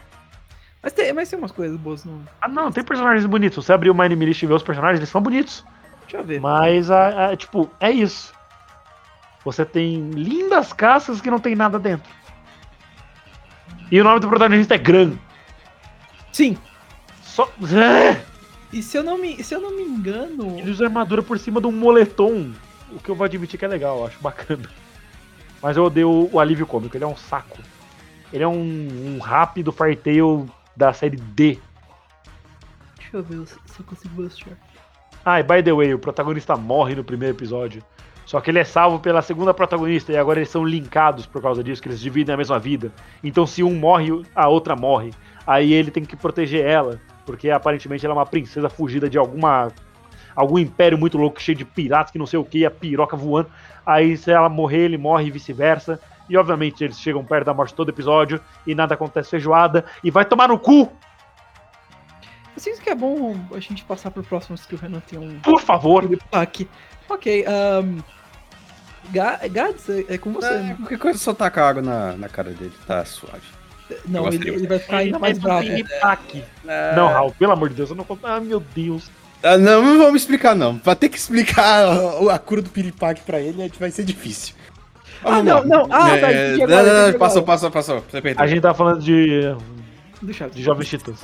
Mas 0.83 0.93
tem, 0.93 1.12
mas 1.12 1.29
tem 1.31 1.39
umas 1.39 1.53
coisas 1.53 1.77
boas 1.79 2.05
no. 2.05 2.23
Ah, 2.41 2.49
não, 2.49 2.71
tem 2.71 2.85
personagens 2.85 3.25
bonitos. 3.27 3.65
Você 3.65 3.73
abrir 3.73 3.91
o 3.91 3.95
My 3.95 4.09
List 4.09 4.43
e 4.43 4.47
ver 4.47 4.55
os 4.55 4.62
personagens, 4.62 4.99
eles 5.01 5.09
são 5.09 5.23
bonitos. 5.23 5.65
Deixa 6.03 6.19
eu 6.19 6.25
ver. 6.25 6.41
Mas, 6.41 6.91
a, 6.91 7.31
a- 7.31 7.37
tipo, 7.37 7.71
é 7.81 7.91
isso. 7.91 8.33
Você 9.45 9.65
tem 9.65 10.11
lindas 10.11 10.73
caças 10.73 11.21
que 11.21 11.31
não 11.31 11.39
tem 11.39 11.55
nada 11.55 11.79
dentro. 11.79 12.11
E 13.91 14.01
o 14.01 14.05
nome 14.05 14.20
do 14.20 14.28
protagonista 14.28 14.74
é 14.74 14.78
Gran. 14.78 15.12
Sim. 16.32 16.57
Só. 17.22 17.49
E 18.72 18.82
se 18.82 18.97
eu 18.97 19.03
não 19.03 19.18
me, 19.18 19.43
se 19.43 19.55
eu 19.55 19.61
não 19.61 19.76
me 19.76 19.82
engano. 19.82 20.59
Ele 20.59 20.70
usa 20.70 20.85
armadura 20.87 21.22
por 21.22 21.39
cima 21.39 21.61
de 21.61 21.66
um 21.66 21.72
moletom. 21.72 22.53
O 22.91 22.99
que 22.99 23.09
eu 23.09 23.14
vou 23.14 23.24
admitir 23.24 23.59
que 23.59 23.64
é 23.64 23.68
legal, 23.68 23.99
eu 23.99 24.07
acho 24.07 24.20
bacana. 24.20 24.68
Mas 25.62 25.76
eu 25.76 25.85
odeio 25.85 26.28
o, 26.30 26.39
alívio 26.39 26.66
cômico, 26.66 26.97
ele 26.97 27.05
é 27.05 27.07
um 27.07 27.16
saco. 27.16 27.59
Ele 28.32 28.45
é 28.45 28.49
um, 28.49 29.14
um 29.14 29.18
rápido 29.18 29.72
Fartail 29.72 30.49
da 30.76 30.93
série 30.93 31.16
D. 31.16 31.59
Deixa 32.99 33.16
eu 33.16 33.22
ver 33.22 33.47
se 33.47 33.55
se 33.74 33.80
eu 33.80 33.87
consigo 33.87 34.22
mostrar. 34.22 34.57
Ah, 35.24 35.41
e 35.41 35.43
by 35.43 35.62
the 35.62 35.72
way, 35.72 35.95
o 35.95 35.99
protagonista 35.99 36.57
morre 36.57 36.95
no 36.95 37.03
primeiro 37.03 37.35
episódio. 37.35 37.82
Só 38.27 38.41
que 38.41 38.51
ele 38.51 38.59
é 38.59 38.64
salvo 38.64 38.99
pela 38.99 39.20
segunda 39.22 39.53
protagonista 39.53 40.12
e 40.12 40.16
agora 40.16 40.39
eles 40.39 40.49
são 40.49 40.64
linkados 40.64 41.27
por 41.27 41.43
causa 41.43 41.62
disso, 41.62 41.83
que 41.83 41.89
eles 41.89 42.01
dividem 42.01 42.35
a 42.35 42.39
mesma 42.39 42.59
vida. 42.59 42.93
Então 43.22 43.47
se 43.47 43.62
um 43.62 43.75
morre, 43.75 44.25
a 44.35 44.49
outra 44.49 44.75
morre. 44.75 45.12
Aí 45.47 45.72
ele 45.72 45.91
tem 45.91 46.05
que 46.05 46.16
proteger 46.16 46.64
ela, 46.64 47.01
porque 47.27 47.51
aparentemente 47.51 48.05
ela 48.05 48.14
é 48.14 48.18
uma 48.18 48.27
princesa 48.27 48.68
fugida 48.68 49.09
de 49.09 49.18
alguma 49.18 49.70
algum 50.35 50.59
império 50.59 50.99
muito 50.99 51.16
louco 51.16 51.41
cheio 51.41 51.57
de 51.57 51.64
piratas 51.64 52.11
que 52.11 52.18
não 52.18 52.27
sei 52.27 52.39
o 52.39 52.45
que, 52.45 52.64
a 52.64 52.70
piroca 52.70 53.16
voando. 53.16 53.51
Aí 53.87 54.16
se 54.16 54.31
ela 54.31 54.49
morrer, 54.49 54.85
ele 54.85 54.99
morre 54.99 55.27
e 55.27 55.31
vice-versa. 55.31 56.01
E 56.29 56.37
obviamente 56.37 56.83
eles 56.83 56.99
chegam 56.99 57.22
perto 57.25 57.45
da 57.45 57.55
morte 57.55 57.75
todo 57.75 57.91
episódio 57.91 58.41
e 58.66 58.75
nada 58.75 58.95
acontece 58.95 59.31
feijoada 59.31 59.85
e 60.03 60.11
vai 60.11 60.25
tomar 60.25 60.49
no 60.49 60.59
cu, 60.59 60.91
Eu 62.57 62.61
sinto 62.61 62.81
que 62.81 62.89
é 62.89 62.95
bom 62.95 63.37
a 63.53 63.61
gente 63.61 63.85
passar 63.85 64.11
pro 64.11 64.22
próximo 64.22 64.57
que 64.57 64.75
o 64.75 64.79
Renan 64.79 65.01
tem 65.01 65.18
um 65.18 65.39
por 65.41 65.61
favor. 65.61 66.09
aqui. 66.33 66.68
Ok, 67.09 67.45
um, 67.83 67.99
Ga- 69.13 69.41
Gads, 69.51 69.89
é, 69.91 70.05
é 70.15 70.19
com 70.19 70.33
você. 70.33 70.47
É, 70.47 70.75
qualquer 70.79 70.99
coisa 70.99 71.19
só 71.19 71.35
tacar 71.35 71.69
água 71.71 71.83
na, 71.83 72.13
na 72.17 72.29
cara 72.29 72.51
dele, 72.51 72.73
tá 72.87 73.05
suave. 73.05 73.43
não, 74.07 74.27
ele, 74.29 74.49
ele 74.49 74.67
vai 74.67 74.79
ficar 74.79 74.97
ainda 74.99 75.19
mais 75.19 75.37
Ele 75.37 75.47
é 75.47 75.49
bravo. 75.49 75.67
piripaque. 75.67 76.45
Não, 76.97 77.09
Raul, 77.09 77.33
pelo 77.39 77.53
amor 77.53 77.69
de 77.69 77.75
Deus, 77.75 77.91
eu 77.91 77.97
não 77.97 78.05
conto. 78.05 78.27
Ah, 78.27 78.41
meu 78.41 78.61
Deus. 78.75 79.11
Ah, 79.43 79.59
não, 79.59 79.83
não 79.83 79.99
vamos 79.99 80.23
explicar 80.23 80.55
não. 80.57 80.79
Pra 80.79 80.95
ter 80.95 81.11
que 81.11 81.19
explicar 81.19 81.85
a, 81.87 82.35
a 82.35 82.39
cura 82.39 82.63
do 82.63 82.71
piripaque 82.71 83.21
pra 83.23 83.39
ele, 83.39 83.63
é- 83.63 83.71
vai 83.79 83.91
ser 83.91 84.05
difícil. 84.05 84.55
Ah, 85.23 85.41
Vamos 85.41 85.45
não, 85.45 85.59
lá. 85.59 85.65
não. 85.65 85.85
Ah, 85.91 86.19
tá, 86.19 86.33
É, 86.33 86.57
não, 86.57 86.65
agora, 86.65 86.83
não, 87.07 87.13
não, 87.13 87.19
passou, 87.19 87.43
passou, 87.43 87.71
passou. 87.71 88.05
Você 88.11 88.21
perdeu. 88.23 88.43
A 88.43 88.47
gente 88.47 88.61
tá 88.63 88.73
falando 88.75 89.01
de, 89.03 89.41
de 90.53 90.63
Jovens 90.63 90.89
Titãs. 90.89 91.19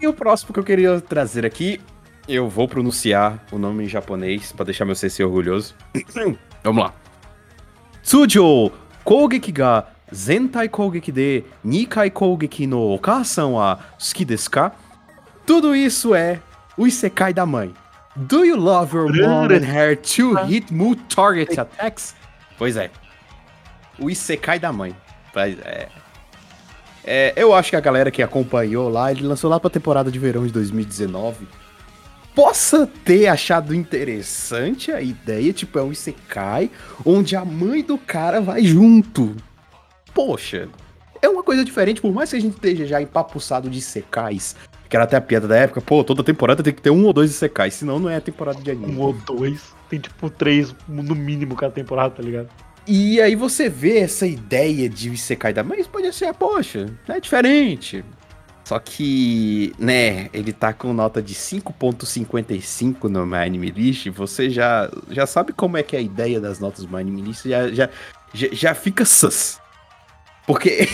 E 0.00 0.06
o 0.06 0.12
próximo 0.12 0.52
que 0.52 0.58
eu 0.60 0.64
queria 0.64 1.00
trazer 1.00 1.44
aqui, 1.46 1.80
eu 2.28 2.48
vou 2.48 2.68
pronunciar 2.68 3.44
o 3.50 3.58
nome 3.58 3.84
em 3.84 3.88
japonês 3.88 4.52
pra 4.52 4.64
deixar 4.64 4.84
meu 4.84 4.94
CC 4.94 5.24
orgulhoso. 5.24 5.74
Vamos 6.62 6.84
lá. 6.84 6.94
Tsujo 8.02 8.70
kougeki 9.04 9.52
ga 9.52 9.86
zentai 10.14 10.68
kougeki 10.68 11.12
de 11.12 11.44
nikai 11.64 12.10
kougeki 12.10 12.66
no 12.66 12.94
okasan 12.94 13.52
wa 13.52 13.78
suki 13.98 14.24
desu 14.24 14.50
ka? 14.50 14.72
Tudo 15.46 15.74
isso 15.74 16.14
é 16.14 16.40
o 16.76 16.86
Isekai 16.86 17.32
da 17.32 17.44
mãe. 17.44 17.74
Do 18.14 18.44
you 18.44 18.56
love 18.56 18.94
your 18.94 19.08
mom 19.12 19.46
and 19.46 19.64
her 19.64 19.96
two 19.96 20.34
hit 20.44 20.72
move 20.72 21.00
target 21.08 21.58
attacks? 21.58 22.14
Pois 22.58 22.76
é. 22.76 22.90
O 23.98 24.10
Isekai 24.10 24.58
da 24.58 24.72
mãe. 24.72 24.94
É, 25.34 25.88
é, 27.04 27.32
eu 27.36 27.54
acho 27.54 27.70
que 27.70 27.76
a 27.76 27.80
galera 27.80 28.10
que 28.10 28.22
acompanhou 28.22 28.88
lá, 28.88 29.10
ele 29.10 29.22
lançou 29.22 29.50
lá 29.50 29.58
pra 29.58 29.70
temporada 29.70 30.10
de 30.10 30.18
verão 30.18 30.46
de 30.46 30.52
2019, 30.52 31.48
possa 32.34 32.86
ter 33.04 33.26
achado 33.26 33.74
interessante 33.74 34.90
a 34.90 35.00
ideia, 35.00 35.52
tipo, 35.52 35.78
é 35.78 35.82
um 35.82 35.92
Isekai, 35.92 36.70
onde 37.04 37.36
a 37.36 37.44
mãe 37.44 37.82
do 37.82 37.98
cara 37.98 38.40
vai 38.40 38.64
junto. 38.64 39.36
Poxa, 40.14 40.68
é 41.20 41.28
uma 41.28 41.42
coisa 41.42 41.64
diferente, 41.64 42.00
por 42.00 42.12
mais 42.12 42.30
que 42.30 42.36
a 42.36 42.40
gente 42.40 42.54
esteja 42.54 42.86
já 42.86 43.00
empapuçado 43.00 43.70
de 43.70 43.78
Isekais, 43.78 44.56
que 44.88 44.96
era 44.96 45.04
até 45.04 45.16
a 45.16 45.20
piada 45.20 45.48
da 45.48 45.56
época, 45.56 45.80
pô, 45.80 46.02
toda 46.04 46.22
temporada 46.22 46.62
tem 46.62 46.72
que 46.72 46.82
ter 46.82 46.90
um 46.90 47.04
ou 47.06 47.12
dois 47.12 47.30
Isekais, 47.30 47.74
senão 47.74 47.98
não 47.98 48.10
é 48.10 48.20
temporada 48.20 48.60
de 48.60 48.70
anime. 48.70 48.92
Um 48.92 49.00
ou 49.00 49.12
dois. 49.12 49.72
Tem 49.88 50.00
tipo 50.00 50.28
três 50.28 50.74
no 50.88 51.14
mínimo 51.14 51.54
cada 51.54 51.72
temporada, 51.72 52.14
tá 52.14 52.22
ligado? 52.22 52.48
E 52.86 53.20
aí 53.20 53.36
você 53.36 53.68
vê 53.68 53.98
essa 53.98 54.26
ideia 54.26 54.88
de 54.88 55.10
Isekai 55.10 55.52
da 55.52 55.62
mãe, 55.62 55.84
pode 55.84 56.12
ser, 56.12 56.34
poxa, 56.34 56.86
é 57.08 57.20
diferente. 57.20 58.04
Só 58.64 58.78
que, 58.78 59.74
né, 59.78 60.30
ele 60.32 60.52
tá 60.52 60.72
com 60.72 60.92
nota 60.92 61.20
de 61.20 61.34
5.55 61.34 63.04
no 63.04 63.26
My 63.26 63.38
Anime 63.38 63.70
List, 63.70 64.08
você 64.10 64.48
já, 64.48 64.88
já 65.10 65.26
sabe 65.26 65.52
como 65.52 65.76
é 65.76 65.82
que 65.82 65.96
é 65.96 65.98
a 65.98 66.02
ideia 66.02 66.40
das 66.40 66.60
notas 66.60 66.84
do 66.84 66.90
My 66.90 67.00
Anime 67.00 67.22
List, 67.22 67.46
já, 67.46 67.68
já, 67.70 67.88
já, 68.32 68.48
já 68.52 68.74
fica 68.74 69.04
sus. 69.04 69.58
Porque 70.46 70.88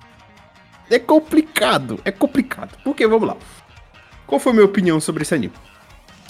é 0.88 0.98
complicado, 0.98 2.00
é 2.04 2.12
complicado. 2.12 2.76
Porque, 2.84 3.06
vamos 3.06 3.28
lá. 3.28 3.36
Qual 4.26 4.40
foi 4.40 4.52
a 4.52 4.54
minha 4.54 4.64
opinião 4.66 5.00
sobre 5.00 5.22
esse 5.22 5.34
anime? 5.34 5.52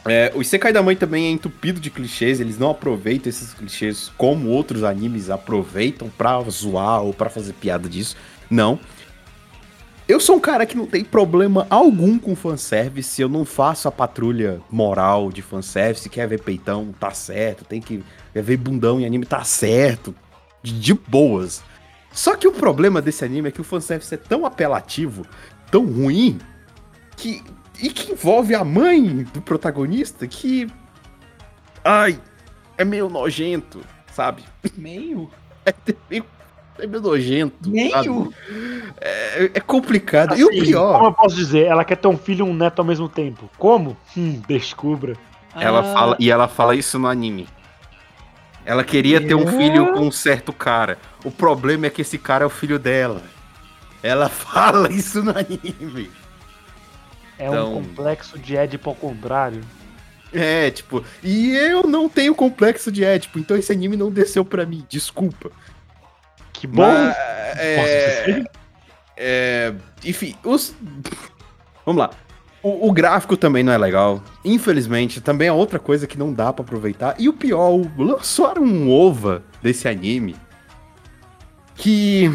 É, 0.06 0.32
o 0.34 0.42
Isekai 0.42 0.72
da 0.72 0.82
Mãe 0.82 0.94
também 0.94 1.26
é 1.26 1.30
entupido 1.30 1.80
de 1.80 1.90
clichês, 1.90 2.38
eles 2.38 2.58
não 2.58 2.70
aproveitam 2.70 3.30
esses 3.30 3.54
clichês 3.54 4.12
como 4.18 4.50
outros 4.50 4.84
animes 4.84 5.30
aproveitam 5.30 6.10
pra 6.10 6.38
zoar 6.42 7.02
ou 7.02 7.14
pra 7.14 7.30
fazer 7.30 7.54
piada 7.54 7.88
disso. 7.88 8.16
Não. 8.50 8.78
Eu 10.06 10.20
sou 10.20 10.36
um 10.36 10.40
cara 10.40 10.66
que 10.66 10.76
não 10.76 10.86
tem 10.86 11.02
problema 11.02 11.66
algum 11.70 12.18
com 12.18 12.36
fanservice, 12.36 13.22
eu 13.22 13.28
não 13.28 13.44
faço 13.44 13.88
a 13.88 13.92
patrulha 13.92 14.60
moral 14.70 15.32
de 15.32 15.40
fanservice, 15.40 16.10
quer 16.10 16.28
ver 16.28 16.42
peitão, 16.42 16.94
tá 17.00 17.10
certo, 17.10 17.64
tem 17.64 17.80
que 17.80 18.04
ver 18.34 18.56
bundão 18.58 19.00
em 19.00 19.06
anime, 19.06 19.24
tá 19.24 19.42
certo, 19.44 20.14
de, 20.62 20.78
de 20.78 20.92
boas. 20.92 21.62
Só 22.12 22.36
que 22.36 22.46
o 22.46 22.52
problema 22.52 23.00
desse 23.00 23.24
anime 23.24 23.48
é 23.48 23.50
que 23.50 23.62
o 23.62 23.64
fanservice 23.64 24.14
é 24.14 24.18
tão 24.18 24.44
apelativo, 24.44 25.26
tão 25.70 25.86
ruim, 25.86 26.38
que 27.16 27.42
e 27.80 27.90
que 27.90 28.12
envolve 28.12 28.54
a 28.54 28.64
mãe 28.64 29.24
do 29.24 29.40
protagonista 29.40 30.26
que. 30.26 30.68
Ai, 31.82 32.20
é 32.78 32.84
meio 32.84 33.08
nojento, 33.08 33.80
sabe? 34.12 34.44
Meio? 34.76 35.30
É 35.66 35.72
meio, 36.10 36.26
é 36.78 36.86
meio 36.86 37.02
nojento. 37.02 37.68
Meio? 37.68 37.90
sabe? 37.90 38.34
É, 39.00 39.50
é 39.54 39.60
complicado. 39.60 40.36
e 40.36 40.44
o 40.44 40.48
Assim, 40.48 40.60
pior, 40.62 40.94
Como 40.94 41.06
eu 41.08 41.12
posso 41.12 41.36
dizer? 41.36 41.66
Ela 41.66 41.84
quer 41.84 41.96
ter 41.96 42.08
um 42.08 42.16
filho 42.16 42.46
e 42.46 42.50
um 42.50 42.54
neto 42.54 42.78
ao 42.80 42.84
mesmo 42.84 43.08
tempo. 43.08 43.50
Como? 43.58 43.96
Hum, 44.16 44.40
descubra. 44.48 45.16
ela 45.54 45.80
Ah, 45.80 45.92
fala. 45.94 46.16
E 46.18 46.30
ela 46.30 46.48
fala 46.48 46.74
isso 46.74 46.98
no 46.98 47.06
anime. 47.08 47.48
Ela 48.66 48.82
queria 48.82 49.20
ter 49.20 49.34
um 49.34 49.46
É? 49.48 49.52
filho 49.52 49.92
com 49.92 50.00
um 50.06 50.10
certo 50.10 50.52
cara. 50.52 50.98
O 51.24 51.30
problema 51.30 51.86
é 51.86 51.90
que 51.90 52.00
esse 52.00 52.16
cara 52.18 52.44
é 52.44 52.46
o 52.46 52.50
filho 52.50 52.78
dela. 52.78 53.22
Ela 54.02 54.28
fala 54.30 54.90
isso 54.90 55.22
no 55.22 55.30
anime. 55.30 56.10
É 57.38 57.46
Então- 57.46 57.72
um 57.76 57.82
complexo 57.82 58.38
de 58.38 58.56
Édipo 58.56 58.90
ao 58.90 58.96
contrário. 58.96 59.60
É, 60.32 60.68
tipo, 60.70 61.04
e 61.22 61.54
eu 61.54 61.84
não 61.84 62.08
tenho 62.08 62.34
complexo 62.34 62.90
de 62.90 63.04
Édipo, 63.04 63.38
então 63.38 63.56
esse 63.56 63.70
anime 63.70 63.96
não 63.96 64.10
desceu 64.10 64.44
pra 64.44 64.66
mim, 64.66 64.84
desculpa. 64.88 65.52
Que 66.64 66.68
bom! 66.68 66.82
Mas, 66.82 67.14
é, 67.58 68.44
é, 69.18 69.74
enfim, 70.02 70.34
os. 70.42 70.74
Vamos 71.84 72.00
lá. 72.00 72.10
O, 72.62 72.88
o 72.88 72.92
gráfico 72.92 73.36
também 73.36 73.62
não 73.62 73.70
é 73.70 73.76
legal. 73.76 74.22
Infelizmente, 74.42 75.20
também 75.20 75.48
é 75.48 75.52
outra 75.52 75.78
coisa 75.78 76.06
que 76.06 76.18
não 76.18 76.32
dá 76.32 76.50
pra 76.54 76.64
aproveitar. 76.64 77.14
E 77.18 77.28
o 77.28 77.34
pior, 77.34 77.68
o- 77.74 77.90
lançaram 78.02 78.62
um 78.62 78.90
OVA 78.90 79.42
desse 79.62 79.86
anime 79.86 80.34
que. 81.74 82.30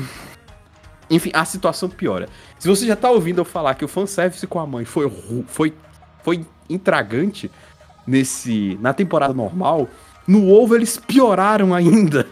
Enfim, 1.10 1.32
a 1.34 1.44
situação 1.44 1.90
piora. 1.90 2.30
Se 2.60 2.68
você 2.68 2.86
já 2.86 2.96
tá 2.96 3.10
ouvindo 3.10 3.42
eu 3.42 3.46
falar 3.46 3.74
que 3.74 3.84
o 3.84 3.88
fanservice 3.88 4.46
com 4.46 4.60
a 4.60 4.68
mãe 4.68 4.86
foi, 4.86 5.12
foi, 5.48 5.74
foi 6.24 6.46
intragante 6.70 7.50
nesse, 8.06 8.78
na 8.80 8.94
temporada 8.94 9.34
normal, 9.34 9.88
no 10.28 10.54
OVA 10.54 10.76
eles 10.76 10.98
pioraram 10.98 11.74
ainda 11.74 12.28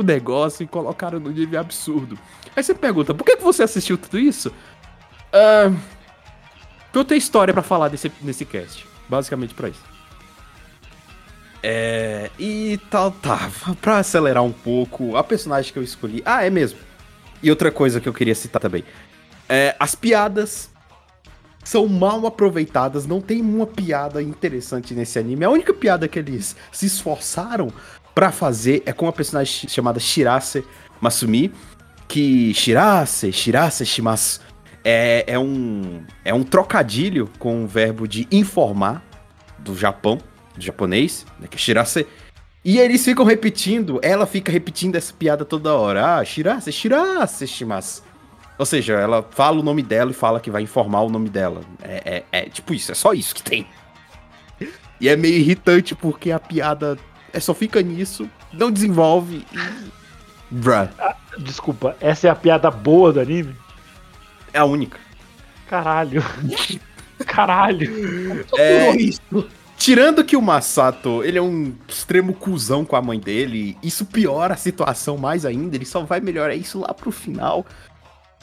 o 0.00 0.04
negócio 0.04 0.64
e 0.64 0.66
colocaram 0.66 1.20
no 1.20 1.30
nível 1.30 1.60
absurdo. 1.60 2.18
Aí 2.54 2.62
você 2.62 2.74
pergunta, 2.74 3.14
por 3.14 3.24
que, 3.24 3.36
você 3.36 3.62
assistiu 3.62 3.96
tudo 3.96 4.18
isso? 4.18 4.52
Pra 5.30 7.00
eu 7.00 7.04
ter 7.04 7.16
história 7.16 7.54
pra 7.54 7.62
falar 7.62 7.88
desse, 7.88 8.10
nesse 8.20 8.44
cast. 8.44 8.86
Basicamente 9.08 9.54
pra 9.54 9.68
isso. 9.68 9.80
É. 11.62 12.30
E 12.38 12.78
tal, 12.90 13.10
tá. 13.10 13.50
Pra 13.80 13.98
acelerar 13.98 14.42
um 14.42 14.52
pouco, 14.52 15.16
a 15.16 15.22
personagem 15.22 15.72
que 15.72 15.78
eu 15.78 15.82
escolhi. 15.82 16.22
Ah, 16.24 16.44
é 16.44 16.50
mesmo. 16.50 16.78
E 17.42 17.50
outra 17.50 17.70
coisa 17.70 18.00
que 18.00 18.08
eu 18.08 18.12
queria 18.12 18.34
citar 18.34 18.60
também. 18.60 18.84
É, 19.48 19.74
as 19.78 19.94
piadas 19.94 20.70
são 21.64 21.86
mal 21.86 22.26
aproveitadas, 22.26 23.06
não 23.06 23.20
tem 23.20 23.40
uma 23.40 23.66
piada 23.66 24.22
interessante 24.22 24.94
nesse 24.94 25.18
anime. 25.18 25.44
A 25.44 25.50
única 25.50 25.74
piada 25.74 26.08
que 26.08 26.18
eles 26.18 26.56
se 26.72 26.86
esforçaram 26.86 27.72
pra 28.20 28.30
fazer 28.30 28.82
é 28.84 28.92
com 28.92 29.06
uma 29.06 29.12
personagem 29.12 29.66
chamada 29.66 29.98
Shirase 29.98 30.62
Masumi, 31.00 31.50
que 32.06 32.52
Shirase, 32.52 33.32
Shirase 33.32 33.86
Shimasu 33.86 34.42
é, 34.84 35.24
é 35.26 35.38
um 35.38 36.04
é 36.22 36.34
um 36.34 36.42
trocadilho 36.42 37.30
com 37.38 37.64
o 37.64 37.66
verbo 37.66 38.06
de 38.06 38.28
informar 38.30 39.02
do 39.58 39.74
Japão, 39.74 40.18
do 40.54 40.60
japonês, 40.62 41.24
né, 41.38 41.48
que 41.48 41.56
é 41.56 41.58
Shirase. 41.58 42.06
E 42.62 42.78
eles 42.78 43.02
ficam 43.02 43.24
repetindo, 43.24 43.98
ela 44.02 44.26
fica 44.26 44.52
repetindo 44.52 44.96
essa 44.96 45.14
piada 45.14 45.46
toda 45.46 45.72
hora. 45.72 46.18
Ah, 46.18 46.22
Shirase, 46.22 46.70
Shirase 46.70 47.46
Shimasu. 47.46 48.02
Ou 48.58 48.66
seja, 48.66 48.92
ela 49.00 49.26
fala 49.30 49.60
o 49.60 49.62
nome 49.62 49.82
dela 49.82 50.10
e 50.10 50.14
fala 50.14 50.40
que 50.40 50.50
vai 50.50 50.60
informar 50.60 51.00
o 51.00 51.08
nome 51.08 51.30
dela. 51.30 51.62
É, 51.82 52.24
é- 52.32 52.40
é 52.40 52.42
tipo 52.50 52.74
isso, 52.74 52.92
é 52.92 52.94
só 52.94 53.14
isso 53.14 53.34
que 53.34 53.42
tem. 53.42 53.66
E 55.00 55.08
é 55.08 55.16
meio 55.16 55.36
irritante 55.36 55.94
porque 55.94 56.30
a 56.30 56.38
piada 56.38 56.98
é, 57.32 57.40
só 57.40 57.54
fica 57.54 57.80
nisso, 57.82 58.28
não 58.52 58.70
desenvolve 58.70 59.46
e. 59.52 60.00
Bruh, 60.50 60.88
Desculpa, 61.38 61.96
essa 62.00 62.26
é 62.26 62.30
a 62.30 62.34
piada 62.34 62.70
boa 62.70 63.12
do 63.12 63.20
anime? 63.20 63.54
é 64.52 64.58
a 64.58 64.64
única. 64.64 64.98
Caralho. 65.68 66.22
Caralho. 67.26 68.46
É, 68.56 68.96
isso. 68.96 69.20
tirando 69.76 70.24
que 70.24 70.36
o 70.36 70.42
Masato, 70.42 71.22
ele 71.22 71.38
é 71.38 71.42
um 71.42 71.74
extremo 71.86 72.34
cuzão 72.34 72.84
com 72.84 72.96
a 72.96 73.02
mãe 73.02 73.20
dele, 73.20 73.76
isso 73.82 74.06
piora 74.06 74.54
a 74.54 74.56
situação 74.56 75.16
mais 75.16 75.44
ainda, 75.44 75.76
ele 75.76 75.84
só 75.84 76.02
vai 76.02 76.20
melhorar 76.20 76.54
isso 76.54 76.80
lá 76.80 76.92
pro 76.94 77.10
final. 77.10 77.64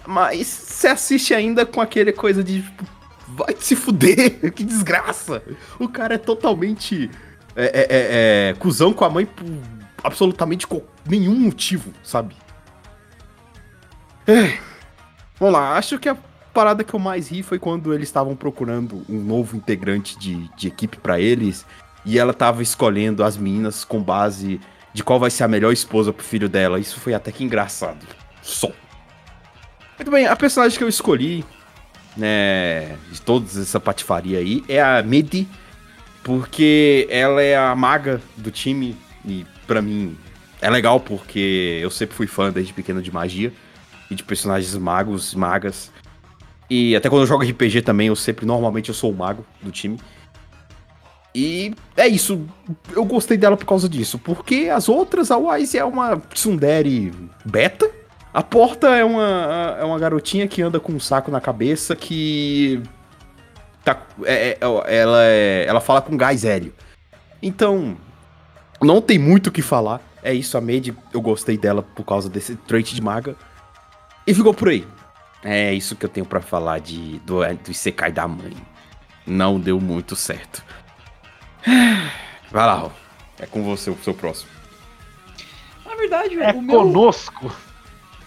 Mas 0.05 0.47
você 0.47 0.87
assiste 0.87 1.33
ainda 1.33 1.65
com 1.65 1.81
aquele 1.81 2.13
coisa 2.13 2.43
de 2.43 2.61
tipo, 2.61 2.85
vai 3.27 3.55
se 3.59 3.75
fuder, 3.75 4.53
que 4.53 4.63
desgraça. 4.63 5.43
O 5.79 5.89
cara 5.89 6.15
é 6.15 6.19
totalmente 6.19 7.09
é, 7.57 7.65
é, 7.65 7.87
é, 7.89 8.49
é, 8.49 8.53
cuzão 8.59 8.93
com 8.93 9.03
a 9.03 9.09
mãe 9.09 9.25
por 9.25 9.45
absolutamente 10.03 10.67
nenhum 11.09 11.35
motivo, 11.35 11.91
sabe? 12.03 12.35
É. 14.27 14.59
Vamos 15.39 15.53
lá, 15.53 15.75
acho 15.75 15.97
que 15.97 16.07
a 16.07 16.15
parada 16.53 16.83
que 16.83 16.93
eu 16.93 16.99
mais 16.99 17.29
ri 17.29 17.41
foi 17.41 17.57
quando 17.57 17.93
eles 17.93 18.07
estavam 18.07 18.35
procurando 18.35 19.03
um 19.09 19.19
novo 19.19 19.57
integrante 19.57 20.17
de, 20.19 20.47
de 20.55 20.67
equipe 20.67 20.97
pra 20.97 21.19
eles 21.19 21.65
e 22.05 22.19
ela 22.19 22.33
tava 22.33 22.61
escolhendo 22.61 23.23
as 23.23 23.37
meninas 23.37 23.83
com 23.83 24.01
base 24.01 24.61
de 24.93 25.03
qual 25.03 25.19
vai 25.19 25.29
ser 25.29 25.43
a 25.43 25.47
melhor 25.47 25.71
esposa 25.71 26.13
pro 26.13 26.23
filho 26.23 26.47
dela. 26.47 26.79
Isso 26.79 26.99
foi 26.99 27.13
até 27.13 27.31
que 27.31 27.43
engraçado. 27.43 28.05
Só. 28.41 28.71
Muito 29.97 30.11
bem, 30.11 30.27
a 30.27 30.35
personagem 30.35 30.77
que 30.77 30.83
eu 30.83 30.87
escolhi, 30.87 31.43
né, 32.15 32.97
de 33.11 33.21
toda 33.21 33.45
essa 33.45 33.79
patifaria 33.79 34.39
aí, 34.39 34.63
é 34.67 34.81
a 34.81 35.01
Medi, 35.01 35.47
porque 36.27 37.07
ela 37.09 37.41
é 37.41 37.55
a 37.55 37.73
maga 37.73 38.21
do 38.35 38.51
time 38.51 38.97
e 39.25 39.45
pra 39.65 39.81
mim 39.81 40.17
é 40.61 40.69
legal 40.69 40.99
porque 40.99 41.79
eu 41.81 41.89
sempre 41.89 42.17
fui 42.17 42.27
fã 42.27 42.51
desde 42.51 42.73
pequeno 42.73 43.01
de 43.01 43.09
magia 43.09 43.53
e 44.11 44.13
de 44.13 44.25
personagens 44.25 44.75
magos, 44.75 45.33
magas. 45.33 45.89
E 46.69 46.97
até 46.97 47.09
quando 47.09 47.21
eu 47.21 47.27
jogo 47.27 47.45
RPG 47.45 47.81
também, 47.81 48.09
eu 48.09 48.15
sempre, 48.15 48.45
normalmente, 48.45 48.89
eu 48.89 48.93
sou 48.93 49.09
o 49.09 49.15
mago 49.15 49.45
do 49.61 49.71
time. 49.71 49.97
E 51.33 51.73
é 51.95 52.05
isso. 52.05 52.45
Eu 52.91 53.05
gostei 53.05 53.37
dela 53.37 53.55
por 53.55 53.65
causa 53.65 53.87
disso. 53.87 54.19
Porque 54.19 54.69
as 54.69 54.89
outras, 54.89 55.31
a 55.31 55.37
Wise 55.37 55.77
é 55.77 55.85
uma 55.85 56.17
tsundere 56.17 57.13
beta. 57.45 57.89
A 58.33 58.43
Porta 58.43 58.89
é 58.89 59.05
uma, 59.05 59.77
é 59.79 59.83
uma 59.85 59.97
garotinha 59.97 60.45
que 60.45 60.61
anda 60.61 60.77
com 60.77 60.91
um 60.91 60.99
saco 60.99 61.31
na 61.31 61.39
cabeça 61.39 61.95
que... 61.95 62.83
Tá, 63.87 64.01
é- 64.25 64.49
é- 64.49 64.57
ela, 64.97 65.23
é- 65.23 65.65
ela 65.65 65.79
fala 65.79 66.01
com 66.01 66.17
gás 66.17 66.43
hélio. 66.43 66.73
Então, 67.41 67.95
não 68.81 69.01
tem 69.01 69.17
muito 69.17 69.47
o 69.47 69.51
que 69.51 69.61
falar. 69.61 70.01
É 70.21 70.33
isso, 70.33 70.57
a 70.57 70.61
Made, 70.61 70.93
eu 71.13 71.21
gostei 71.21 71.57
dela 71.57 71.81
por 71.81 72.03
causa 72.03 72.27
desse 72.27 72.57
trait 72.57 72.93
de 72.93 73.01
maga. 73.01 73.33
E 74.25 74.33
ficou 74.33 74.53
por 74.53 74.67
aí. 74.67 74.85
É 75.41 75.73
isso 75.73 75.95
que 75.95 76.03
eu 76.05 76.09
tenho 76.09 76.25
pra 76.25 76.41
falar 76.41 76.79
de, 76.79 77.19
do, 77.19 77.37
do 77.63 77.71
Isekai 77.71 78.11
da 78.11 78.27
mãe. 78.27 78.51
Não 79.25 79.57
deu 79.57 79.79
muito 79.79 80.17
certo. 80.17 80.61
Vai 82.51 82.65
lá, 82.65 82.75
Raul. 82.75 82.91
É 83.39 83.45
com 83.45 83.63
você 83.63 83.89
o 83.89 83.97
seu 84.03 84.13
próximo. 84.13 84.49
Na 85.85 85.95
verdade, 85.95 86.37
É 86.41 86.51
o 86.51 86.61
meu. 86.61 86.79
conosco. 86.79 87.55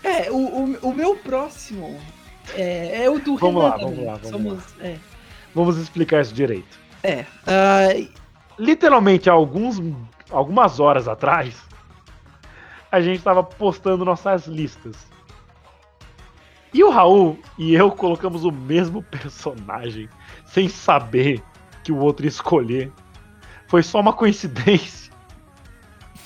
É, 0.02 0.30
o, 0.30 0.36
o, 0.36 0.78
o 0.88 0.94
meu 0.94 1.16
próximo 1.16 2.00
é, 2.54 3.04
é 3.04 3.10
o 3.10 3.18
do 3.18 3.36
Vamos 3.36 3.62
Renan 3.62 3.68
lá, 3.74 3.76
vamos 3.76 4.06
lá, 4.06 4.12
vamos 4.14 4.30
Somos, 4.30 4.64
É. 4.80 4.96
Vamos 5.54 5.76
explicar 5.76 6.20
isso 6.22 6.34
direito. 6.34 6.78
é. 7.02 7.24
Ah, 7.46 7.88
Literalmente, 8.58 9.30
há 9.30 9.32
alguns, 9.32 9.80
algumas 10.30 10.78
horas 10.80 11.08
atrás, 11.08 11.56
a 12.92 13.00
gente 13.00 13.22
tava 13.22 13.42
postando 13.42 14.04
nossas 14.04 14.46
listas. 14.46 14.96
E 16.74 16.84
o 16.84 16.90
Raul 16.90 17.38
e 17.58 17.74
eu 17.74 17.90
colocamos 17.90 18.44
o 18.44 18.52
mesmo 18.52 19.02
personagem, 19.02 20.08
sem 20.44 20.68
saber 20.68 21.42
que 21.82 21.90
o 21.90 21.96
outro 21.96 22.26
ia 22.26 22.28
escolher. 22.28 22.92
Foi 23.66 23.82
só 23.82 23.98
uma 24.00 24.12
coincidência. 24.12 24.99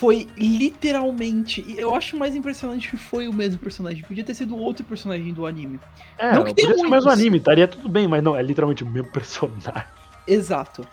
Foi 0.05 0.29
literalmente. 0.37 1.65
Eu 1.79 1.95
acho 1.95 2.15
mais 2.15 2.37
impressionante 2.37 2.91
que 2.91 2.97
foi 2.99 3.27
o 3.27 3.33
mesmo 3.33 3.59
personagem. 3.59 4.03
Podia 4.03 4.23
ter 4.23 4.35
sido 4.35 4.55
outro 4.55 4.85
personagem 4.85 5.33
do 5.33 5.47
anime. 5.47 5.81
É, 6.19 6.35
Não 6.35 6.45
que 6.45 6.51
podia 6.51 6.67
tenha 6.67 6.79
ser 6.79 6.87
o 6.87 6.91
mesmo 6.91 7.11
anime, 7.11 7.39
estaria 7.39 7.67
tudo 7.67 7.89
bem, 7.89 8.07
mas 8.07 8.23
não, 8.23 8.37
é 8.37 8.43
literalmente 8.43 8.85
o 8.85 8.87
mesmo 8.87 9.09
personagem. 9.13 9.85
Exato. 10.27 10.87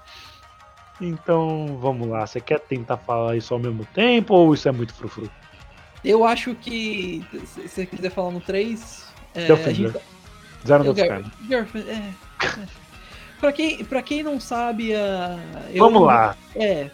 Então, 1.01 1.78
vamos 1.82 2.07
lá. 2.07 2.26
Você 2.26 2.39
quer 2.39 2.59
tentar 2.62 2.95
falar 2.95 3.36
isso 3.36 3.53
ao 3.53 3.59
mesmo 3.59 3.86
tempo 3.93 4.34
ou 4.34 4.53
isso 4.53 4.70
é 4.70 4.72
muito 4.72 4.93
frufru? 4.93 5.30
Eu 6.05 6.24
acho 6.24 6.55
que. 6.55 7.26
Se 7.45 7.68
você 7.68 7.86
quiser 7.86 8.12
falar 8.12 8.32
no 8.32 8.39
3. 8.39 9.12
É, 9.36 9.55
fim, 9.57 9.74
gente-? 9.74 9.97
Zero 10.66 10.84
no 10.86 10.95
Girlfriend, 10.95 11.89
é. 11.89 11.93
é. 11.95 12.14
pra, 13.41 13.51
quem, 13.51 13.84
pra 13.84 14.01
quem 14.01 14.24
não 14.24 14.39
sabe, 14.39 14.91
eu- 14.91 15.84
Vamos 15.84 16.03
lá. 16.03 16.36
É, 16.55 16.89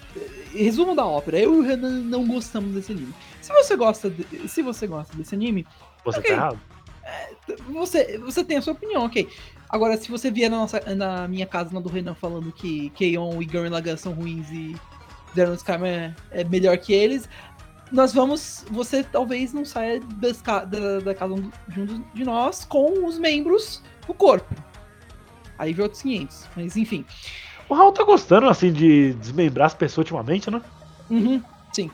resumo 0.53 0.95
da 0.95 1.05
ópera. 1.05 1.39
Eu 1.39 1.55
e 1.55 1.59
o 1.59 1.61
Renan 1.61 2.01
não 2.03 2.25
gostamos 2.27 2.73
desse 2.73 2.91
anime. 2.91 3.13
Se 3.41 3.51
você 3.53 3.75
gosta, 3.75 4.09
de- 4.09 4.47
se 4.47 4.61
você 4.61 4.87
gosta 4.87 5.15
desse 5.15 5.33
anime, 5.35 5.65
Você 6.05 6.19
Ok. 6.19 6.29
tá 6.31 6.35
errado? 6.37 6.59
você, 7.69 8.17
você 8.19 8.43
tem 8.43 8.57
a 8.57 8.61
sua 8.61 8.73
opinião, 8.73 9.05
ok. 9.05 9.27
Agora, 9.69 9.97
se 9.97 10.09
você 10.09 10.29
vier 10.31 10.49
na, 10.49 10.57
nossa, 10.57 10.79
na 10.95 11.27
minha 11.27 11.45
casa, 11.45 11.73
na 11.73 11.79
do 11.79 11.89
Renan, 11.89 12.13
falando 12.15 12.51
que 12.51 12.89
Keion 12.91 13.41
e 13.41 13.45
Gurren 13.45 13.69
Lagann 13.69 13.97
são 13.97 14.13
ruins 14.13 14.49
e 14.51 14.75
Zero 15.35 15.53
Skyrim 15.55 15.85
é, 15.85 16.15
é 16.31 16.43
melhor 16.43 16.77
que 16.77 16.93
eles, 16.93 17.27
nós 17.91 18.13
vamos. 18.13 18.65
Você 18.71 19.03
talvez 19.03 19.53
não 19.53 19.63
saia 19.65 19.99
das 20.15 20.41
da, 20.41 20.99
da 20.99 21.13
casa 21.15 21.33
um- 21.33 21.51
de 22.13 22.23
nós 22.23 22.65
com 22.65 23.05
os 23.05 23.17
membros 23.19 23.81
do 24.05 24.13
corpo. 24.13 24.53
Aí 25.57 25.73
vê 25.73 25.81
outros 25.83 26.01
500. 26.01 26.47
Mas 26.55 26.75
enfim. 26.77 27.05
O 27.69 27.73
Raul 27.73 27.91
tá 27.91 28.03
gostando, 28.03 28.47
assim, 28.49 28.71
de 28.71 29.13
desmembrar 29.15 29.67
as 29.67 29.73
pessoas 29.73 30.05
ultimamente, 30.05 30.49
né? 30.49 30.61
Uhum, 31.09 31.41
sim. 31.73 31.91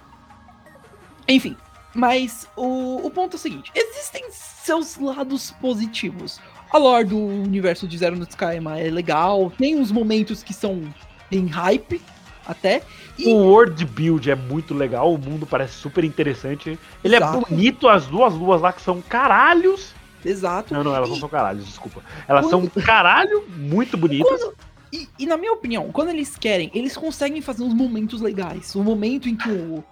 Enfim, 1.28 1.56
mas 1.96 2.48
o, 2.56 3.06
o 3.06 3.10
ponto 3.12 3.34
é 3.34 3.36
o 3.38 3.40
seguinte: 3.40 3.72
existem 3.74 4.24
seus 4.32 4.98
lados 4.98 5.52
positivos. 5.62 6.40
A 6.72 6.78
lore 6.78 7.06
do 7.06 7.18
universo 7.18 7.88
de 7.88 7.98
Zero 7.98 8.16
no 8.16 8.24
Skyrim 8.24 8.66
é 8.80 8.90
legal, 8.90 9.52
tem 9.58 9.76
uns 9.80 9.92
momentos 9.92 10.42
que 10.42 10.54
são 10.54 10.82
bem 11.30 11.46
hype, 11.48 12.02
até. 12.46 12.82
E 13.18 13.28
O 13.28 13.36
world 13.46 13.86
build 13.86 14.30
é 14.32 14.36
muito 14.36 14.74
legal, 14.74 15.14
o 15.14 15.18
mundo 15.20 15.46
parece 15.46 15.74
super 15.74 16.04
interessante. 16.04 16.80
Ele 17.04 17.16
Exato. 17.16 17.38
é 17.38 17.50
bonito, 17.50 17.88
as 17.88 18.08
duas 18.08 18.34
luas 18.34 18.60
lá 18.62 18.74
que 18.74 18.82
são 18.82 19.02
caralhos. 19.02 19.94
exato. 20.26 20.74
Não, 20.74 20.84
não, 20.84 20.96
elas 20.96 21.10
não 21.10 21.18
E- 21.18 21.20
são 21.20 21.30
caralhos, 21.30 21.66
desculpa. 21.66 22.02
Elas 22.28 22.48
Quando- 22.48 22.72
são 22.74 22.84
caralho, 22.84 23.44
muito 23.56 23.96
bonitas. 23.96 24.42
Quando- 24.42 24.56
e, 24.94 25.10
e 25.20 25.26
na 25.26 25.36
minha 25.38 25.52
opinião, 25.54 25.92
quando 25.92 26.10
eles 26.10 26.38
querem, 26.38 26.70
eles 26.74 26.96
conseguem 26.96 27.42
fazer 27.42 27.64
uns 27.64 27.74
momentos 27.74 28.22
legais. 28.22 28.76
O 28.76 28.84
momento 28.84 29.28
em 29.28 29.36
que 29.36 29.50
o. 29.50 29.84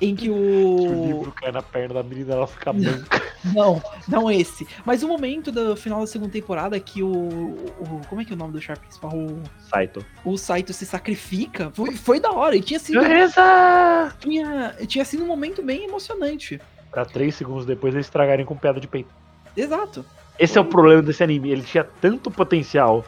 Em 0.00 0.14
que 0.14 0.28
O 0.28 0.34
o. 0.34 1.06
livro 1.06 1.32
cai 1.32 1.50
na 1.52 1.62
perna 1.62 1.94
da 1.94 2.02
menina, 2.02 2.34
ela 2.34 2.46
fica 2.46 2.72
branca. 2.72 3.22
Não, 3.54 3.82
não 4.08 4.30
esse. 4.30 4.66
Mas 4.86 5.02
o 5.02 5.08
momento 5.08 5.52
do 5.52 5.76
final 5.76 6.00
da 6.00 6.06
segunda 6.06 6.32
temporada 6.32 6.80
que 6.80 7.02
o. 7.02 7.08
o- 7.12 8.00
como 8.08 8.22
é 8.22 8.24
que 8.24 8.32
é 8.32 8.34
o 8.34 8.38
nome 8.38 8.54
do 8.54 8.60
Sharp 8.60 8.80
principal? 8.80 9.12
O, 9.14 9.42
Saito. 9.68 10.02
o 10.24 10.38
Saito 10.38 10.72
se 10.72 10.86
sacrifica. 10.86 11.70
Foi, 11.74 11.94
foi 11.94 12.18
da 12.18 12.30
hora. 12.32 12.56
E 12.56 12.62
tinha 12.62 12.80
sido. 12.80 13.00
Beleza! 13.02 14.14
Tinha, 14.18 14.74
tinha 14.86 15.04
sido 15.04 15.24
um 15.24 15.26
momento 15.26 15.62
bem 15.62 15.84
emocionante. 15.84 16.58
Pra 16.90 17.04
três 17.04 17.34
segundos 17.34 17.66
depois 17.66 17.92
eles 17.94 18.06
estragarem 18.06 18.46
com 18.46 18.56
pedra 18.56 18.80
de 18.80 18.88
peito. 18.88 19.10
Exato. 19.54 20.06
Esse 20.38 20.56
é 20.56 20.60
o 20.62 20.64
problema 20.64 21.02
desse 21.02 21.22
anime. 21.22 21.50
Ele 21.50 21.62
tinha 21.62 21.84
tanto 21.84 22.30
potencial 22.30 23.04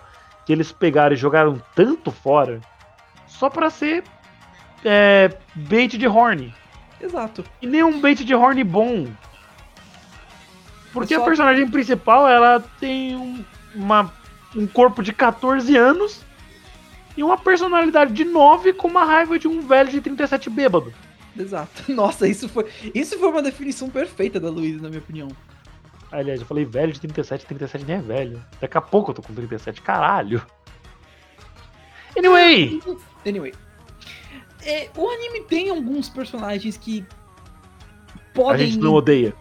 que 0.47 0.53
eles 0.53 0.71
pegaram 0.71 1.15
e 1.15 1.19
jogaram 1.19 1.61
tanto 1.75 2.13
fora 2.13 2.61
só 3.27 3.51
pra 3.51 3.69
ser 3.69 4.05
é, 4.85 5.37
bait 5.55 5.99
de 5.99 6.07
horn. 6.07 6.55
Exato. 7.01 7.45
E 7.61 7.67
nem 7.67 7.83
um 7.83 8.01
bait 8.01 8.25
de 8.25 8.35
horn 8.35 8.63
bom. 8.65 9.07
Porque 10.93 11.15
a 11.15 11.21
personagem 11.21 11.69
principal, 11.69 12.27
ela 12.27 12.61
tem 12.81 13.15
um, 13.17 13.45
uma, 13.75 14.11
um 14.55 14.67
corpo 14.67 15.03
de 15.03 15.13
14 15.13 15.77
anos 15.77 16.25
e 17.17 17.23
uma 17.23 17.37
personalidade 17.37 18.15
de 18.15 18.25
9 18.25 18.73
com 18.73 18.89
uma 18.89 19.05
raiva 19.05 19.39
de 19.39 19.49
um 19.49 19.61
velho 19.61 19.91
de 19.91 20.01
37 20.01 20.49
bêbado. 20.49 20.95
Exato. 21.39 21.83
Nossa, 21.93 22.27
isso 22.27 22.49
foi, 22.49 22.67
isso 22.95 23.19
foi 23.19 23.29
uma 23.29 23.43
definição 23.43 23.91
perfeita 23.91 24.41
da 24.41 24.49
Luísa, 24.49 24.81
na 24.81 24.89
minha 24.89 25.01
opinião. 25.01 25.29
Aliás, 26.11 26.41
eu 26.41 26.47
falei 26.47 26.65
velho 26.65 26.93
de 26.93 27.01
37, 27.01 27.47
37 27.47 27.85
nem 27.85 27.97
é 27.97 28.01
velho. 28.01 28.45
Daqui 28.61 28.79
a 28.79 28.81
pouco 28.81 29.11
eu 29.11 29.15
tô 29.15 29.23
com 29.23 29.35
37, 29.35 29.83
caralho. 29.83 30.45
Anyway, 32.17 32.81
Anyway. 33.27 33.53
É, 34.65 34.89
o 34.97 35.09
anime 35.09 35.43
tem 35.43 35.71
alguns 35.71 36.09
personagens 36.09 36.77
que 36.77 37.05
a 38.15 38.19
podem. 38.35 38.67
gente 38.67 38.79
não 38.83 38.95
odeia. 38.95 39.35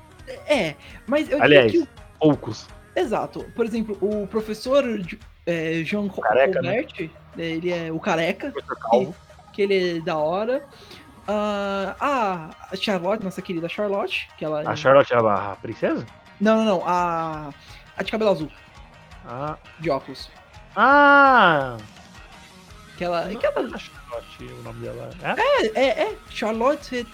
É, 0.48 0.76
mas 1.08 1.30
eu 1.30 1.42
Aliás, 1.42 1.72
que. 1.72 1.88
poucos. 2.20 2.68
Exato. 2.96 3.46
Por 3.56 3.66
exemplo, 3.66 3.98
o 4.02 4.28
professor 4.28 4.84
é, 5.46 5.84
Jean 5.84 6.08
Careca, 6.10 6.62
né? 6.62 6.84
Colbert, 6.84 7.12
ele 7.38 7.72
é 7.72 7.92
o 7.92 8.00
careca, 8.00 8.54
Calvo. 8.90 9.16
que 9.54 9.62
ele 9.62 9.98
é 9.98 10.02
da 10.02 10.18
hora. 10.18 10.64
A 11.28 12.52
a 12.72 12.76
Charlotte, 12.76 13.24
nossa 13.24 13.42
querida 13.42 13.68
Charlotte, 13.68 14.28
que 14.38 14.46
ela. 14.46 14.62
A 14.62 14.76
Charlotte 14.76 15.12
é 15.14 15.18
a 15.18 15.58
princesa? 15.62 16.06
Não, 16.40 16.58
não, 16.58 16.66
não. 16.66 16.84
A. 16.88 17.50
A 17.98 18.04
de 18.04 18.12
cabelo 18.12 18.32
azul, 18.32 18.52
Ah, 19.26 19.58
de 19.80 19.90
óculos. 19.90 20.30
ah 20.76 21.78
Que 22.98 23.04
ela. 23.06 23.28
Que 23.30 23.46
ela 23.46 23.62
a 23.76 23.78
Charlotte, 23.78 24.44
o 24.44 24.64
nome 24.64 24.80
dela 24.86 25.10
é? 25.24 25.42
é, 25.42 25.68
é, 25.86 26.04
é 26.10 26.16
Charlotte 26.30 27.06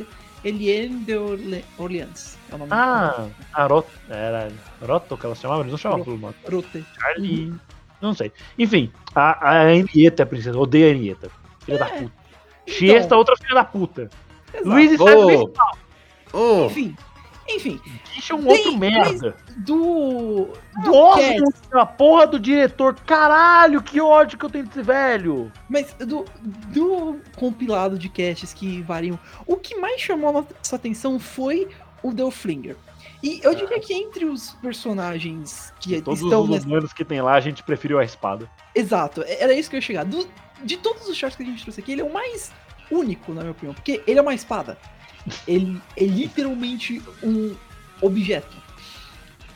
Eliane 0.43 1.03
de 1.05 1.15
Orle- 1.17 1.65
Orleans. 1.77 2.37
É 2.51 2.55
o 2.55 2.57
nome 2.57 2.71
Ah, 2.73 3.27
a 3.53 3.65
Rot, 3.67 3.87
era 4.09 4.51
Roto 4.81 5.15
que 5.17 5.25
ela 5.25 5.35
se 5.35 5.41
chamava? 5.43 5.61
Eles 5.61 5.71
não 5.71 5.77
chamavam 5.77 6.03
pelo 6.03 6.17
nome. 6.17 6.35
Rote. 6.51 6.83
Charlie. 6.99 7.53
Não 8.01 8.15
sei. 8.15 8.31
Enfim, 8.57 8.91
a, 9.13 9.49
a 9.51 9.71
Henrietta 9.75 10.23
é 10.23 10.25
a 10.25 10.27
princesa. 10.27 10.57
Odeio 10.57 10.87
a 10.87 10.89
Henrietta. 10.89 11.29
Filha 11.63 11.77
da 11.77 11.85
puta. 11.85 12.11
Chiesta, 12.67 13.15
outra 13.15 13.35
filha 13.37 13.53
da 13.53 13.63
puta. 13.63 14.09
Exato. 14.51 14.67
Luiz 14.67 14.91
e 14.91 14.95
Ô. 15.01 15.07
Sérgio 15.07 15.53
Ô, 16.33 16.65
Enfim. 16.65 16.95
Enfim, 17.55 17.79
Bicho 18.15 18.33
é 18.33 18.35
um 18.35 18.47
outro 18.47 18.77
merda. 18.77 19.35
do. 19.57 20.49
Do 20.83 20.89
Nossa, 20.91 21.19
cast, 21.21 21.43
a 21.73 21.85
porra 21.85 22.27
do 22.27 22.39
diretor. 22.39 22.95
Caralho, 23.05 23.81
que 23.81 23.99
ódio 23.99 24.37
que 24.37 24.45
eu 24.45 24.49
tenho 24.49 24.65
desse 24.65 24.81
velho. 24.81 25.51
mas 25.69 25.93
do, 25.95 26.25
do 26.41 27.19
compilado 27.35 27.97
de 27.99 28.07
casts 28.09 28.53
que 28.53 28.81
variam, 28.81 29.19
o 29.45 29.57
que 29.57 29.75
mais 29.75 29.99
chamou 30.01 30.29
a 30.29 30.33
nossa 30.33 30.75
atenção 30.75 31.19
foi 31.19 31.67
o 32.01 32.11
Delflinger. 32.13 32.75
E 33.23 33.39
eu 33.43 33.53
diria 33.53 33.79
que 33.79 33.93
entre 33.93 34.25
os 34.25 34.51
personagens 34.61 35.71
que 35.79 36.01
Todos 36.01 36.21
estão 36.21 36.41
os 36.43 36.49
nessa. 36.49 36.65
humanos 36.67 36.93
que 36.93 37.05
tem 37.05 37.21
lá, 37.21 37.33
a 37.33 37.39
gente 37.39 37.61
preferiu 37.63 37.99
a 37.99 38.03
espada. 38.03 38.49
Exato, 38.73 39.23
era 39.27 39.53
isso 39.53 39.69
que 39.69 39.75
eu 39.75 39.77
ia 39.77 39.81
chegar. 39.81 40.05
Do- 40.05 40.27
de 40.63 40.77
todos 40.77 41.07
os 41.07 41.17
charts 41.17 41.35
que 41.35 41.43
a 41.43 41.45
gente 41.45 41.61
trouxe 41.63 41.81
aqui, 41.81 41.91
ele 41.91 42.01
é 42.01 42.03
o 42.03 42.11
mais 42.13 42.51
único, 42.89 43.33
na 43.33 43.41
minha 43.41 43.51
opinião, 43.51 43.73
porque 43.73 44.01
ele 44.07 44.19
é 44.19 44.21
uma 44.21 44.33
espada. 44.33 44.77
Ele 45.47 45.79
é 45.95 46.03
literalmente 46.05 47.01
um 47.23 47.55
objeto. 48.01 48.55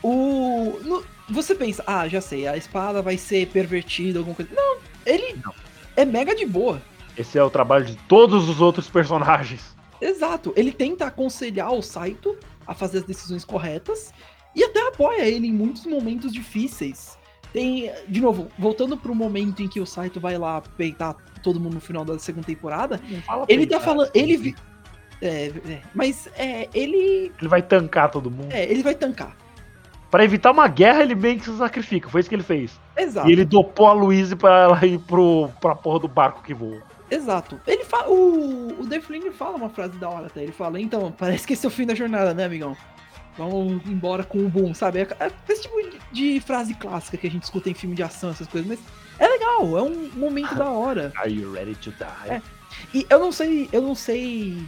O. 0.02 0.78
no- 0.84 1.04
você 1.28 1.54
pensa, 1.56 1.82
ah, 1.86 2.06
já 2.06 2.20
sei, 2.20 2.46
a 2.46 2.56
espada 2.56 3.02
vai 3.02 3.16
ser 3.16 3.48
pervertida, 3.48 4.20
alguma 4.20 4.36
coisa. 4.36 4.50
Não, 4.54 4.76
ele 5.04 5.34
Não. 5.44 5.52
é 5.96 6.04
mega 6.04 6.34
de 6.36 6.46
boa. 6.46 6.80
Esse 7.16 7.36
é 7.36 7.42
o 7.42 7.50
trabalho 7.50 7.84
de 7.84 7.96
todos 8.06 8.48
os 8.48 8.60
outros 8.60 8.88
personagens. 8.88 9.74
Exato, 10.00 10.52
ele 10.56 10.70
tenta 10.70 11.06
aconselhar 11.06 11.72
o 11.72 11.82
Saito 11.82 12.36
a 12.66 12.74
fazer 12.74 12.98
as 12.98 13.04
decisões 13.04 13.44
corretas 13.44 14.12
e 14.54 14.62
até 14.62 14.86
apoia 14.86 15.22
ele 15.26 15.48
em 15.48 15.52
muitos 15.52 15.84
momentos 15.86 16.32
difíceis. 16.32 17.18
Tem, 17.52 17.90
de 18.06 18.20
novo, 18.20 18.48
voltando 18.58 18.96
pro 18.96 19.14
momento 19.14 19.62
em 19.62 19.68
que 19.68 19.80
o 19.80 19.86
Saito 19.86 20.20
vai 20.20 20.36
lá 20.38 20.60
peitar 20.60 21.16
todo 21.42 21.58
mundo 21.58 21.74
no 21.74 21.80
final 21.80 22.04
da 22.04 22.18
segunda 22.18 22.46
temporada, 22.46 23.00
ele 23.48 23.66
pra 23.66 23.78
tá 23.78 23.84
falando, 23.84 24.10
ele 24.14 24.54
é, 25.22 25.46
é, 25.68 25.80
mas 25.94 26.28
é, 26.36 26.68
ele 26.74 27.32
Ele 27.38 27.48
vai 27.48 27.62
tancar 27.62 28.10
todo 28.10 28.30
mundo. 28.30 28.52
é, 28.52 28.64
ele 28.64 28.82
vai 28.82 28.94
tancar. 28.94 29.36
Pra 30.10 30.24
evitar 30.24 30.52
uma 30.52 30.68
guerra, 30.68 31.02
ele 31.02 31.14
meio 31.14 31.38
que 31.38 31.44
se 31.44 31.56
sacrifica. 31.58 32.08
Foi 32.08 32.20
isso 32.20 32.28
que 32.28 32.34
ele 32.36 32.42
fez. 32.42 32.78
Exato. 32.96 33.28
E 33.28 33.32
ele 33.32 33.44
dopou 33.44 33.88
a 33.88 33.92
Louise 33.92 34.36
pra 34.36 34.60
ela 34.62 34.86
ir 34.86 34.98
pro, 35.00 35.50
pra 35.60 35.74
porra 35.74 35.98
do 36.00 36.08
barco 36.08 36.42
que 36.42 36.54
voa. 36.54 36.80
Exato. 37.10 37.60
Ele 37.66 37.84
fala, 37.84 38.08
o 38.08 38.80
o 38.80 38.86
Deflinger 38.86 39.32
fala 39.32 39.56
uma 39.56 39.68
frase 39.68 39.96
da 39.98 40.08
hora 40.08 40.26
até. 40.26 40.42
Ele 40.42 40.52
fala: 40.52 40.80
"Então, 40.80 41.12
parece 41.12 41.46
que 41.46 41.52
esse 41.54 41.64
é 41.66 41.68
o 41.68 41.72
fim 41.72 41.86
da 41.86 41.94
jornada, 41.94 42.32
né, 42.34 42.44
amigão? 42.44 42.76
Vamos 43.36 43.82
embora 43.86 44.22
com 44.24 44.38
o 44.38 44.48
boom, 44.48 44.72
sabe? 44.74 45.00
É, 45.00 45.08
é 45.20 45.30
esse 45.48 45.62
tipo 45.62 45.76
de, 45.82 45.98
de 46.34 46.40
frase 46.40 46.72
clássica 46.74 47.16
que 47.18 47.26
a 47.26 47.30
gente 47.30 47.42
escuta 47.42 47.68
em 47.68 47.74
filme 47.74 47.94
de 47.94 48.02
ação, 48.02 48.30
essas 48.30 48.46
coisas, 48.48 48.66
mas 48.68 48.78
é 49.18 49.26
legal, 49.28 49.76
é 49.76 49.82
um 49.82 50.10
momento 50.14 50.54
da 50.54 50.70
hora. 50.70 51.12
Are 51.16 51.30
you 51.30 51.52
ready 51.52 51.74
to 51.74 51.90
die? 51.90 52.30
É. 52.30 52.42
E 52.94 53.06
eu 53.10 53.18
não 53.20 53.30
sei, 53.32 53.68
eu 53.72 53.82
não 53.82 53.94
sei 53.94 54.62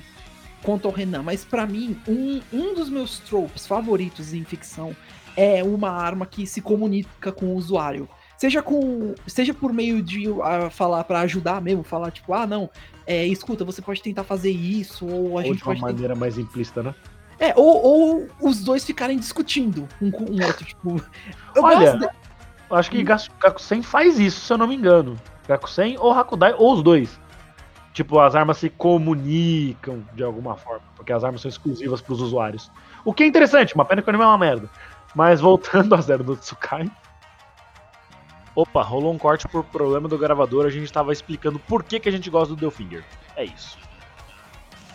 quanto 0.62 0.86
ao 0.88 0.92
Renan, 0.94 1.22
mas 1.22 1.44
pra 1.44 1.66
mim, 1.66 1.98
um, 2.06 2.40
um 2.52 2.74
dos 2.74 2.88
meus 2.88 3.18
tropes 3.20 3.66
favoritos 3.66 4.32
em 4.34 4.44
ficção 4.44 4.94
é 5.36 5.62
uma 5.62 5.90
arma 5.90 6.26
que 6.26 6.46
se 6.46 6.60
comunica 6.60 7.30
com 7.32 7.46
o 7.46 7.54
usuário. 7.54 8.08
Seja 8.36 8.62
com. 8.62 9.14
Seja 9.26 9.52
por 9.52 9.72
meio 9.72 10.00
de 10.02 10.24
ah, 10.42 10.70
falar 10.70 11.02
pra 11.04 11.20
ajudar 11.20 11.60
mesmo, 11.60 11.82
falar, 11.82 12.10
tipo, 12.12 12.32
ah, 12.32 12.46
não, 12.46 12.70
é, 13.06 13.26
escuta, 13.26 13.64
você 13.64 13.82
pode 13.82 14.00
tentar 14.02 14.22
fazer 14.24 14.50
isso, 14.50 15.06
ou 15.06 15.38
a 15.38 15.42
Ou 15.42 15.42
gente 15.42 15.56
de 15.56 15.62
uma 15.62 15.66
pode 15.66 15.80
tentar. 15.80 15.92
maneira 15.92 16.14
mais 16.14 16.38
implícita, 16.38 16.82
né? 16.82 16.94
É, 17.40 17.52
ou, 17.56 17.82
ou 17.84 18.28
os 18.40 18.62
dois 18.64 18.84
ficarem 18.84 19.16
discutindo 19.18 19.88
um 20.02 20.10
com 20.10 20.24
o 20.24 20.44
outro, 20.44 20.64
tipo. 20.64 21.00
Eu 21.54 21.62
Olha, 21.64 21.96
de- 21.96 22.08
acho 22.70 22.90
que 22.90 23.02
Gas- 23.02 23.28
Gakusen 23.40 23.82
faz 23.82 24.18
isso, 24.20 24.40
se 24.40 24.52
eu 24.52 24.58
não 24.58 24.66
me 24.68 24.74
engano. 24.76 25.16
Gakusen 25.48 25.96
ou 25.98 26.12
Hakudai, 26.12 26.54
ou 26.56 26.74
os 26.74 26.82
dois. 26.82 27.18
Tipo, 27.98 28.20
as 28.20 28.36
armas 28.36 28.58
se 28.58 28.70
comunicam 28.70 30.04
de 30.14 30.22
alguma 30.22 30.56
forma, 30.56 30.82
porque 30.94 31.12
as 31.12 31.24
armas 31.24 31.40
são 31.40 31.48
exclusivas 31.48 32.00
pros 32.00 32.20
usuários. 32.20 32.70
O 33.04 33.12
que 33.12 33.24
é 33.24 33.26
interessante, 33.26 33.74
uma 33.74 33.84
pena 33.84 34.00
que 34.00 34.08
o 34.08 34.10
anime 34.10 34.22
é 34.22 34.28
uma 34.28 34.38
merda. 34.38 34.70
Mas 35.16 35.40
voltando 35.40 35.92
a 35.96 36.00
Zero 36.00 36.22
do 36.22 36.36
Tsukai. 36.36 36.88
Opa, 38.54 38.82
rolou 38.82 39.12
um 39.12 39.18
corte 39.18 39.48
por 39.48 39.64
problema 39.64 40.06
do 40.06 40.16
gravador, 40.16 40.64
a 40.64 40.70
gente 40.70 40.92
tava 40.92 41.12
explicando 41.12 41.58
por 41.58 41.82
que, 41.82 41.98
que 41.98 42.08
a 42.08 42.12
gente 42.12 42.30
gosta 42.30 42.54
do 42.54 42.60
Delfinger. 42.60 43.02
É 43.34 43.42
isso. 43.46 43.76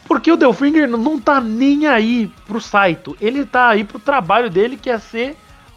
Porque 0.08 0.32
o 0.32 0.38
Delfinger 0.38 0.88
não- 0.88 0.98
não 0.98 1.20
tá 1.20 1.42
nem 1.42 1.88
aí 1.88 2.32
pro 2.48 2.62
Saito, 2.62 3.18
ele 3.20 3.46
tá 3.46 3.68
aí 3.68 3.84
pro 3.84 4.00
trabalho 4.00 4.50
dele, 4.50 4.78
que 4.78 4.90
é 4.90 4.98
ser 4.98 5.36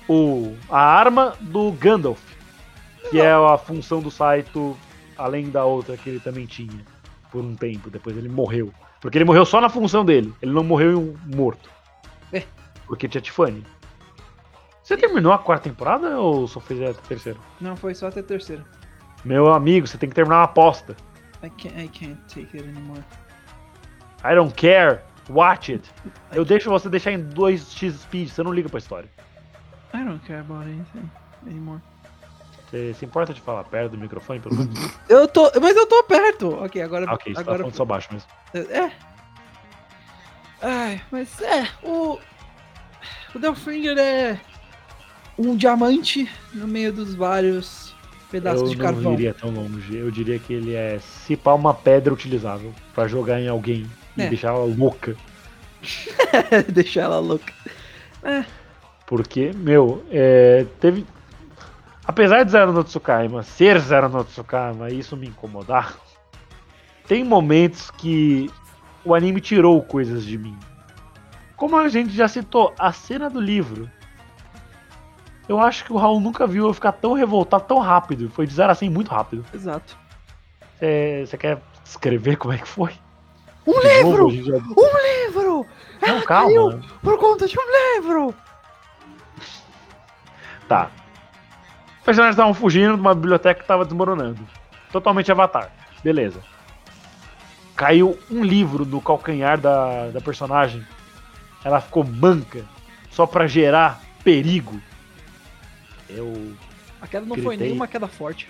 o, 0.08 0.54
a 0.70 0.78
arma 0.80 1.34
do 1.40 1.72
Gandalf, 1.72 2.20
que 3.10 3.20
é 3.20 3.32
a 3.32 3.58
função 3.58 3.98
do 4.00 4.12
Saito, 4.12 4.78
além 5.18 5.50
da 5.50 5.64
outra 5.64 5.96
que 5.96 6.08
ele 6.08 6.20
também 6.20 6.46
tinha 6.46 6.94
por 7.36 7.44
um 7.44 7.54
tempo, 7.54 7.90
depois 7.90 8.16
ele 8.16 8.30
morreu. 8.30 8.72
Porque 8.98 9.18
ele 9.18 9.26
morreu 9.26 9.44
só 9.44 9.60
na 9.60 9.68
função 9.68 10.06
dele, 10.06 10.32
ele 10.40 10.52
não 10.52 10.64
morreu 10.64 10.92
em 10.92 10.96
um 10.96 11.36
morto. 11.36 11.68
É. 12.32 12.42
Porque 12.86 13.06
tinha 13.06 13.20
Tiffany. 13.20 13.62
Você 14.82 14.96
terminou 14.96 15.32
a 15.32 15.38
quarta 15.38 15.68
temporada 15.68 16.18
ou 16.18 16.48
só 16.48 16.60
fez 16.60 16.80
a 16.80 16.94
terceira? 16.94 17.38
Não, 17.60 17.76
foi 17.76 17.94
só 17.94 18.06
até 18.06 18.20
a 18.20 18.22
terceira. 18.22 18.64
Meu 19.22 19.52
amigo, 19.52 19.86
você 19.86 19.98
tem 19.98 20.08
que 20.08 20.14
terminar 20.14 20.36
uma 20.38 20.44
aposta. 20.44 20.96
I 21.42 21.50
can't, 21.50 21.78
I 21.78 21.88
can't 21.88 22.18
take 22.26 22.56
it 22.56 22.66
anymore. 22.66 23.04
I 24.24 24.34
don't 24.34 24.54
care. 24.54 25.02
Watch 25.28 25.72
it. 25.72 25.90
Eu 26.32 26.44
deixo 26.44 26.70
você 26.70 26.88
deixar 26.88 27.12
em 27.12 27.22
2x 27.22 27.92
speed, 27.92 28.30
você 28.30 28.42
não 28.42 28.52
liga 28.52 28.70
pra 28.70 28.78
história. 28.78 29.10
I 29.92 30.02
don't 30.04 30.24
care 30.26 30.40
about 30.40 30.62
anything 30.62 31.10
anymore. 31.46 31.82
Você 32.70 32.94
se 32.94 33.04
importa 33.04 33.32
de 33.32 33.40
falar 33.40 33.64
perto 33.64 33.92
do 33.92 33.98
microfone, 33.98 34.40
pelo 34.40 34.56
menos? 34.56 34.78
Eu 35.08 35.28
tô. 35.28 35.50
Mas 35.60 35.76
eu 35.76 35.86
tô 35.86 36.02
perto. 36.04 36.54
Ok, 36.54 36.82
agora. 36.82 37.06
Ah, 37.08 37.14
ok, 37.14 37.32
você 37.32 37.34
tá 37.34 37.40
agora 37.42 37.58
falando 37.58 37.76
só 37.76 37.84
baixo 37.84 38.08
mesmo. 38.12 38.28
É. 38.54 38.90
Ai, 40.60 41.00
mas 41.10 41.40
é, 41.42 41.68
o. 41.82 42.18
O 43.34 43.38
Delfinger 43.38 43.96
é 43.98 44.40
um 45.38 45.54
diamante 45.54 46.28
no 46.54 46.66
meio 46.66 46.92
dos 46.92 47.14
vários 47.14 47.94
pedaços 48.30 48.62
eu 48.62 48.68
de 48.70 48.76
não 48.78 48.84
carvão. 48.84 49.12
iria 49.12 49.34
tão 49.34 49.50
longe. 49.50 49.94
Eu 49.96 50.10
diria 50.10 50.38
que 50.38 50.52
ele 50.54 50.74
é 50.74 50.98
se 50.98 51.36
pá 51.36 51.52
uma 51.54 51.74
pedra 51.74 52.12
utilizável 52.14 52.72
pra 52.94 53.06
jogar 53.06 53.38
em 53.40 53.46
alguém 53.48 53.86
e 54.16 54.22
É. 54.22 54.28
deixar 54.28 54.48
ela 54.48 54.64
louca. 54.64 55.14
Deixar 56.72 57.02
ela 57.02 57.18
louca. 57.20 57.52
Porque, 59.06 59.52
meu, 59.54 60.04
é, 60.10 60.66
teve. 60.80 61.06
Apesar 62.06 62.44
de 62.44 62.50
Zero 62.52 62.72
no 62.72 62.84
Tsukaima 62.84 63.42
ser 63.42 63.78
Zero 63.80 64.08
no 64.08 64.24
Tsukaima 64.24 64.90
e 64.90 64.98
isso 65.00 65.16
me 65.16 65.26
incomodar, 65.28 65.94
tem 67.06 67.24
momentos 67.24 67.90
que 67.90 68.50
o 69.04 69.14
anime 69.14 69.40
tirou 69.40 69.82
coisas 69.82 70.24
de 70.24 70.38
mim. 70.38 70.56
Como 71.56 71.76
a 71.76 71.88
gente 71.88 72.10
já 72.12 72.28
citou, 72.28 72.72
a 72.78 72.92
cena 72.92 73.28
do 73.30 73.40
livro. 73.40 73.90
Eu 75.48 75.60
acho 75.60 75.84
que 75.84 75.92
o 75.92 75.96
Raul 75.96 76.20
nunca 76.20 76.46
viu 76.46 76.66
eu 76.66 76.74
ficar 76.74 76.92
tão 76.92 77.12
revoltado 77.12 77.64
tão 77.64 77.78
rápido. 77.78 78.28
Foi 78.30 78.46
de 78.46 78.52
0 78.54 78.72
a 78.72 78.74
100 78.74 78.90
muito 78.90 79.10
rápido. 79.10 79.44
Exato. 79.54 79.96
Você 81.24 81.36
quer 81.38 81.62
escrever 81.84 82.36
como 82.36 82.52
é 82.52 82.58
que 82.58 82.66
foi? 82.68 82.92
Um 83.66 83.80
De 83.80 83.88
livro! 83.88 84.22
novo, 84.24 84.42
já- 84.44 84.56
Um 84.56 85.24
livro! 85.24 85.66
Não, 86.02 86.08
Ela 86.08 86.22
calma. 86.22 86.80
por 87.02 87.18
conta 87.18 87.46
de 87.48 87.56
um 87.58 87.96
livro! 87.96 88.34
Tá. 90.68 90.90
Os 92.06 92.14
personagens 92.14 92.34
estavam 92.34 92.54
fugindo 92.54 92.94
de 92.94 93.00
uma 93.00 93.16
biblioteca 93.16 93.56
que 93.56 93.64
estava 93.64 93.84
desmoronando. 93.84 94.38
Totalmente 94.92 95.32
avatar. 95.32 95.72
Beleza. 96.04 96.40
Caiu 97.74 98.16
um 98.30 98.44
livro 98.44 98.86
no 98.86 99.00
calcanhar 99.00 99.58
da, 99.60 100.10
da 100.10 100.20
personagem. 100.20 100.86
Ela 101.64 101.80
ficou 101.80 102.04
manca. 102.04 102.64
Só 103.10 103.26
pra 103.26 103.48
gerar 103.48 104.00
perigo. 104.22 104.80
Eu. 106.08 106.54
A 107.02 107.08
queda 107.08 107.26
não 107.26 107.34
foi 107.34 107.56
Gritei. 107.56 107.66
nenhuma 107.66 107.88
queda 107.88 108.06
forte. 108.06 108.48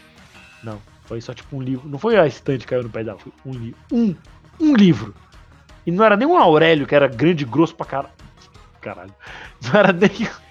Não. 0.62 0.78
Foi 1.06 1.22
só 1.22 1.32
tipo 1.32 1.56
um 1.56 1.62
livro. 1.62 1.88
Não 1.88 1.98
foi 1.98 2.18
a 2.18 2.26
estante 2.26 2.60
que 2.60 2.66
caiu 2.66 2.82
no 2.82 2.90
pé 2.90 3.04
dela. 3.04 3.18
Foi 3.18 3.32
um 3.46 3.52
livro. 3.52 3.78
Um. 3.90 4.14
Um 4.60 4.76
livro. 4.76 5.14
E 5.86 5.90
não 5.90 6.04
era 6.04 6.14
nem 6.14 6.28
um 6.28 6.36
Aurélio, 6.36 6.86
que 6.86 6.94
era 6.94 7.08
grande 7.08 7.44
e 7.44 7.46
grosso 7.46 7.74
pra 7.74 7.86
caralho. 7.86 8.14
Caralho. 8.82 9.14
Não 9.64 9.80
era 9.80 9.94
nem 9.94 10.10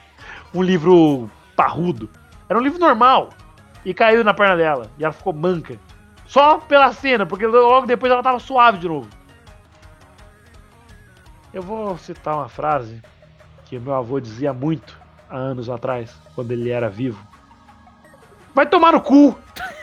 um 0.56 0.64
livro 0.64 1.30
parrudo. 1.56 2.10
Era 2.50 2.60
um 2.60 2.62
livro 2.62 2.80
normal. 2.80 3.30
E 3.84 3.94
caiu 3.94 4.24
na 4.24 4.34
perna 4.34 4.58
dela. 4.58 4.92
E 4.98 5.04
ela 5.04 5.14
ficou 5.14 5.34
manca. 5.34 5.80
Só 6.26 6.58
pela 6.58 6.92
cena, 6.92 7.26
porque 7.26 7.46
logo 7.46 7.86
depois 7.86 8.12
ela 8.12 8.24
tava 8.24 8.40
suave 8.40 8.80
de 8.80 8.88
novo. 8.88 9.10
Eu 11.54 11.62
vou 11.62 11.98
citar 11.98 12.36
uma 12.36 12.50
frase 12.50 13.02
que 13.66 13.80
meu 13.80 13.94
avô 13.94 14.20
dizia 14.20 14.54
muito 14.54 15.00
há 15.30 15.38
anos 15.38 15.70
atrás, 15.70 16.16
quando 16.34 16.52
ele 16.52 16.70
era 16.70 16.90
vivo. 16.90 17.26
Vai 18.54 18.66
tomar 18.66 18.94
no 18.94 19.02
cu! 19.02 19.38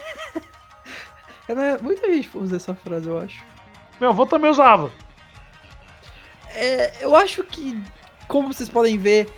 É, 1.48 1.56
né? 1.56 1.76
Muita 1.82 2.06
gente 2.06 2.30
usa 2.38 2.54
essa 2.54 2.72
frase, 2.72 3.08
eu 3.08 3.18
acho. 3.18 3.42
Meu 4.00 4.10
avô 4.10 4.24
também 4.24 4.48
usava. 4.48 4.92
É, 6.54 7.04
eu 7.04 7.16
acho 7.16 7.42
que, 7.42 7.82
como 8.28 8.52
vocês 8.52 8.68
podem 8.68 8.96
ver, 8.96 9.28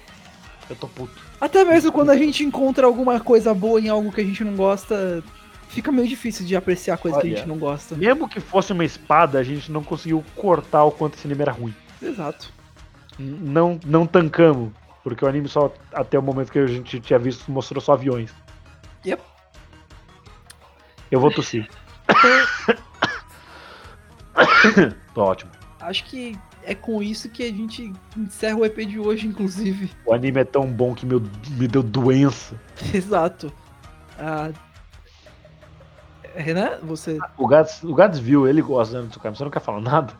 Eu 0.68 0.76
tô 0.76 0.86
puto. 0.88 1.23
Até 1.40 1.64
mesmo 1.64 1.92
quando 1.92 2.10
a 2.10 2.16
gente 2.16 2.44
encontra 2.44 2.86
alguma 2.86 3.20
coisa 3.20 3.54
boa 3.54 3.80
em 3.80 3.88
algo 3.88 4.12
que 4.12 4.20
a 4.20 4.24
gente 4.24 4.44
não 4.44 4.54
gosta, 4.54 5.22
fica 5.68 5.90
meio 5.90 6.08
difícil 6.08 6.46
de 6.46 6.56
apreciar 6.56 6.98
coisa 6.98 7.20
que 7.20 7.26
a 7.26 7.30
Olha, 7.30 7.36
gente 7.36 7.48
não 7.48 7.58
gosta. 7.58 7.96
Mesmo 7.96 8.28
que 8.28 8.40
fosse 8.40 8.72
uma 8.72 8.84
espada, 8.84 9.38
a 9.38 9.42
gente 9.42 9.70
não 9.70 9.82
conseguiu 9.82 10.24
cortar 10.36 10.84
o 10.84 10.90
quanto 10.90 11.14
esse 11.14 11.26
anime 11.26 11.42
era 11.42 11.52
ruim. 11.52 11.74
Exato. 12.00 12.52
Não, 13.18 13.78
não 13.84 14.06
tancamos. 14.06 14.72
Porque 15.02 15.24
o 15.24 15.28
anime 15.28 15.48
só, 15.48 15.72
até 15.92 16.18
o 16.18 16.22
momento 16.22 16.50
que 16.50 16.58
a 16.58 16.66
gente 16.66 16.98
tinha 17.00 17.18
visto, 17.18 17.50
mostrou 17.50 17.80
só 17.80 17.92
aviões. 17.92 18.30
Yep. 19.04 19.22
Eu 21.10 21.20
vou 21.20 21.30
tossir. 21.30 21.68
tô 25.14 25.22
ótimo. 25.22 25.50
Acho 25.78 26.04
que 26.04 26.38
é 26.66 26.74
com 26.74 27.02
isso 27.02 27.28
que 27.28 27.42
a 27.42 27.46
gente 27.52 27.92
encerra 28.16 28.56
o 28.56 28.64
EP 28.64 28.78
de 28.86 28.98
hoje, 28.98 29.26
inclusive. 29.26 29.90
O 30.06 30.12
anime 30.12 30.40
é 30.40 30.44
tão 30.44 30.66
bom 30.66 30.94
que 30.94 31.04
meu, 31.06 31.20
me 31.50 31.68
deu 31.68 31.82
doença. 31.82 32.54
Exato. 32.92 33.52
Ah, 34.18 34.50
Renan, 36.34 36.78
você. 36.82 37.18
O 37.38 37.46
Gads, 37.46 37.82
o 37.84 37.94
Gads 37.94 38.18
viu, 38.18 38.48
ele 38.48 38.60
gosta 38.60 39.02
do 39.02 39.08
Tsukami, 39.08 39.36
você 39.36 39.44
não 39.44 39.50
quer 39.50 39.60
falar 39.60 39.80
nada? 39.80 40.12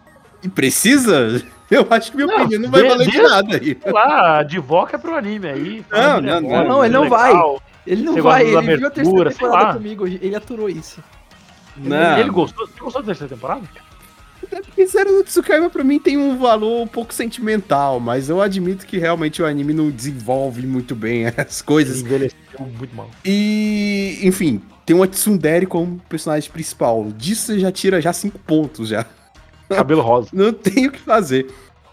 E 0.42 0.48
precisa? 0.48 1.42
Eu 1.70 1.86
acho 1.90 2.10
que 2.12 2.16
minha 2.18 2.26
Não, 2.28 2.44
opinião 2.44 2.60
não 2.62 2.70
vai 2.70 2.82
de- 2.82 2.88
valer 2.88 3.10
de 3.10 3.22
nada 3.22 3.56
aí. 3.56 3.78
Lá, 3.86 4.38
advoca 4.40 4.98
pro 4.98 5.16
anime 5.16 5.48
aí. 5.48 5.84
Não, 5.90 6.20
não, 6.20 6.28
é 6.36 6.40
não. 6.40 6.48
bom, 6.48 6.68
Não, 6.68 6.84
ele 6.84 6.94
é 6.94 6.98
não 7.00 7.08
vai. 7.08 7.32
Ele 7.86 8.02
não 8.02 8.12
Você 8.14 8.20
vai, 8.22 8.46
ele 8.46 8.76
viu 8.76 8.86
a 8.86 8.90
terceira 8.90 9.20
abertura, 9.22 9.30
temporada 9.30 9.74
comigo, 9.74 10.06
ele 10.06 10.34
aturou 10.36 10.68
isso. 10.68 11.02
Não. 11.76 12.18
Ele 12.18 12.30
gostou? 12.30 12.66
Você 12.66 12.78
gostou 12.78 13.02
da 13.02 13.06
terceira 13.06 13.34
temporada? 13.34 13.62
Porque 14.62 14.86
Zero 14.86 15.12
no 15.12 15.24
Tsukaima 15.24 15.68
pra 15.70 15.82
mim 15.84 15.98
tem 15.98 16.16
um 16.16 16.38
valor 16.38 16.82
um 16.82 16.86
pouco 16.86 17.12
sentimental, 17.14 17.98
mas 18.00 18.28
eu 18.28 18.40
admito 18.40 18.86
que 18.86 18.98
realmente 18.98 19.40
o 19.42 19.46
anime 19.46 19.72
não 19.72 19.90
desenvolve 19.90 20.66
muito 20.66 20.94
bem 20.94 21.26
as 21.36 21.60
coisas. 21.62 22.00
envelheceu 22.00 22.38
muito 22.78 22.94
mal. 22.94 23.10
E, 23.24 24.18
enfim, 24.22 24.60
tem 24.86 24.94
uma 24.94 25.06
Tsundere 25.08 25.66
como 25.66 26.00
personagem 26.08 26.50
principal. 26.50 27.10
Disso 27.16 27.46
você 27.46 27.58
já 27.58 27.72
tira 27.72 28.00
já 28.00 28.12
cinco 28.12 28.38
pontos 28.38 28.88
já. 28.88 29.06
Cabelo 29.68 30.02
rosa. 30.02 30.28
Não 30.34 30.52
tem 30.52 30.86
o 30.86 30.92
que 30.92 30.98
fazer. 31.00 31.46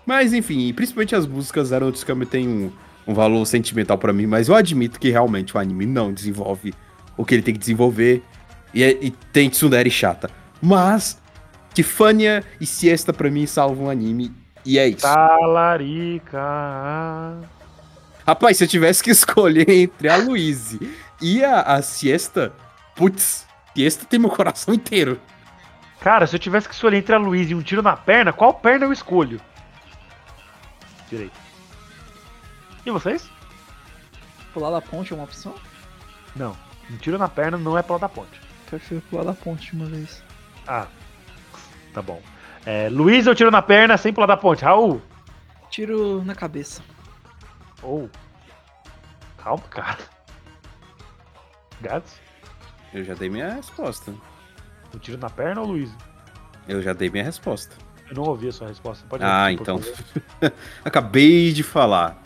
Mas 0.06 0.34
enfim, 0.34 0.74
principalmente 0.74 1.16
as 1.16 1.26
músicas 1.28 1.68
Zero 1.70 1.86
no 1.86 1.92
Tsukaima 1.92 2.26
tem 2.26 2.48
um, 2.48 2.72
um 3.08 3.14
valor 3.14 3.46
sentimental 3.46 3.98
pra 3.98 4.12
mim, 4.12 4.26
mas 4.26 4.50
eu 4.50 4.56
admito 4.56 5.00
que 5.00 5.10
realmente 5.10 5.56
o 5.56 5.60
anime 5.60 5.86
não 5.86 6.12
desenvolve 6.12 6.74
o 7.16 7.24
que 7.24 7.36
ele 7.36 7.44
tem 7.44 7.54
que 7.54 7.60
desenvolver 7.60 8.24
e, 8.74 8.84
é- 8.84 8.98
e 9.02 9.12
tem 9.32 9.50
Tsundere 9.50 9.90
chata. 9.92 10.30
Mas 10.62 11.21
Tifania 11.74 12.44
e 12.60 12.66
Siesta 12.66 13.14
pra 13.14 13.30
mim 13.30 13.46
salvam 13.46 13.86
o 13.86 13.90
anime 13.90 14.34
e 14.66 14.78
é 14.78 14.88
isso. 14.88 15.02
Talarica. 15.02 16.40
Rapaz, 18.26 18.58
se 18.58 18.64
eu 18.64 18.68
tivesse 18.68 19.04
que 19.04 19.10
escolher 19.12 19.70
entre 19.70 20.10
a 20.10 20.18
Louise 20.18 20.80
e 21.22 21.44
a, 21.44 21.62
a 21.62 21.82
Siesta, 21.82 22.54
putz, 22.96 23.48
Siesta 23.76 24.06
tem 24.06 24.20
meu 24.20 24.30
coração 24.30 24.74
inteiro. 24.74 25.20
Cara, 26.00 26.26
se 26.26 26.36
eu 26.36 26.40
tivesse 26.40 26.68
que 26.68 26.74
escolher 26.74 26.98
entre 26.98 27.14
a 27.14 27.18
Luiz 27.18 27.50
e 27.50 27.56
um 27.56 27.62
tiro 27.62 27.82
na 27.82 27.96
perna, 27.96 28.34
qual 28.34 28.54
perna 28.54 28.86
eu 28.86 28.94
escolho? 28.94 29.40
Direito. 31.10 31.40
E 32.86 32.90
vocês? 32.90 33.30
Pular 34.54 34.72
da 34.72 34.82
ponte 34.82 35.14
é 35.14 35.16
uma 35.16 35.26
opção? 35.26 35.54
Não. 36.36 36.58
Um 36.90 36.98
tiro 36.98 37.18
na 37.18 37.30
perna 37.30 37.58
não 37.58 37.78
é 37.78 37.84
pular 37.84 38.00
da 38.00 38.10
ponte. 38.10 38.42
Prefiro 38.68 39.02
pular 39.10 39.24
da 39.24 39.34
ponte 39.34 39.68
de 39.68 39.76
uma 39.76 39.86
vez. 39.86 40.24
Ah, 40.68 40.88
tá 41.94 42.02
bom. 42.02 42.22
É, 42.66 42.90
Luiz, 42.90 43.26
eu 43.26 43.34
tiro 43.36 43.50
na 43.52 43.62
perna 43.62 43.98
sem 43.98 44.14
pular 44.14 44.28
da 44.28 44.38
ponte. 44.38 44.64
Raul. 44.64 45.02
Tiro 45.70 46.24
na 46.24 46.36
cabeça. 46.36 46.82
Ou. 47.82 48.10
Calma, 49.38 49.64
cara. 49.70 49.98
Gads? 51.82 52.20
Eu 52.94 53.04
já 53.04 53.14
dei 53.14 53.30
minha 53.30 53.54
resposta. 53.56 54.14
Um 54.94 55.00
tiro 55.00 55.18
na 55.18 55.30
perna 55.30 55.62
ou 55.62 55.68
Luiz? 55.68 55.90
Eu 56.68 56.82
já 56.82 56.94
dei 56.94 57.10
minha 57.10 57.24
resposta. 57.24 57.76
Eu 58.10 58.16
não 58.18 58.24
ouvi 58.24 58.50
a 58.50 58.52
sua 58.52 58.68
resposta. 58.68 59.06
Pode 59.10 59.24
Ah, 59.24 59.48
repetir, 59.48 59.62
então. 59.74 59.82
Acabei 60.84 61.52
de 61.54 61.64
falar 61.64 62.22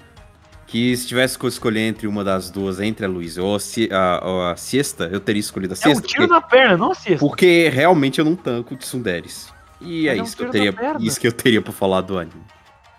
que 0.67 0.97
se 0.97 1.07
tivesse 1.07 1.37
que 1.37 1.45
escolher 1.47 1.81
entre 1.81 2.07
uma 2.07 2.23
das 2.23 2.49
duas, 2.49 2.79
entre 2.81 3.05
a 3.05 3.07
Luísa 3.07 3.41
ou 3.43 3.55
a, 3.55 3.95
a- 3.95 4.51
a 4.51 4.55
Siesta, 4.57 5.05
eu 5.05 5.19
teria 5.19 5.39
escolhido 5.39 5.73
a 5.73 5.77
É 5.77 5.77
um 5.77 5.81
Siesta. 5.81 6.07
tiro 6.07 6.27
porque, 6.27 6.33
na 6.33 6.41
perna, 6.41 6.75
não 6.77 6.91
assista. 6.91 7.19
porque 7.19 7.69
realmente 7.69 8.17
eu 8.19 8.25
não 8.25 8.35
tanco 8.35 8.75
Tsunderes. 8.75 9.53
E 9.85 10.07
é 10.07 10.17
é 10.17 10.21
um 10.21 10.25
isso 10.25 10.35
que 10.35 10.43
eu 10.43 10.49
teria, 10.49 10.75
isso 10.99 11.19
que 11.19 11.27
eu 11.27 11.31
teria 11.31 11.61
pra 11.61 11.71
falar 11.71 12.01
do 12.01 12.17
anime. 12.17 12.41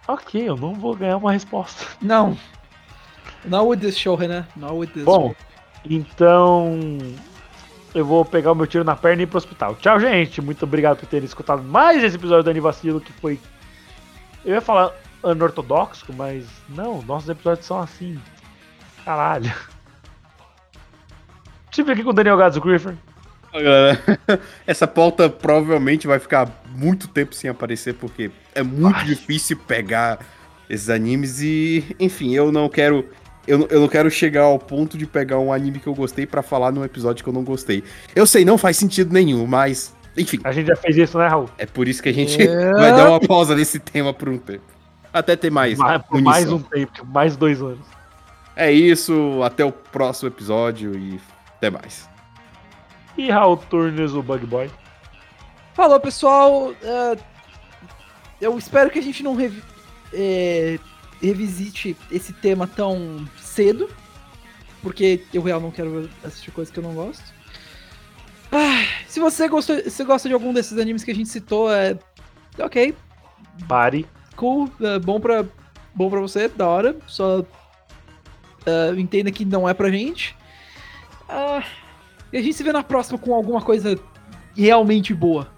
Ok, 0.08 0.48
eu 0.48 0.56
não 0.56 0.74
vou 0.74 0.94
ganhar 0.94 1.16
uma 1.16 1.32
resposta. 1.32 1.84
Não. 2.00 2.38
Not 3.44 3.66
with 3.66 3.78
this 3.78 3.98
show, 3.98 4.14
Renan. 4.14 4.46
Not 4.56 4.74
with 4.74 4.88
this. 4.88 5.04
Bom, 5.04 5.34
então 5.84 6.78
eu 7.94 8.04
vou 8.04 8.24
pegar 8.24 8.52
o 8.52 8.54
meu 8.54 8.66
tiro 8.66 8.84
na 8.84 8.94
perna 8.94 9.22
e 9.22 9.24
ir 9.24 9.26
pro 9.26 9.38
hospital. 9.38 9.74
Tchau, 9.76 9.98
gente. 9.98 10.40
Muito 10.40 10.64
obrigado 10.64 10.98
por 10.98 11.06
terem 11.06 11.26
escutado 11.26 11.62
mais 11.62 12.04
esse 12.04 12.16
episódio 12.16 12.44
do 12.44 12.50
Anivacilo, 12.50 13.00
que 13.00 13.12
foi. 13.12 13.40
Eu 14.44 14.54
ia 14.54 14.60
falar 14.60 14.92
anortodoxo, 15.22 16.12
mas 16.12 16.46
não, 16.68 17.02
nossos 17.02 17.28
episódios 17.28 17.66
são 17.66 17.80
assim. 17.80 18.20
Caralho. 19.04 19.50
Estive 21.70 21.92
aqui 21.92 22.04
com 22.04 22.10
o 22.10 22.12
Daniel 22.12 22.36
Gadzo 22.36 22.60
Griffin. 22.60 22.96
Essa 24.66 24.86
pauta 24.86 25.28
provavelmente 25.28 26.06
vai 26.06 26.18
ficar 26.18 26.48
muito 26.74 27.08
tempo 27.08 27.34
sem 27.34 27.48
aparecer, 27.50 27.94
porque 27.94 28.30
é 28.54 28.62
muito 28.62 28.96
Ai. 28.98 29.04
difícil 29.06 29.56
pegar 29.56 30.18
esses 30.68 30.90
animes 30.90 31.40
e, 31.40 31.96
enfim, 31.98 32.34
eu 32.34 32.50
não 32.52 32.68
quero 32.68 33.04
eu, 33.46 33.58
não- 33.58 33.66
eu 33.70 33.80
não 33.80 33.88
quero 33.88 34.10
chegar 34.10 34.42
ao 34.42 34.58
ponto 34.58 34.98
de 34.98 35.06
pegar 35.06 35.38
um 35.38 35.52
anime 35.52 35.78
que 35.78 35.86
eu 35.86 35.94
gostei 35.94 36.26
pra 36.26 36.42
falar 36.42 36.72
num 36.72 36.84
episódio 36.84 37.22
que 37.22 37.28
eu 37.30 37.32
não 37.32 37.44
gostei. 37.44 37.84
Eu 38.14 38.26
sei, 38.26 38.44
não 38.44 38.58
faz 38.58 38.76
sentido 38.76 39.12
nenhum, 39.12 39.46
mas. 39.46 39.94
Enfim, 40.16 40.40
A 40.42 40.50
gente 40.50 40.66
já 40.66 40.74
fez 40.76 40.96
isso, 40.96 41.16
né, 41.18 41.28
Raul? 41.28 41.48
é 41.58 41.64
por 41.66 41.86
isso 41.86 42.02
que 42.02 42.08
a 42.08 42.12
gente 42.12 42.42
É. 42.42 42.72
vai 42.72 42.90
dar 42.90 43.08
uma 43.10 43.20
pausa 43.20 43.54
nesse 43.54 43.78
tema 43.78 44.12
por 44.12 44.28
um 44.28 44.36
tempo. 44.38 44.64
Até 45.12 45.36
ter 45.36 45.50
mais. 45.50 45.78
Mais, 45.78 46.02
por 46.02 46.20
mais 46.20 46.50
um 46.50 46.58
tempo, 46.58 47.06
mais 47.06 47.36
dois 47.36 47.62
anos. 47.62 47.86
É 48.56 48.72
isso, 48.72 49.40
até 49.44 49.64
o 49.64 49.70
próximo 49.70 50.28
episódio 50.28 50.98
e 50.98 51.20
até 51.56 51.70
mais. 51.70 52.08
E 53.16 53.30
Raul 53.30 53.56
Turnes, 53.56 54.12
o 54.12 54.22
Bug 54.22 54.46
Boy. 54.46 54.70
Falou, 55.74 55.98
pessoal. 56.00 56.72
é, 56.82 57.16
eu 58.40 58.56
espero 58.58 58.90
que 58.90 58.98
a 58.98 59.02
gente 59.02 59.22
não 59.22 59.34
revi- 59.34 59.62
é, 60.12 60.78
revisite 61.22 61.96
esse 62.10 62.32
tema 62.32 62.66
tão 62.66 63.26
cedo. 63.38 63.88
Porque 64.82 65.24
eu 65.32 65.42
real 65.42 65.60
não 65.60 65.70
quero 65.70 66.08
assistir 66.22 66.50
coisas 66.52 66.72
que 66.72 66.78
eu 66.78 66.84
não 66.84 66.94
gosto. 66.94 67.24
Ah, 68.52 68.84
se 69.08 69.18
você 69.18 69.48
gostou, 69.48 69.78
se 69.90 70.04
gosta 70.04 70.28
de 70.28 70.34
algum 70.34 70.52
desses 70.52 70.78
animes 70.78 71.02
que 71.02 71.10
a 71.10 71.14
gente 71.14 71.28
citou, 71.28 71.72
é. 71.72 71.98
Ok, 72.58 72.94
Pare. 73.68 74.06
cool, 74.36 74.70
é 74.80 74.98
bom 74.98 75.20
pra, 75.20 75.44
bom 75.94 76.08
pra 76.08 76.20
você, 76.20 76.48
da 76.48 76.66
hora. 76.68 76.96
Só 77.06 77.44
é, 78.64 78.90
entenda 78.98 79.30
que 79.32 79.44
não 79.44 79.68
é 79.68 79.74
pra 79.74 79.90
gente. 79.90 80.36
Ah, 81.28 81.62
e 82.32 82.36
a 82.38 82.42
gente 82.42 82.54
se 82.54 82.62
vê 82.62 82.72
na 82.72 82.82
próxima 82.82 83.18
com 83.18 83.34
alguma 83.34 83.60
coisa 83.60 83.98
realmente 84.56 85.12
boa. 85.14 85.48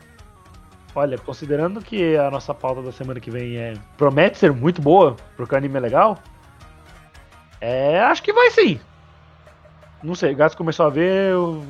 Olha, 0.94 1.16
considerando 1.18 1.80
que 1.80 2.16
a 2.16 2.30
nossa 2.30 2.52
pauta 2.52 2.82
da 2.82 2.90
semana 2.92 3.20
que 3.20 3.30
vem 3.30 3.56
é 3.56 3.74
promete 3.96 4.38
ser 4.38 4.52
muito 4.52 4.80
boa, 4.82 5.16
porque 5.36 5.54
o 5.54 5.58
anime 5.58 5.76
é 5.76 5.80
legal, 5.80 6.18
é, 7.60 8.00
acho 8.00 8.22
que 8.22 8.32
vai 8.32 8.50
sim. 8.50 8.80
Não 10.02 10.14
sei, 10.14 10.32
o 10.32 10.36
Gato 10.36 10.56
começou 10.56 10.86
a 10.86 10.90
ver 10.90 11.32
eu- 11.32 11.62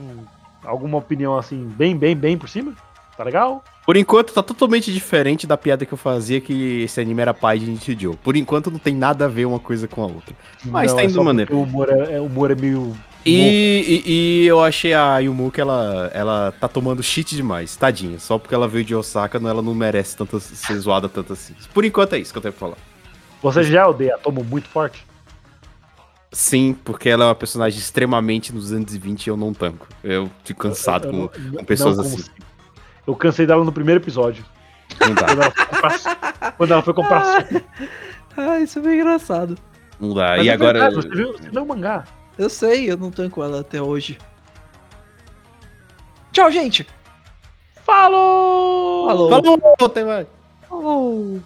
alguma 0.64 0.98
opinião 0.98 1.36
assim, 1.36 1.64
bem, 1.76 1.96
bem, 1.96 2.14
bem 2.14 2.36
por 2.36 2.48
cima? 2.48 2.74
Tá 3.16 3.24
legal? 3.24 3.64
Por 3.84 3.96
enquanto, 3.96 4.32
tá 4.32 4.42
totalmente 4.42 4.92
diferente 4.92 5.46
da 5.46 5.56
piada 5.56 5.84
que 5.84 5.92
eu 5.92 5.98
fazia 5.98 6.40
que 6.40 6.82
esse 6.82 7.00
anime 7.00 7.20
era 7.22 7.34
pai 7.34 7.58
de 7.58 7.66
Nichijou. 7.66 8.14
Por 8.22 8.36
enquanto, 8.36 8.70
não 8.70 8.78
tem 8.78 8.94
nada 8.94 9.24
a 9.24 9.28
ver 9.28 9.46
uma 9.46 9.58
coisa 9.58 9.88
com 9.88 10.02
a 10.02 10.06
outra. 10.06 10.34
Mas 10.66 10.92
tá 10.94 11.00
é 11.00 11.04
indo 11.06 11.14
só 11.14 11.24
maneiro. 11.24 11.56
O 11.56 11.62
humor 11.62 11.88
é, 11.90 12.14
é- 12.14 12.20
o 12.20 12.26
humor 12.26 12.50
é 12.50 12.54
meio. 12.54 12.94
E, 13.30 14.02
e, 14.06 14.42
e 14.42 14.46
eu 14.46 14.62
achei 14.62 14.94
a 14.94 15.18
Yumu 15.18 15.50
que 15.50 15.60
ela, 15.60 16.10
ela 16.14 16.52
tá 16.60 16.66
tomando 16.68 17.02
shit 17.02 17.34
demais, 17.36 17.76
tadinha. 17.76 18.18
Só 18.18 18.38
porque 18.38 18.54
ela 18.54 18.66
veio 18.68 18.84
de 18.84 18.94
Osaka, 18.94 19.38
não- 19.38 19.50
ela 19.50 19.62
não 19.62 19.74
merece 19.74 20.16
tanto, 20.16 20.38
ser 20.40 20.74
zoada 20.78 21.08
tanto 21.08 21.32
assim. 21.32 21.54
Por 21.74 21.84
enquanto 21.84 22.14
é 22.14 22.18
isso 22.18 22.32
que 22.32 22.38
eu 22.38 22.42
tenho 22.42 22.52
pra 22.54 22.60
falar. 22.60 22.76
Você 23.42 23.62
já 23.62 23.86
odeia 23.88 24.14
a 24.14 24.18
Tomo 24.18 24.42
muito 24.44 24.68
forte? 24.68 25.06
Sim, 26.30 26.76
porque 26.84 27.08
ela 27.08 27.24
é 27.24 27.26
uma 27.28 27.34
personagem 27.34 27.78
extremamente 27.78 28.52
nos 28.52 28.64
220 28.64 29.26
e 29.26 29.30
eu 29.30 29.36
não 29.36 29.54
tanco. 29.54 29.86
Eu 30.04 30.30
fico 30.44 30.60
cansado 30.60 31.06
Eu 31.06 31.10
com, 31.10 31.16
não- 31.18 31.28
com 31.58 31.64
pessoas 31.64 31.96
não 31.96 32.04
assim. 32.04 32.24
Eu 33.06 33.16
cansei 33.16 33.46
dela 33.46 33.64
no 33.64 33.72
primeiro 33.72 34.00
episódio. 34.00 34.44
Não 35.00 35.14
dá, 35.14 35.24
Quando 35.26 35.42
ela 35.42 35.50
foi 35.52 35.64
comprar, 35.66 36.52
quando 36.56 36.70
ela 36.72 36.82
foi 36.82 36.94
comprar 36.94 37.24
suco. 37.48 37.64
Ah, 38.36 38.60
isso 38.60 38.78
é 38.78 38.82
bem 38.82 39.00
engraçado. 39.00 39.56
não 39.98 40.14
dá. 40.14 40.36
Mas 40.36 40.46
E 40.46 40.48
é 40.48 40.52
agora. 40.52 40.78
verdade, 40.90 40.94
Você 40.96 41.08
viu, 41.08 41.32
você 41.32 41.50
viu 41.50 41.62
o 41.62 41.66
mangá? 41.66 42.04
Eu 42.38 42.48
sei, 42.48 42.88
eu 42.88 42.96
não 42.96 43.10
tanco 43.10 43.42
ela 43.42 43.60
até 43.60 43.82
hoje. 43.82 44.16
Tchau, 46.30 46.50
gente! 46.52 46.86
Falou! 47.84 49.08
Falou! 49.08 49.30
Falou, 49.42 49.60
até 49.80 50.04
mais. 50.04 50.26
Falou! 50.68 51.42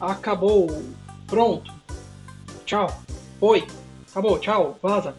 Acabou. 0.00 0.68
Pronto. 1.28 1.72
Tchau. 2.66 2.88
Oi. 3.40 3.64
Acabou. 4.10 4.36
Tchau. 4.40 4.76
Vaza. 4.82 5.14